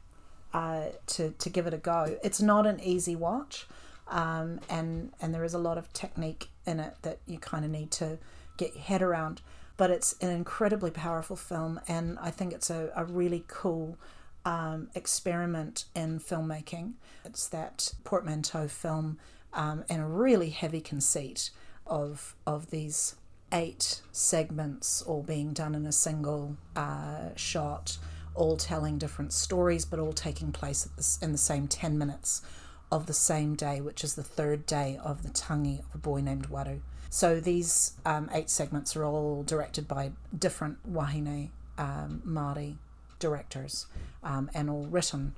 [0.55, 2.17] uh, to to give it a go.
[2.23, 3.67] It's not an easy watch,
[4.07, 7.71] um, and and there is a lot of technique in it that you kind of
[7.71, 8.19] need to
[8.59, 9.41] get your head around.
[9.79, 13.97] But it's an incredibly powerful film, and I think it's a, a really cool
[14.45, 16.95] um, experiment in filmmaking.
[17.25, 19.19] It's that portmanteau film
[19.53, 21.51] um, and a really heavy conceit
[21.87, 23.17] of of these
[23.53, 27.99] eight segments all being done in a single uh, shot,
[28.35, 32.43] all telling different stories, but all taking place this, in the same 10 minutes
[32.91, 36.21] of the same day, which is the third day of the tangi of a boy
[36.21, 36.81] named Waru.
[37.11, 42.77] So these um, eight segments are all directed by different wahine um, Māori
[43.19, 43.87] directors
[44.23, 45.35] um, and all written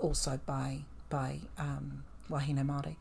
[0.00, 2.96] also by by um, wahine Māori.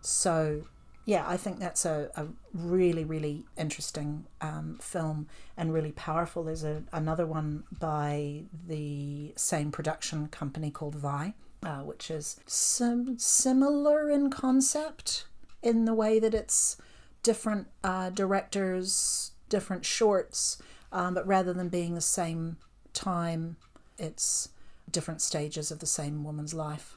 [0.00, 0.62] So
[1.06, 6.44] yeah, I think that's a, a really, really interesting um, film and really powerful.
[6.44, 13.18] There's a, another one by the same production company called Vai, uh, which is sim-
[13.18, 15.24] similar in concept
[15.62, 16.76] in the way that it's
[17.22, 20.60] different uh, directors, different shorts,
[20.92, 22.56] um, but rather than being the same
[22.92, 23.56] time,
[23.98, 24.48] it's
[24.90, 26.96] different stages of the same woman's life.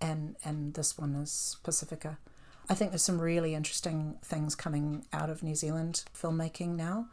[0.00, 2.18] And, and this one is Pasifika.
[2.68, 7.08] I think there's some really interesting things coming out of New Zealand filmmaking now.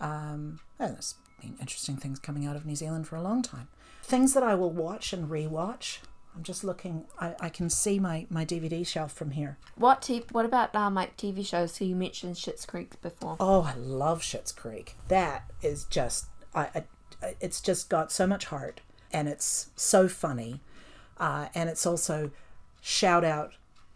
[0.00, 3.68] Um, there's been interesting things coming out of New Zealand for a long time.
[4.02, 5.98] Things that I will watch and rewatch.
[6.34, 7.04] I'm just looking.
[7.20, 9.58] I, I can see my, my DVD shelf from here.
[9.76, 11.74] What t- What about um, like TV shows?
[11.74, 13.36] So you mentioned Schitt's Creek before.
[13.38, 14.96] Oh, I love Schitt's Creek.
[15.08, 16.84] That is just I, I
[17.40, 18.80] it's just got so much heart
[19.12, 20.60] and it's so funny,
[21.18, 22.30] uh, and it's also
[22.80, 23.52] shout out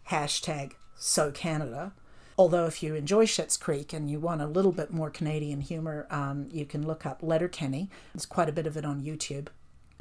[0.09, 1.93] hashtag so Canada.
[2.37, 6.05] Although, if you enjoy Schitt's Creek and you want a little bit more Canadian humor,
[6.11, 7.89] um, you can look up Letterkenny.
[8.13, 9.47] There's quite a bit of it on YouTube.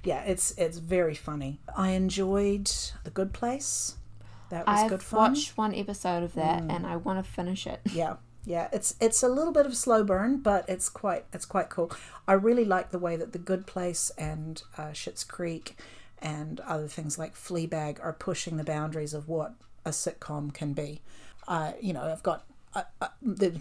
[0.07, 1.59] Yeah, it's it's very funny.
[1.77, 2.71] I enjoyed
[3.03, 3.97] The Good Place.
[4.51, 5.19] That was I've good fun.
[5.19, 7.81] I watched one episode of that, and I want to finish it.
[7.93, 8.15] Yeah,
[8.45, 8.69] yeah.
[8.73, 11.91] It's it's a little bit of a slow burn, but it's quite it's quite cool.
[12.29, 15.77] I really like the way that The Good Place and uh, Schitt's Creek
[16.23, 19.55] and other things like Fleabag are pushing the boundaries of what
[19.85, 21.03] a sitcom can be.
[21.49, 22.45] Uh, you know, I've got
[22.77, 23.09] uh, uh,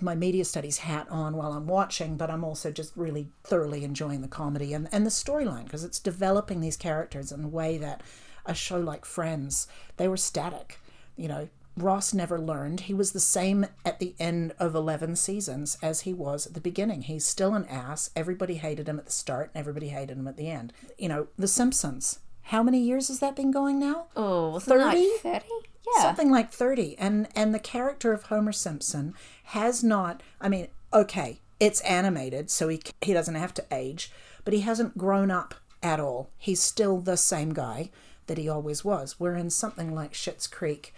[0.01, 4.21] my media studies hat on while I'm watching, but I'm also just really thoroughly enjoying
[4.21, 8.01] the comedy and, and the storyline because it's developing these characters in a way that
[8.45, 9.67] a show like Friends,
[9.97, 10.79] they were static.
[11.15, 12.81] You know, Ross never learned.
[12.81, 16.61] He was the same at the end of 11 seasons as he was at the
[16.61, 17.03] beginning.
[17.03, 18.09] He's still an ass.
[18.15, 20.73] Everybody hated him at the start and everybody hated him at the end.
[20.97, 22.19] You know, The Simpsons.
[22.43, 24.07] How many years has that been going now?
[24.15, 25.07] Oh, 30?
[25.21, 25.45] 30?
[25.95, 26.03] Yeah.
[26.03, 26.97] Something like 30.
[26.97, 29.13] And and the character of Homer Simpson
[29.45, 34.11] has not I mean, okay, it's animated, so he he doesn't have to age,
[34.43, 36.29] but he hasn't grown up at all.
[36.37, 37.91] He's still the same guy
[38.27, 39.19] that he always was.
[39.19, 40.93] Where in something like Schitt's Creek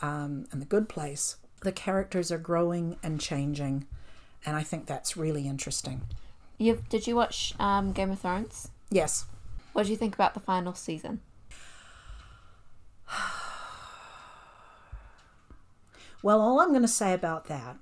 [0.00, 3.86] um, and The Good Place, the characters are growing and changing,
[4.46, 6.02] and I think that's really interesting.
[6.56, 8.70] You did you watch um, Game of Thrones?
[8.90, 9.26] Yes.
[9.72, 11.20] What do you think about the final season?
[16.22, 17.76] Well, all I'm going to say about that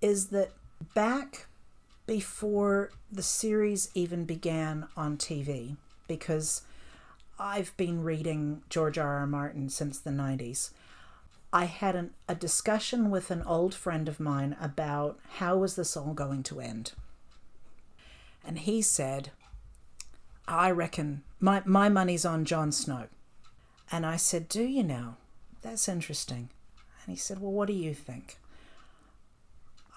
[0.00, 0.50] is that
[0.94, 1.46] back
[2.06, 5.76] before the series even began on TV,
[6.06, 6.62] because
[7.38, 9.18] I've been reading George R.
[9.18, 9.26] R.
[9.26, 10.70] Martin since the 90s,
[11.52, 15.96] I had an, a discussion with an old friend of mine about how was this
[15.96, 16.92] all going to end.
[18.44, 19.30] And he said,
[20.48, 23.06] I reckon my, my money's on Jon Snow.
[23.90, 25.16] And I said, Do you now?
[25.60, 26.48] That's interesting.
[27.04, 28.38] And he said, Well, what do you think?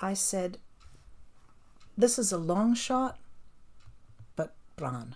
[0.01, 0.57] I said,
[1.97, 3.17] This is a long shot,
[4.35, 5.15] but Bran.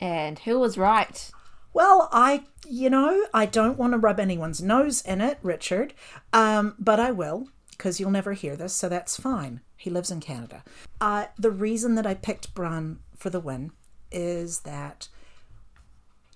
[0.00, 1.30] And who was right?
[1.72, 5.92] Well, I, you know, I don't want to rub anyone's nose in it, Richard,
[6.32, 9.60] um, but I will, because you'll never hear this, so that's fine.
[9.76, 10.62] He lives in Canada.
[11.00, 13.72] Uh, the reason that I picked Bran for the win
[14.12, 15.08] is that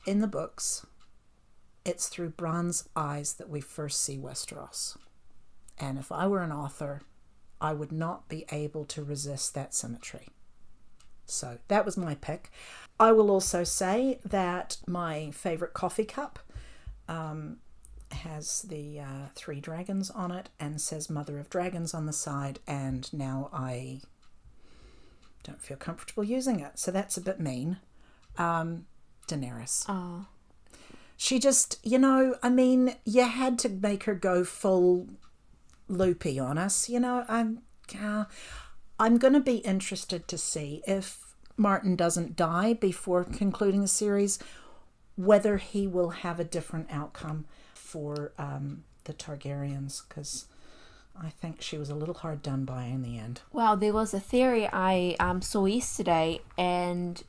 [0.07, 0.85] in the books,
[1.89, 4.99] it's through Bran's eyes that we first see Westeros.
[5.79, 7.01] And if I were an author,
[7.63, 10.29] I would not be able to resist that symmetry.
[11.25, 12.51] So that was my pick.
[13.01, 16.39] I will also say that my favorite coffee cup
[17.09, 17.57] um,
[18.13, 22.59] has the uh, three dragons on it and says Mother of Dragons on the side,
[22.67, 24.01] and now I
[25.43, 26.79] don't feel comfortable using it.
[26.79, 27.79] So that's a bit mean.
[28.37, 28.85] Um,
[29.27, 29.87] Daenerys.
[29.89, 30.27] Oh.
[31.21, 35.09] She just, you know, I mean, you had to make her go full
[35.89, 36.89] loopy on us.
[36.89, 37.63] You know, I'm,
[38.01, 38.27] uh,
[39.01, 44.39] I'm going to be interested to see if Martin doesn't die before concluding the series,
[45.17, 50.47] whether he will have a different outcome for um, the Targaryens, because
[51.21, 53.41] I think she was a little hard done by in the end.
[53.53, 57.21] Well, there was a theory I um, saw yesterday, and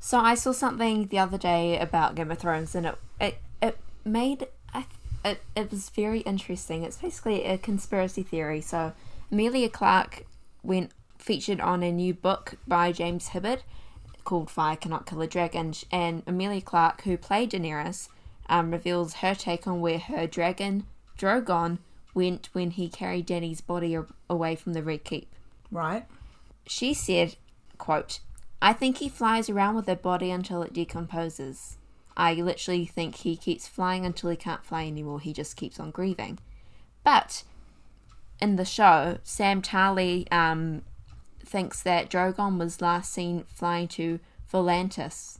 [0.00, 3.78] so I saw something the other day about Game of Thrones, and it it, it
[4.04, 4.86] made I,
[5.24, 6.82] it it was very interesting.
[6.82, 8.60] It's basically a conspiracy theory.
[8.60, 8.92] So
[9.30, 10.24] Emilia Clarke
[10.62, 13.60] went featured on a new book by James Hibberd
[14.24, 18.08] called Fire Cannot Kill a Dragon, and Emilia Clarke, who played Daenerys,
[18.48, 20.84] um, reveals her take on where her dragon
[21.18, 21.78] Drogon
[22.14, 23.98] went when he carried Dany's body
[24.30, 25.34] away from the Red Keep.
[25.70, 26.04] Right.
[26.66, 27.36] She said,
[27.76, 28.20] quote,
[28.60, 31.78] I think he flies around with her body until it decomposes.
[32.16, 35.20] I literally think he keeps flying until he can't fly anymore.
[35.20, 36.40] He just keeps on grieving.
[37.04, 37.44] But
[38.40, 40.82] in the show, Sam Tarly um,
[41.44, 44.18] thinks that Drogon was last seen flying to
[44.52, 45.38] Volantis,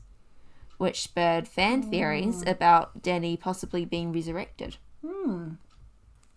[0.77, 2.51] which spurred fan theories mm.
[2.51, 4.77] about Dany possibly being resurrected.
[5.05, 5.51] Hmm.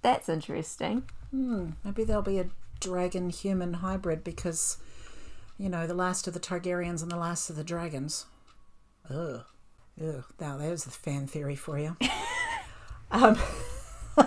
[0.02, 1.04] That's interesting.
[1.30, 1.70] Hmm.
[1.84, 2.50] Maybe there'll be a
[2.80, 4.78] dragon human hybrid because,
[5.62, 8.26] you know, the last of the Targaryens and the last of the dragons.
[9.08, 9.44] Ugh.
[10.02, 10.24] Ugh.
[10.40, 11.96] Now, there's the fan theory for you.
[13.12, 13.38] um.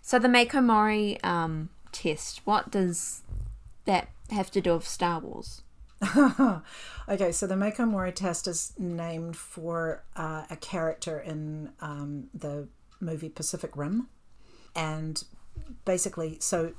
[0.00, 3.20] so, the Mako Mori um, test, what does
[3.84, 5.60] that have to do with Star Wars?
[7.08, 12.66] okay, so the Mako Mori test is named for uh, a character in um, the
[12.98, 14.08] movie Pacific Rim.
[14.74, 15.22] And
[15.84, 16.72] basically, so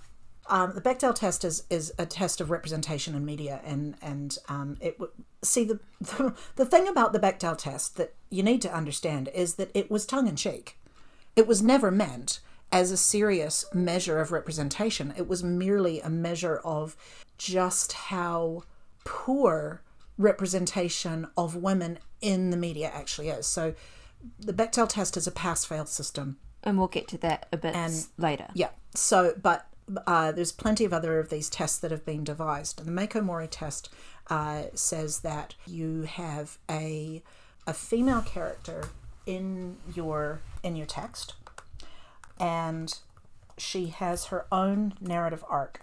[0.50, 4.78] um, the Bechdel test is, is a test of representation in media, and and um,
[4.80, 5.10] it would
[5.42, 9.56] see the, the the thing about the Bechdel test that you need to understand is
[9.56, 10.78] that it was tongue in cheek.
[11.36, 12.40] It was never meant
[12.72, 15.14] as a serious measure of representation.
[15.18, 16.96] It was merely a measure of
[17.38, 18.64] just how
[19.06, 19.82] poor
[20.18, 23.46] representation of women in the media actually is.
[23.46, 23.74] So
[24.40, 26.38] the Bechdel test is a pass fail system.
[26.64, 28.48] And we'll get to that a bit and, later.
[28.54, 28.70] Yeah.
[28.96, 29.68] So, but
[30.06, 32.84] uh, there's plenty of other of these tests that have been devised.
[32.84, 33.90] The Mako Mori test
[34.30, 37.22] uh, says that you have a
[37.66, 38.90] a female character
[39.26, 41.34] in your in your text,
[42.40, 42.98] and
[43.58, 45.82] she has her own narrative arc,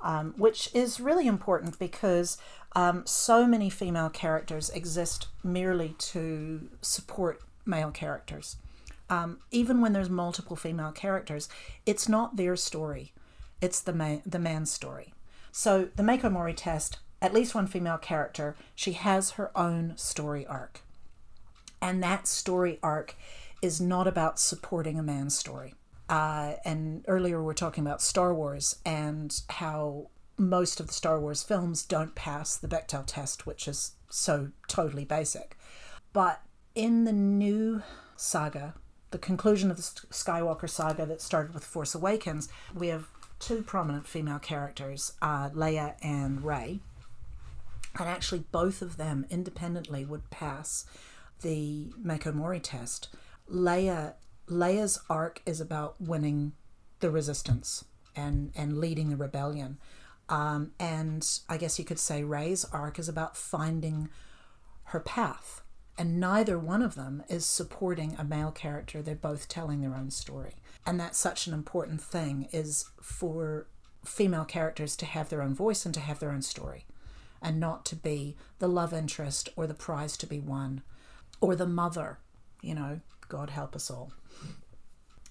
[0.00, 2.38] um, which is really important because
[2.74, 8.56] um, so many female characters exist merely to support male characters.
[9.08, 11.48] Um, even when there's multiple female characters,
[11.84, 13.12] it's not their story,
[13.60, 15.14] it's the the man's story.
[15.52, 20.46] So the Mako Mori test, at least one female character, she has her own story
[20.46, 20.82] arc.
[21.82, 23.16] And that story arc
[23.62, 25.74] is not about supporting a man's story.
[26.08, 31.20] Uh, and earlier we we're talking about Star Wars and how most of the Star
[31.20, 35.56] Wars films don't pass the Bechdel test, which is so totally basic.
[36.12, 36.42] But
[36.74, 37.82] in the new
[38.16, 38.74] saga,
[39.10, 43.08] the conclusion of the Skywalker saga that started with Force Awakens, we have
[43.40, 46.80] two prominent female characters, uh, Leia and Rey.
[47.98, 50.84] And actually, both of them independently would pass
[51.42, 53.08] the Mako Mori test.
[53.50, 54.14] Leia,
[54.48, 56.52] Leia's arc is about winning
[57.00, 57.84] the resistance
[58.14, 59.78] and, and leading the rebellion.
[60.28, 64.08] Um, and I guess you could say Rey's arc is about finding
[64.84, 65.62] her path
[66.00, 70.10] and neither one of them is supporting a male character they're both telling their own
[70.10, 70.54] story
[70.86, 73.66] and that's such an important thing is for
[74.04, 76.86] female characters to have their own voice and to have their own story
[77.42, 80.82] and not to be the love interest or the prize to be won
[81.40, 82.18] or the mother
[82.62, 84.12] you know god help us all.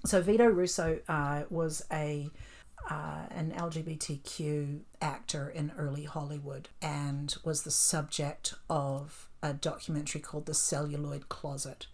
[0.05, 2.30] So vito russo uh, was a
[2.89, 10.45] uh, an LGBTQ actor in early Hollywood and was the subject of a documentary called
[10.45, 11.88] The Celluloid Closet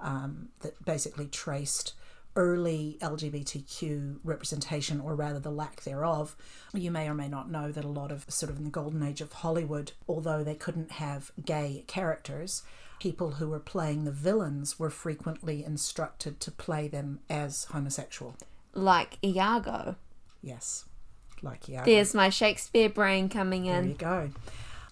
[0.00, 1.92] um, that basically traced
[2.36, 6.36] early LGBTQ representation, or rather the lack thereof.
[6.72, 9.02] You may or may not know that a lot of sort of in the golden
[9.02, 12.62] age of Hollywood, although they couldn't have gay characters,
[13.00, 18.36] people who were playing the villains were frequently instructed to play them as homosexual.
[18.74, 19.96] Like Iago.
[20.42, 20.84] Yes,
[21.42, 21.84] like Iago.
[21.84, 23.82] There's my Shakespeare brain coming in.
[23.82, 24.30] There you go.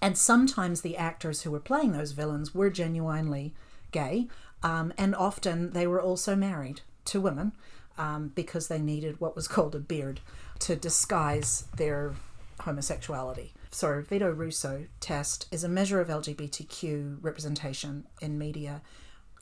[0.01, 3.55] And sometimes the actors who were playing those villains were genuinely
[3.91, 4.29] gay,
[4.63, 7.53] um, and often they were also married to women
[7.99, 10.21] um, because they needed what was called a beard
[10.61, 12.15] to disguise their
[12.61, 13.53] homosexuality.
[13.71, 18.83] So, Vito Russo test is a measure of LGBTQ representation in media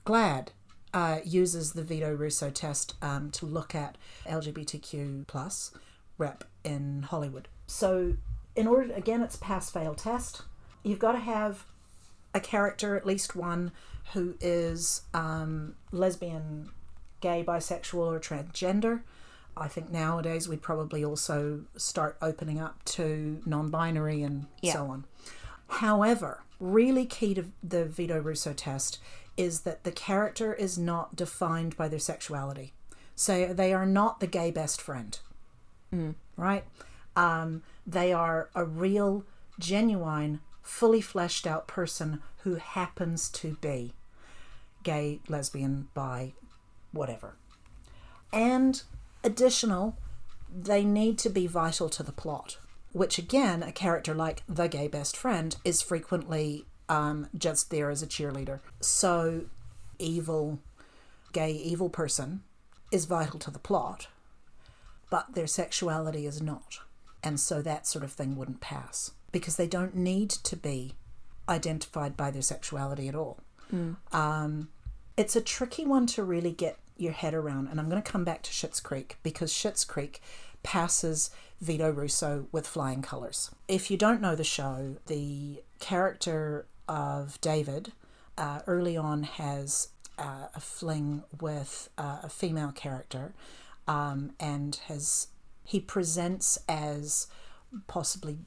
[0.05, 0.49] GLAAD
[0.95, 5.73] uh, uses the Vito Russo test um, to look at LGBTQ plus
[6.17, 7.49] rep in Hollywood.
[7.67, 8.15] So,
[8.55, 10.43] in order, again, it's pass fail test.
[10.83, 11.65] You've got to have
[12.33, 13.73] a character, at least one,
[14.13, 16.71] who is um, lesbian,
[17.21, 19.03] gay, bisexual, or transgender.
[19.57, 24.75] I think nowadays we'd probably also start opening up to non binary and Yeah.
[24.75, 25.05] so on.
[25.69, 28.99] However, really key to the Vito Russo test
[29.37, 32.73] is that the character is not defined by their sexuality.
[33.15, 35.19] So they are not the gay best friend,
[36.37, 36.65] right?
[37.17, 39.25] Um, they are a real,
[39.59, 43.95] genuine, fully fleshed out person who happens to be
[44.83, 46.35] gay, lesbian, bi,
[46.97, 47.36] whatever.
[48.32, 48.82] And
[49.23, 49.97] additional,
[50.52, 52.59] they need to be vital to the plot,
[52.93, 58.02] which again, a character like the gay best friend is frequently um, just there as
[58.02, 58.60] a cheerleader.
[58.81, 59.47] So,
[59.98, 60.60] evil,
[61.32, 62.43] gay, evil person
[62.90, 64.09] is vital to the plot,
[65.10, 66.81] but their sexuality is not.
[67.23, 70.94] And so that sort of thing wouldn't pass because they don't need to be
[71.48, 73.39] identified by their sexuality at all.
[74.12, 74.68] Um,
[75.16, 78.24] it's a tricky one to really get your head around, and I'm going to come
[78.24, 80.20] back to Schitt's Creek because Schitt's Creek
[80.62, 83.51] passes Vito Russo with flying colors.
[83.68, 87.93] If you don't know the show, the character of David
[88.36, 93.35] uh, early on has uh, a fling with uh, a female character,
[93.86, 95.28] um, and has
[95.64, 97.27] he presents as
[97.86, 98.39] possibly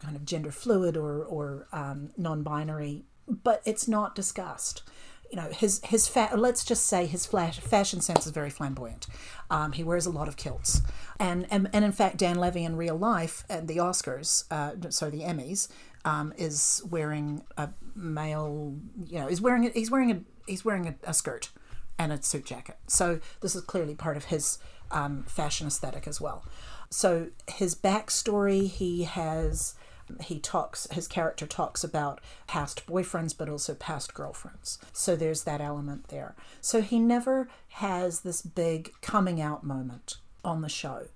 [0.00, 4.82] kind of gender fluid or or um, non-binary, but it's not discussed.
[5.30, 9.06] You know, his his fa- let's just say his flash, fashion sense is very flamboyant.
[9.50, 10.80] Um, he wears a lot of kilts,
[11.20, 15.10] and, and and in fact, Dan Levy in real life at the Oscars, uh, so
[15.10, 15.68] the Emmys,
[16.04, 18.76] um, is wearing a male.
[19.06, 21.50] You know, he's wearing a, he's wearing a he's wearing a, a skirt
[21.98, 22.76] and a suit jacket.
[22.86, 24.58] So this is clearly part of his
[24.90, 26.44] um, fashion aesthetic as well.
[26.90, 29.74] So his backstory, he has
[30.22, 35.60] he talks his character talks about past boyfriends but also past girlfriends so there's that
[35.60, 41.06] element there so he never has this big coming out moment on the show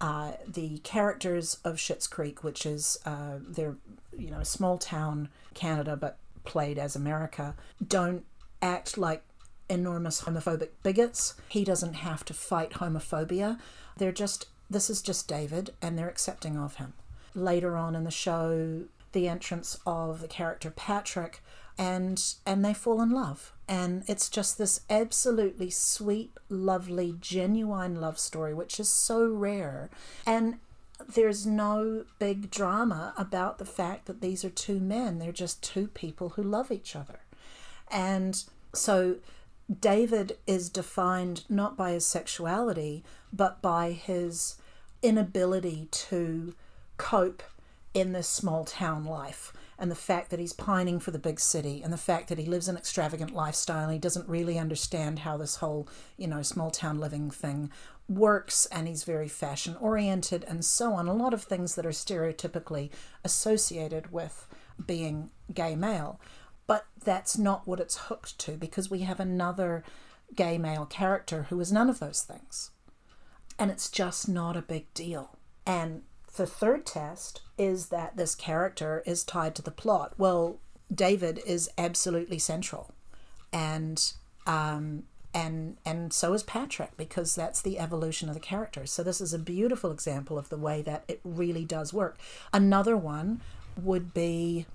[0.00, 3.76] uh, the characters of Schitt's Creek, which is uh, they're
[4.16, 7.54] you know a small town Canada but played as America,
[7.86, 8.24] don't
[8.60, 9.22] act like
[9.68, 11.34] enormous homophobic bigots.
[11.48, 13.58] He doesn't have to fight homophobia.
[13.96, 16.92] They're just this is just David, and they're accepting of him.
[17.36, 21.42] Later on in the show, the entrance of the character Patrick,
[21.78, 28.18] and and they fall in love, and it's just this absolutely sweet, lovely, genuine love
[28.18, 29.90] story, which is so rare,
[30.26, 30.58] and
[31.06, 35.18] there's no big drama about the fact that these are two men.
[35.18, 37.20] They're just two people who love each other.
[37.90, 38.42] And
[38.74, 39.16] so
[39.80, 44.56] David is defined not by his sexuality, but by his
[45.02, 46.54] inability to
[46.96, 47.42] cope
[47.94, 49.52] in this small town life.
[49.78, 52.46] And the fact that he's pining for the big city, and the fact that he
[52.46, 56.98] lives an extravagant lifestyle, he doesn't really understand how this whole, you know, small town
[56.98, 57.70] living thing
[58.08, 61.08] works, and he's very fashion oriented, and so on.
[61.08, 62.90] A lot of things that are stereotypically
[63.24, 64.46] associated with
[64.84, 66.20] being gay male.
[66.66, 69.84] But that's not what it's hooked to because we have another
[70.34, 72.70] gay male character who is none of those things.
[73.58, 75.38] And it's just not a big deal.
[75.64, 76.02] And
[76.36, 80.14] the third test is that this character is tied to the plot.
[80.16, 80.58] Well,
[80.92, 82.94] David is absolutely central.
[83.52, 84.12] And
[84.46, 85.04] um
[85.34, 88.90] and and so is Patrick because that's the evolution of the characters.
[88.90, 92.18] So this is a beautiful example of the way that it really does work.
[92.52, 93.42] Another one
[93.76, 94.66] would be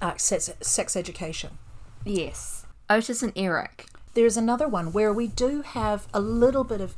[0.00, 1.58] uh, sex, sex education.
[2.04, 2.64] Yes.
[2.88, 3.86] Otis and Eric.
[4.14, 6.96] There's another one where we do have a little bit of,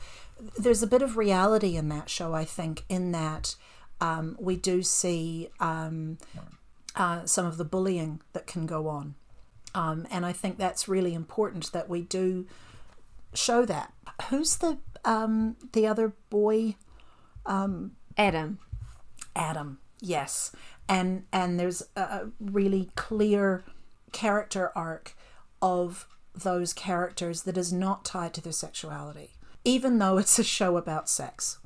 [0.59, 3.57] there's a bit of reality in that show, I think, in that
[4.01, 6.19] um, we do see um,
[6.97, 9.15] uh, some of the bullying that can go on.
[9.75, 12.47] Um, and I think that's really important that we do
[13.33, 13.93] show that.
[14.29, 16.77] Who's the um, the other boy?
[17.47, 18.59] Adam.
[19.35, 19.79] Adam.
[20.01, 20.53] Yes,
[20.89, 23.65] and and there's a really clear
[24.13, 25.17] character arc
[25.63, 29.31] of those characters that is not tied to their sexuality,
[29.65, 31.59] even though it's a show about sex,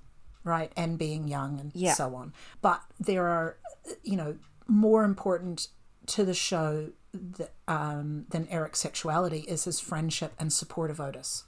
[0.45, 1.95] right, and being young and Yeah.
[1.95, 2.33] so on.
[2.63, 3.57] But there are,
[4.03, 4.37] you know,
[4.69, 5.69] more important
[6.07, 6.91] to the show
[7.37, 11.45] th- um, than Eric's sexuality is his friendship and support of Otis.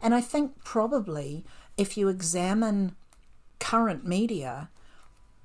[0.00, 1.44] And I think probably
[1.76, 2.96] if you examine
[3.60, 4.68] current media,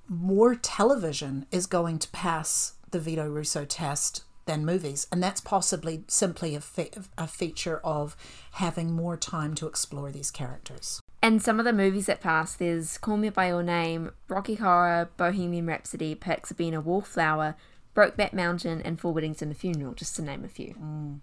[0.07, 6.03] more television is going to pass the Vito Russo test than movies, and that's possibly
[6.07, 8.17] simply a, fe- a feature of
[8.53, 10.99] having more time to explore these characters.
[11.21, 15.09] And some of the movies that passed, there's Call Me By Your Name, Rocky Horror,
[15.17, 17.55] Bohemian Rhapsody, Perks of Being a Wallflower,
[17.95, 21.19] Brokeback Mountain, and Four Weddings and a Funeral, just to name a few.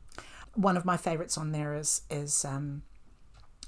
[0.55, 2.83] One of my favorites on there is is um,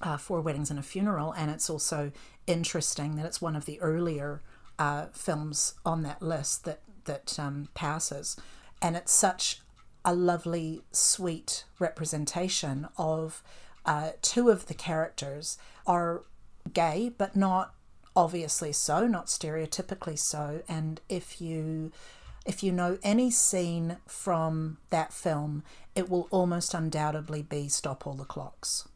[0.00, 2.12] uh, Four Weddings and a Funeral, and it's also
[2.46, 4.42] interesting that it's one of the earlier
[4.78, 8.36] uh, films on that list that that um, passes,
[8.81, 9.61] and it's such
[10.05, 13.43] a lovely, sweet representation of
[13.85, 16.24] uh, two of the characters are
[16.73, 17.74] gay, but not
[18.15, 20.62] obviously so, not stereotypically so.
[20.69, 21.93] And if you
[22.44, 25.65] if you know any scene from that film,
[25.97, 28.86] it will almost undoubtedly be Stop All the Clocks.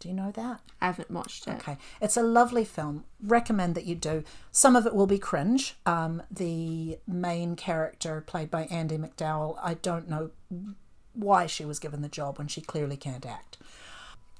[0.00, 0.62] Do you know that?
[0.80, 1.52] I haven't watched it.
[1.52, 3.04] Okay, it's a lovely film.
[3.22, 4.24] Recommend that you do.
[4.50, 5.76] Some of it will be cringe.
[5.84, 10.30] Um, the main character, played by Andie MacDowell, I don't know
[11.12, 13.58] why she was given the job when she clearly can't act.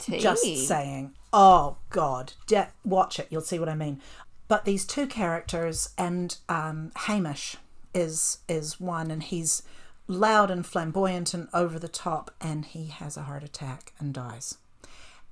[0.01, 1.13] Just saying.
[1.31, 3.29] Oh God, De- watch it.
[3.31, 4.01] You'll see what I mean.
[4.49, 7.57] But these two characters and um, Hamish
[7.95, 9.63] is is one, and he's
[10.07, 14.57] loud and flamboyant and over the top, and he has a heart attack and dies.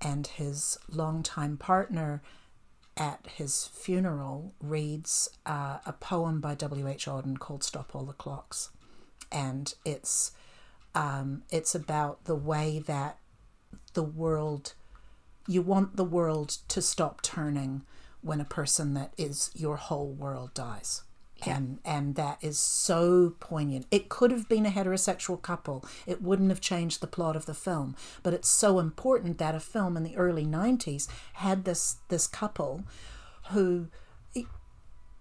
[0.01, 2.23] And his longtime partner
[2.97, 6.87] at his funeral reads uh, a poem by W.
[6.89, 7.07] H.
[7.07, 8.71] Auden called "Stop All the Clocks,"
[9.31, 10.33] and it's
[10.95, 13.19] um, it's about the way that
[13.95, 14.75] the world
[15.47, 17.83] you want the world to stop turning
[18.21, 21.03] when a person that is your whole world dies
[21.47, 23.87] and um, and that is so poignant.
[23.91, 25.85] It could have been a heterosexual couple.
[26.07, 27.97] It wouldn't have changed the plot of the film.
[28.23, 32.85] But it's so important that a film in the early 90s had this this couple
[33.51, 33.89] who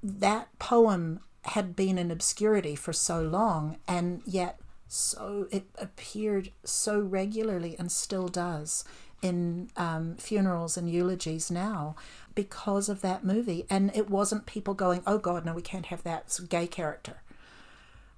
[0.03, 6.99] that poem had been in obscurity for so long and yet so it appeared so
[6.99, 8.83] regularly and still does
[9.21, 11.95] in um, funerals and eulogies now
[12.35, 16.03] because of that movie and it wasn't people going oh god no we can't have
[16.03, 17.21] that it's a gay character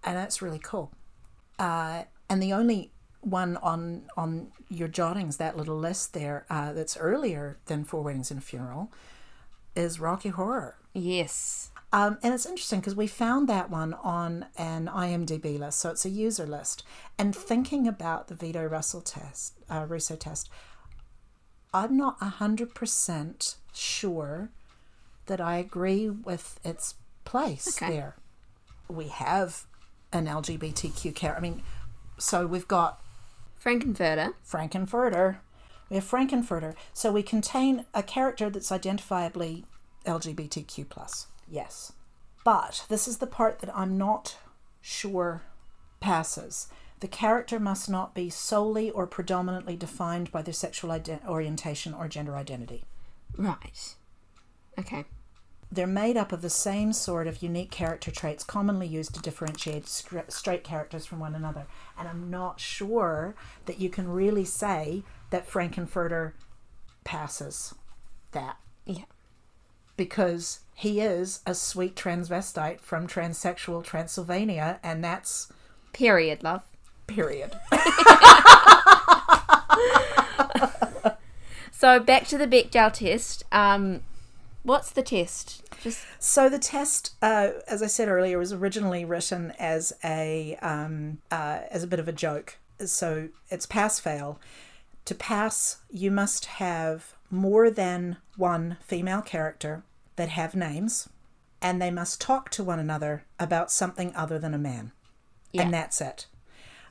[0.03, 0.91] and that's really cool
[1.57, 6.97] uh, and the only one on on your jottings that little list there uh, that's
[6.97, 8.91] earlier than four weddings and a funeral
[9.75, 11.69] is rocky horror Yes.
[11.93, 16.03] um, and it's interesting because we found that one on an IMDb list, so it's
[16.03, 16.83] a user list.
[17.17, 20.49] And thinking about the Vito Russell test, uh, Russo test,
[21.73, 24.49] I'm not hundred percent sure
[25.27, 27.93] that I agree with its place Okay.
[27.93, 28.15] there.
[28.87, 29.65] We have
[30.11, 31.37] an LGBTQ character.
[31.37, 31.61] I mean,
[32.17, 32.99] so we've got
[33.57, 34.33] Frank-N-Furter.
[34.43, 35.37] Frank-N-Furter.
[35.89, 36.73] We have Frank-N-Furter.
[36.93, 39.65] So we contain a character that's identifiably
[40.05, 41.27] LGBTQ plus.
[41.47, 41.93] Yes.
[42.43, 44.37] But this is the part that I'm not
[44.81, 45.43] sure
[45.99, 46.67] passes.
[46.99, 52.07] The character must not be solely or predominantly defined by their sexual ident- orientation or
[52.07, 52.83] gender identity.
[53.37, 53.95] Right.
[54.77, 55.05] Okay.
[55.71, 59.87] They're made up of the same sort of unique character traits commonly used to differentiate
[59.87, 61.67] str- straight characters from one another.
[61.97, 63.35] And I'm not sure
[63.65, 66.33] that you can really say that Frank-N-Furter
[67.03, 67.75] passes
[68.31, 69.05] that Yeah.
[69.95, 75.51] because he is a sweet transvestite from transsexual Transylvania, and that's
[75.93, 76.63] Period, love.
[77.09, 77.55] Period.
[81.71, 83.43] So back to the Bechdel test.
[83.53, 84.01] Um,
[84.63, 85.63] what's the test?
[85.81, 91.19] Just So the test, uh, as I said earlier, was originally written as a um,
[91.31, 92.57] uh, as a bit of a joke.
[92.85, 94.41] So it's pass fail.
[95.05, 99.83] To pass, you must have more than one female character
[100.17, 101.07] that have names,
[101.61, 104.91] and they must talk to one another about something other than a man,
[105.53, 105.61] Yeah.
[105.61, 106.27] and that's it.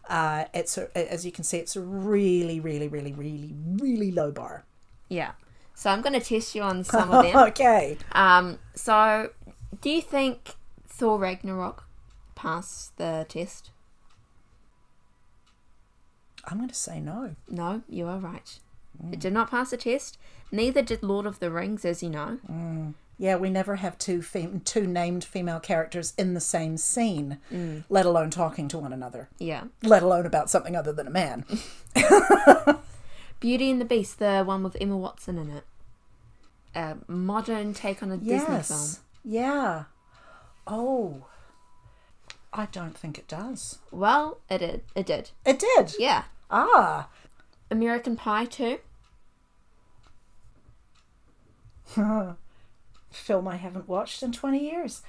[0.09, 4.31] Uh, it's a, as you can see, it's a really, really, really, really, really low
[4.31, 4.65] bar.
[5.09, 5.33] yeah.
[5.75, 7.37] So I'm going to test you on some of them.
[7.37, 7.99] okay.
[8.11, 9.31] Um, so
[9.81, 10.57] do you think
[10.89, 11.85] Thor Ragnarok
[12.35, 13.71] passed the test?
[16.47, 17.37] I'm going to say no.
[17.49, 18.59] No, you are right.
[19.13, 20.19] It did not pass the test.
[20.51, 22.39] Neither did Lord of the Rings, as you know.
[23.21, 27.39] Yeah, we never have two fem- two named female characters in the same scene,
[27.89, 29.65] let alone talking to one another, Yeah.
[29.83, 31.45] let alone about something other than a man.
[33.41, 35.65] Beauty and the Beast, the one with Emma Watson in it.
[36.75, 38.89] A modern take on a Disney film.
[39.25, 39.85] Yeah.
[40.67, 41.27] Oh.
[42.53, 43.79] I don't think it does.
[43.91, 44.83] Well, it did.
[44.95, 45.31] It did.
[45.45, 45.95] It did.
[45.99, 46.25] Yeah.
[46.51, 47.09] Ah.
[47.71, 48.79] American Pie 2.
[53.11, 55.03] Film I haven't watched in 20 years.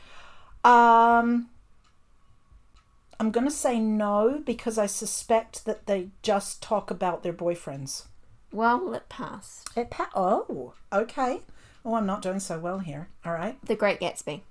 [0.64, 1.50] Um
[3.22, 8.06] I'm going to say no because I suspect that they just talk about their boyfriends.
[8.54, 9.70] Well, it passed.
[9.76, 11.42] It pa- oh, okay.
[11.84, 13.10] Oh, I'm not doing so well here.
[13.26, 13.58] All right.
[13.66, 14.42] The Great Gatsby.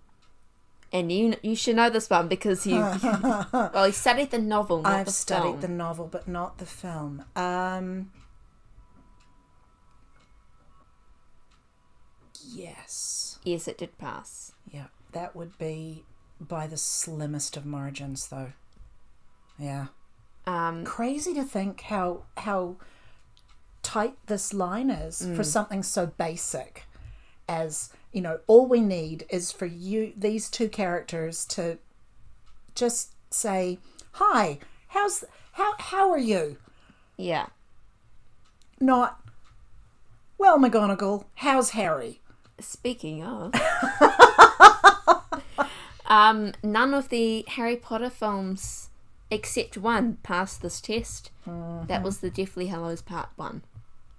[0.93, 2.77] And you you should know this one because you
[3.53, 5.61] well you studied the novel, not I've the studied film.
[5.61, 7.25] the novel, but not the film.
[7.37, 8.11] Um,
[12.55, 13.28] yes.
[13.45, 14.53] Yes, it did pass.
[14.71, 16.05] Yeah, that would be
[16.41, 18.53] by the slimmest of margins, though.
[19.59, 19.87] Yeah.
[20.47, 22.77] Um, Crazy to think how how
[23.83, 26.85] tight this line is for something so basic
[27.49, 31.79] as you know all we need is for you these two characters to
[32.75, 33.79] just say
[34.13, 34.59] hi
[34.89, 36.59] how's how how are you
[37.17, 37.47] yeah.
[38.79, 39.21] not
[40.37, 42.21] well mcgonagall how's harry
[42.61, 43.53] Speaking of,
[46.07, 48.91] um, none of the Harry Potter films,
[49.31, 51.31] except one, passed this test.
[51.47, 51.87] Mm-hmm.
[51.87, 53.63] That was the Deathly Hallows Part One.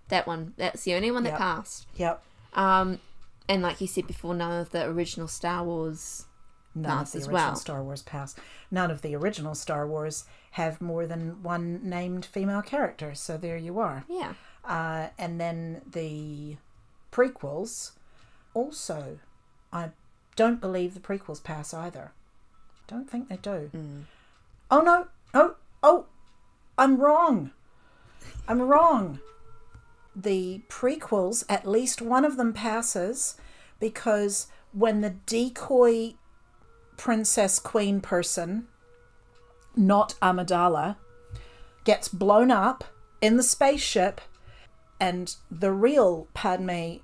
[0.10, 0.53] That one.
[0.57, 1.38] That's the only one that Yep.
[1.40, 1.88] passed.
[1.95, 2.99] yep Um,
[3.48, 6.26] and like you said before, none of the original Star Wars.
[6.76, 7.56] none of the original well.
[7.56, 8.36] star wars pass
[8.70, 13.57] none of the original star wars have more than one named female character so there
[13.57, 14.34] you are Yeah.
[14.64, 16.57] uh, and then the
[17.11, 17.94] prequels
[18.53, 19.19] also
[19.71, 19.89] i
[20.39, 22.13] don't believe the prequels pass either.
[22.88, 23.69] Don't think they do.
[23.76, 24.03] Mm.
[24.71, 25.07] Oh no.
[25.34, 26.05] Oh oh.
[26.77, 27.51] I'm wrong.
[28.47, 29.19] I'm wrong.
[30.15, 33.35] The prequels at least one of them passes
[33.81, 36.13] because when the decoy
[36.95, 38.67] princess queen person
[39.76, 40.95] not amidala
[41.84, 42.85] gets blown up
[43.19, 44.21] in the spaceship
[45.01, 46.99] and the real Padme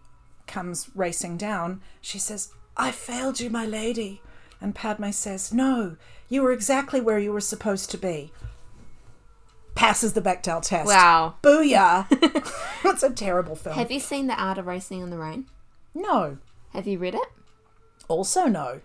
[0.48, 4.22] comes racing down, she says, I failed you, my lady.
[4.62, 5.98] And Padme says, No,
[6.30, 8.32] you were exactly where you were supposed to be.
[9.76, 10.88] Passes the Bechdel test.
[10.88, 11.36] Wow.
[11.42, 12.08] Booyah!
[12.84, 13.76] That's a terrible film.
[13.76, 15.46] Have you seen The Art of Racing in the Rain?
[15.94, 16.38] no.
[16.74, 17.28] Have you read it?
[18.10, 18.82] Also, no.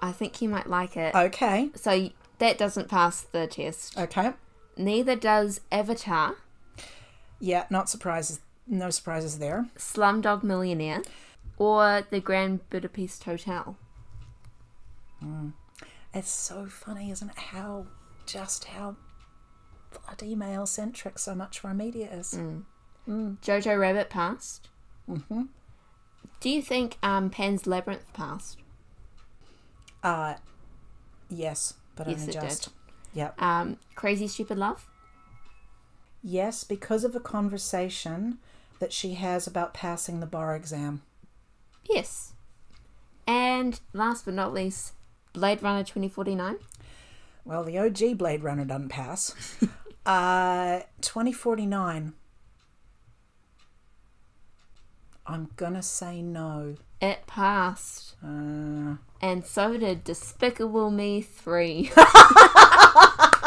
[0.00, 1.12] I think you might like it.
[1.16, 1.70] Okay.
[1.74, 3.98] So that doesn't pass the test.
[3.98, 4.34] Okay.
[4.76, 6.36] Neither does Avatar,
[7.40, 8.38] Yeah, not surprises.
[8.68, 9.66] No surprises there.
[9.76, 11.02] Slumdog Millionaire,
[11.56, 13.76] or The Grand Budapest Hotel.
[16.14, 17.38] It's so funny, isn't it?
[17.38, 17.86] How
[18.26, 18.96] just how
[20.06, 22.38] bloody male centric so much of our media is.
[23.08, 24.68] Jojo Rabbit passed.
[25.08, 25.42] Mm-hmm.
[26.40, 28.58] Do you think um, Pan's Labyrinth passed?
[30.02, 30.34] Uh
[31.30, 32.40] yes, but Yes, only did.
[32.42, 32.68] just.
[33.14, 33.42] Yep.
[33.42, 34.86] Um, Crazy Stupid Love?
[36.22, 38.38] Yes, because of a conversation
[38.78, 41.02] that she has about passing the bar exam.
[41.88, 42.32] Yes.
[43.26, 44.92] And last but not least,
[45.32, 46.56] Blade Runner 2049?
[47.44, 49.34] Well, the OG Blade Runner doesn't pass.
[50.06, 52.12] uh 2049.
[55.26, 56.76] I'm gonna say no.
[57.00, 58.16] It passed.
[58.24, 61.90] Uh, And so did Despicable Me 3.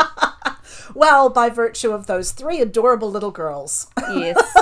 [0.96, 3.88] well, by virtue of those three adorable little girls.
[4.14, 4.56] yes.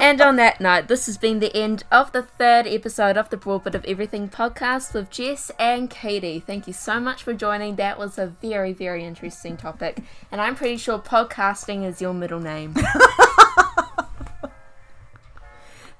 [0.00, 3.36] And on that note, this has been the end of the third episode of the
[3.36, 6.38] Broad Bit of Everything podcast with Jess and Katie.
[6.40, 7.76] Thank you so much for joining.
[7.76, 9.98] That was a very, very interesting topic.
[10.30, 12.74] And I'm pretty sure podcasting is your middle name.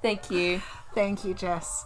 [0.01, 0.61] Thank you.
[0.95, 1.85] Thank you, Jess.